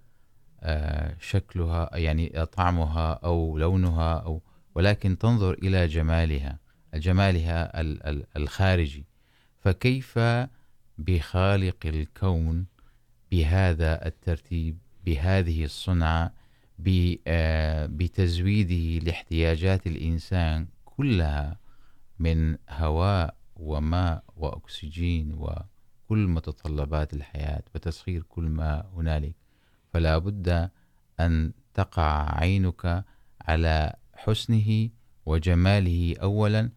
شكلها 1.20 1.96
يعني 1.96 2.46
طعمها 2.46 3.12
أو 3.12 3.58
لونها 3.58 4.14
أو 4.14 4.42
ولكن 4.74 5.18
تنظر 5.18 5.52
إلى 5.52 5.86
جمالها. 5.86 6.58
جمالها 6.94 7.70
الخارجي. 8.36 9.06
فكيف 9.60 10.18
بخالق 10.98 11.76
الكون 11.84 12.66
بهذا 13.30 14.06
الترتيب، 14.06 14.78
بهذه 15.04 15.64
الصنعة 15.64 16.34
بتزويده 17.88 19.04
لاحتياجات 19.04 19.86
الإنسان 19.86 20.66
كلها 20.84 21.58
من 22.18 22.56
هواء 22.70 23.36
وماء 23.56 24.24
وأكسجين 24.36 25.32
وكل 25.32 26.18
متطلبات 26.26 27.14
الحياة 27.14 27.62
وتسخير 27.74 28.22
كل 28.22 28.44
ما 28.44 28.90
هنالك. 28.96 29.34
فلا 29.92 30.18
بد 30.18 30.70
أن 31.20 31.52
تقع 31.74 32.38
عينك 32.38 33.04
على 33.40 33.96
حسنه 34.14 34.88
وجماله 35.26 36.14
أولا 36.22 36.70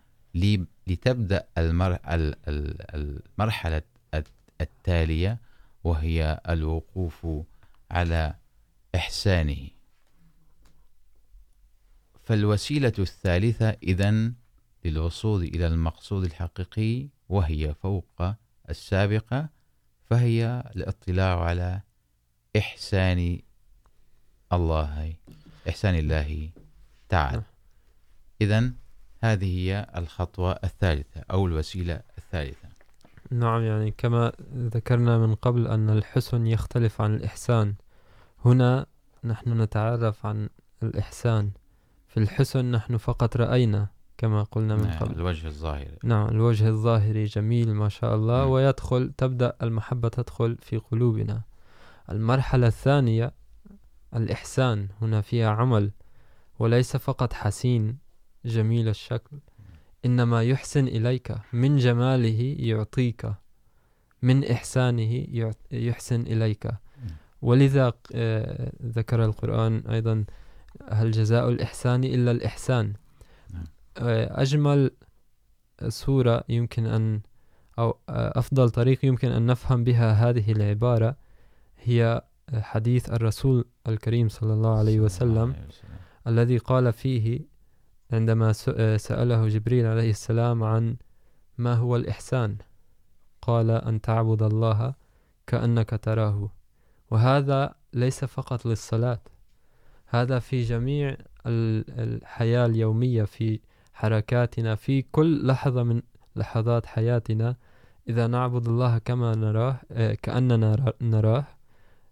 لتبدأ 0.88 1.48
المرحلة 3.38 3.82
التالية 4.62 5.38
وهي 5.84 6.42
الوقوف 6.50 7.28
على 7.92 8.36
إحسانه. 8.96 9.68
فالوسيلة 12.24 12.94
الثالثة 13.00 13.70
إذن 13.84 14.34
للوصول 14.86 15.44
إلى 15.44 15.68
المقصود 15.68 16.24
الحقيقي 16.24 17.08
وهي 17.30 17.74
فوق 17.74 18.22
السابقة 18.70 19.50
فهي 20.06 20.64
الاطلاع 20.76 21.44
على 21.44 21.82
إحسان 22.58 23.40
الله 24.54 25.14
إحسان 25.70 25.96
الله 25.96 26.50
تعالى. 27.10 27.44
إذن 28.42 28.74
هذه 29.24 29.60
هي 29.60 29.88
الخطوة 29.98 30.52
الثالثة 30.52 31.22
أو 31.32 31.48
الوسيلة 31.48 32.02
الثالثة. 32.18 32.68
نعم 33.32 33.62
يعني 33.62 33.92
كما 33.92 34.32
ذكرنا 34.56 35.18
من 35.18 35.36
قبل 35.36 35.68
أن 35.68 35.90
الحسن 35.90 36.48
يختلف 36.48 37.02
عن 37.02 37.16
الإحسان. 37.16 37.74
هنا 38.46 38.86
نحن 39.24 39.62
نتعرف 39.62 40.26
عن 40.26 40.50
الإحسان. 40.84 41.52
في 42.08 42.20
الحسن 42.20 42.72
نحن 42.72 42.98
فقط 42.98 43.38
رأينا 43.38 43.88
كما 44.18 44.44
قلنا 44.44 44.76
من 44.76 44.88
نعم 44.88 45.00
قبل. 45.00 45.16
الوجه 45.16 45.48
الظاهري 45.48 45.98
نعم 46.04 46.30
الوجه 46.30 46.68
الظاهري 46.70 47.24
جميل 47.26 47.74
ما 47.74 47.90
شاء 47.90 48.16
الله 48.16 48.38
نعم. 48.40 48.50
ويدخل 48.50 49.12
تبدأ 49.18 49.56
المحبة 49.64 50.10
تدخل 50.10 50.58
في 50.62 50.78
قلوبنا. 50.78 51.42
المرحلة 52.10 52.68
الثانية 52.68 53.32
الإحسان. 54.16 54.88
هنا 55.02 55.22
فيها 55.22 55.50
عمل 55.50 55.92
وليس 56.60 56.98
فقط 56.98 57.34
حسين. 57.34 58.05
جميل 58.46 58.88
الشكل. 58.90 59.38
إنما 60.06 60.44
يحسن 60.44 60.88
إليك 60.88 61.36
من 61.54 61.78
جماله 61.78 62.56
يعطيك 62.60 63.32
من 64.22 64.46
إحسانه 64.52 65.28
يحسن 65.72 66.22
إليك. 66.22 66.72
ولذا 67.42 67.94
ذكر 68.86 69.26
القرآن 69.26 69.84
أيضا 69.88 70.26
هل 70.90 71.12
جزاء 71.12 71.50
الإحسان 71.50 72.04
إلا 72.04 72.32
الإحسان؟ 72.32 72.94
أجمل 73.98 74.92
سورة 75.88 76.44
يمكن 76.50 76.86
أن 76.86 77.22
أو 77.80 77.98
أفضل 78.10 78.70
طريق 78.70 79.06
يمكن 79.06 79.32
أن 79.32 79.46
نفهم 79.46 79.84
بها 79.84 80.12
هذه 80.14 80.52
العبارة 80.52 81.18
هي 81.84 82.22
حديث 82.54 83.10
الرسول 83.10 83.66
الكريم 83.88 84.30
صلى 84.30 84.54
الله 84.54 84.78
عليه 84.78 85.00
وسلم. 85.00 85.56
الذي 86.28 86.58
قال 86.58 86.94
فيه 86.94 87.55
عندما 88.16 88.54
سأله 88.98 89.48
جبريل 89.48 89.86
عليه 89.86 90.10
السلام 90.10 90.64
عن 90.64 90.96
ما 91.58 91.74
هو 91.74 91.96
الإحسان، 91.96 92.58
قال 93.42 93.72
أن 93.72 94.02
تعبد 94.02 94.44
الله 94.44 94.94
كأنك 95.48 96.00
تراه. 96.02 96.50
وهذا 97.12 97.76
ليس 97.94 98.26
فقط 98.26 98.66
للصلاة، 98.66 99.22
هذا 100.08 100.40
في 100.40 100.62
جميع 100.62 101.18
الحياة 101.46 102.66
اليومية، 102.66 103.24
في 103.24 103.60
حركاتنا، 103.94 104.76
في 104.76 105.02
كل 105.02 105.48
لحظة 105.48 105.84
من 105.84 106.02
لحظات 106.36 106.86
حياتنا. 106.86 107.56
إذا 108.10 108.28
نعبد 108.28 108.68
الله 108.68 108.98
كما 108.98 109.36
نراه 109.36 109.80
كأننا 110.22 110.94
نراه، 111.02 111.46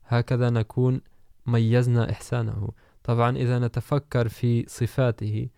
هكذا 0.07 0.49
نكون 0.49 1.01
ميزنا 1.45 2.11
إحسانه. 2.11 2.69
طبعا 3.03 3.37
إذا 3.37 3.59
نتفكر 3.59 4.27
في 4.27 4.65
صفاته 4.67 5.49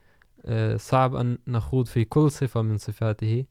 صعب 0.76 1.16
أن 1.16 1.38
نخوض 1.48 1.86
في 1.86 2.06
كل 2.06 2.32
صفة 2.32 2.62
من 2.62 2.78
صفاته. 2.78 3.46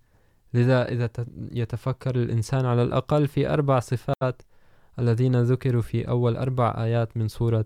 لذا 0.55 0.89
إذا 0.89 1.11
يتفكر 1.53 2.17
الإنسان 2.17 2.67
على 2.67 2.83
الأقل 2.83 3.29
في 3.29 3.49
أربع 3.49 3.81
صفات 3.81 4.43
الذين 4.99 5.43
ذكروا 5.43 5.83
في 5.83 6.09
أول 6.09 6.37
أربع 6.37 6.75
آيات 6.79 7.17
من 7.17 7.29
سورة 7.29 7.65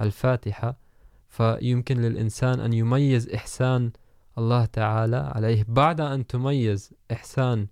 الفاتحة، 0.00 0.76
فيمكن 1.28 2.00
للإنسان 2.00 2.60
أن 2.60 2.72
يميز 2.72 3.28
إحسان 3.28 3.90
الله 4.38 4.64
تعالى 4.64 5.16
عليه. 5.16 5.64
بعد 5.68 6.00
أن 6.00 6.26
تميز 6.26 6.92
إحسان 7.12 7.66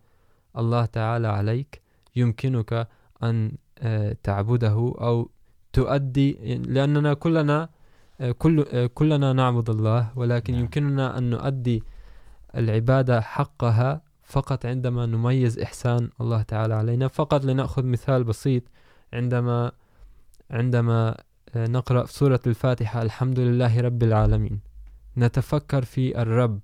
الله 0.58 0.84
تعالى 0.84 1.28
عليك، 1.28 1.82
يمكنك 2.16 2.88
أن 3.22 3.52
تعبده 4.22 4.94
أو 5.00 5.30
تؤدي، 5.72 6.32
لأننا 6.56 7.14
كلنا 7.14 7.68
كل 8.38 8.86
كلنا 8.86 9.32
نعبد 9.32 9.70
الله 9.70 10.10
ولكن 10.16 10.54
يمكننا 10.54 11.18
أن 11.18 11.30
نؤدي 11.30 11.82
العبادة 12.56 13.20
حقها 13.20 14.02
فقط 14.22 14.66
عندما 14.66 15.06
نميز 15.06 15.58
إحسان 15.58 16.10
الله 16.20 16.42
تعالى 16.42 16.74
علينا. 16.74 17.08
فقط 17.08 17.44
لنأخذ 17.44 17.84
مثال 17.86 18.24
بسيط. 18.24 18.62
عندما 19.12 19.72
عندما 20.50 21.16
نقرأ 21.56 22.04
في 22.04 22.12
سورة 22.12 22.40
الفاتحة 22.46 23.02
الحمد 23.02 23.40
لله 23.40 23.80
رب 23.80 24.02
العالمين. 24.02 24.60
نتفكر 25.16 25.84
في 25.84 26.22
الرب 26.22 26.60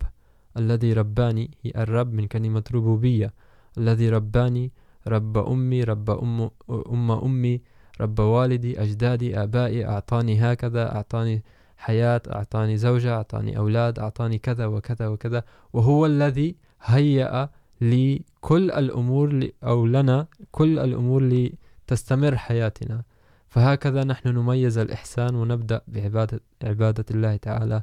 الذي 0.56 0.92
رباني 0.92 1.50
هي 1.62 1.72
الرب 1.76 2.12
من 2.12 2.26
كلمة 2.26 2.64
ربوبية 2.74 3.32
الذي 3.78 4.08
رباني 4.10 4.72
رب 5.06 5.38
أمي 5.38 5.84
رب 5.84 6.10
أم, 6.10 6.50
أم 6.70 7.10
أمي 7.10 7.60
رب 8.00 8.18
والدي، 8.18 8.82
أجدادي، 8.82 9.42
آبائي، 9.42 9.86
أعطاني 9.86 10.40
هكذا، 10.40 10.94
أعطاني 10.94 11.42
حياة، 11.76 12.22
أعطاني 12.30 12.76
زوجة، 12.76 13.14
أعطاني 13.14 13.58
أولاد، 13.58 13.98
أعطاني 13.98 14.38
كذا 14.38 14.66
وكذا 14.66 15.06
وكذا. 15.06 15.42
وهو 15.72 16.06
الذي 16.06 16.56
هيأ 16.82 17.48
لكل 17.80 18.70
الأمور 18.70 19.48
أو 19.64 19.86
لنا 19.86 20.26
كل 20.50 20.78
الأمور 20.78 21.22
لتستمر 21.22 22.36
حياتنا. 22.36 23.02
فهكذا 23.48 24.04
نحن 24.04 24.28
نميز 24.28 24.78
الإحسان 24.78 25.34
ونبدأ 25.34 25.80
بعبادة، 25.88 26.40
عبادة 26.64 27.04
الله 27.10 27.36
تعالى 27.36 27.82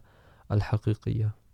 الحقيقية. 0.52 1.45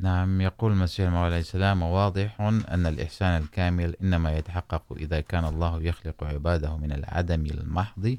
نعم، 0.00 0.40
يقول 0.40 0.72
المسيح 0.72 1.06
الموعود 1.06 1.26
عليه 1.26 1.40
السلام 1.40 1.82
واضح 1.82 2.40
أن 2.40 2.86
الإحسان 2.86 3.42
الكامل 3.42 3.96
إنما 4.02 4.36
يتحقق 4.38 4.82
إذا 4.96 5.20
كان 5.20 5.44
الله 5.44 5.82
يخلق 5.82 6.24
عباده 6.24 6.76
من 6.76 6.92
العدم 6.92 7.46
المحض، 7.46 8.18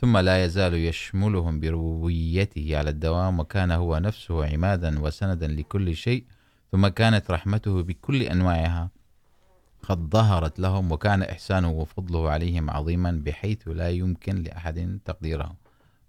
ثم 0.00 0.18
لا 0.18 0.44
يزال 0.44 0.74
يشملهم 0.74 1.60
بربوبيته 1.60 2.78
على 2.78 2.90
الدوام، 2.90 3.40
وكان 3.40 3.70
هو 3.70 3.98
نفسه 3.98 4.46
عمادا 4.46 5.00
وسندا 5.00 5.46
لكل 5.46 5.96
شيء، 5.96 6.24
ثم 6.72 6.88
كانت 6.88 7.30
رحمته 7.30 7.82
بكل 7.82 8.22
أنواعها 8.22 8.90
قد 9.82 10.10
ظهرت 10.10 10.58
لهم، 10.60 10.92
وكان 10.92 11.22
إحسانه 11.22 11.70
وفضله 11.70 12.30
عليهم 12.30 12.70
عظيما، 12.70 13.22
بحيث 13.24 13.68
لا 13.68 13.90
يمكن 13.90 14.42
لأحد 14.42 14.98
تقديره 15.04 15.56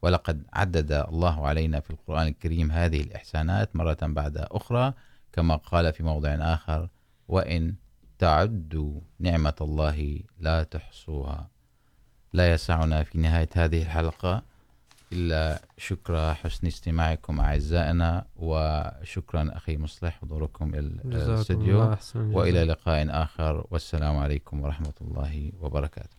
ولقد 0.02 0.43
عدد 0.54 0.91
الله 0.91 1.47
علينا 1.47 1.80
في 1.80 1.89
القرآن 1.89 2.28
الكريم 2.28 2.72
هذه 2.72 3.02
الإحسانات 3.02 3.76
مرة 3.76 3.97
بعد 4.02 4.38
أخرى 4.38 4.93
كما 5.34 5.56
قال 5.56 5.93
في 5.93 6.04
موضع 6.04 6.30
آخر 6.30 6.89
وإن 7.28 7.76
تعدوا 8.20 9.02
نعمة 9.20 9.56
الله 9.62 10.20
لا 10.39 10.64
تحصوها. 10.64 11.47
لا 12.34 12.54
يسعنا 12.54 13.04
في 13.04 13.18
نهاية 13.18 13.50
هذه 13.56 13.82
الحلقة 13.82 14.43
إلا 15.12 15.62
شكر 15.78 16.34
حسن 16.34 16.68
استماعكم 16.68 17.39
أعزائنا 17.39 18.26
وشكرا 18.36 19.50
أخي 19.54 19.78
مصلح 19.78 20.20
حضوركم 20.22 20.76
الاستوديو 20.76 21.95
وإلى 22.16 22.64
لقاء 22.64 23.24
آخر 23.24 23.68
والسلام 23.72 24.18
عليكم 24.18 24.62
ورحمة 24.62 24.93
الله 25.02 25.52
وبركاته. 25.62 26.18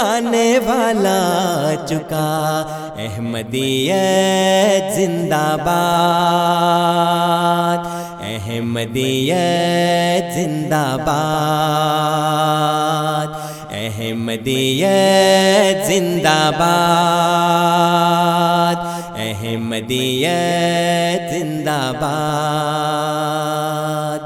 آنے 0.00 0.58
والا 0.58 1.74
چکا۔ 1.88 2.66
احمدیت 2.98 4.94
زندہ 4.94 5.56
باد۔ 5.64 7.78
احمدیت 8.20 10.34
زندہ 10.34 10.96
باد۔ 11.00 13.26
احمدیت 13.72 15.86
زندہ 15.86 16.50
باد۔ 16.58 18.76
احمدیت 19.16 21.38
زندہ 21.38 21.92
باد۔ 22.00 24.18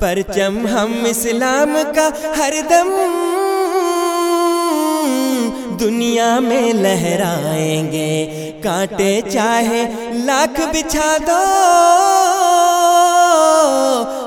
پرچم 0.00 0.66
ہم 0.66 0.92
اسلام 1.04 1.78
کا 1.94 2.08
ہر 2.38 2.52
دم۔ 2.70 3.39
دنیا 5.80 6.38
میں 6.38 6.72
لہرائیں 6.72 7.92
گے۔ 7.92 8.50
کانٹے 8.62 9.20
چاہے 9.32 10.10
لاکھ 10.12 10.60
بچھا 10.60 11.16
دو۔ 11.26 11.38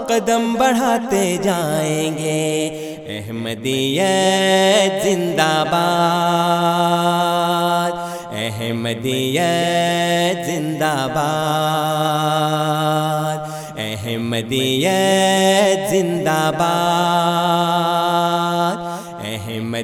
قدم 0.08 0.54
بڑھاتے 0.54 1.38
جائیں 1.44 2.18
گے۔ 2.18 2.70
احمدیت 3.08 5.04
زندہ 5.04 5.64
باد۔ 5.72 7.92
احمدیت 8.32 10.48
زندہ 10.48 11.08
باد۔ 11.14 13.38
احمدیت 13.78 15.92
زندہ 15.92 16.52
باد۔ 16.58 18.03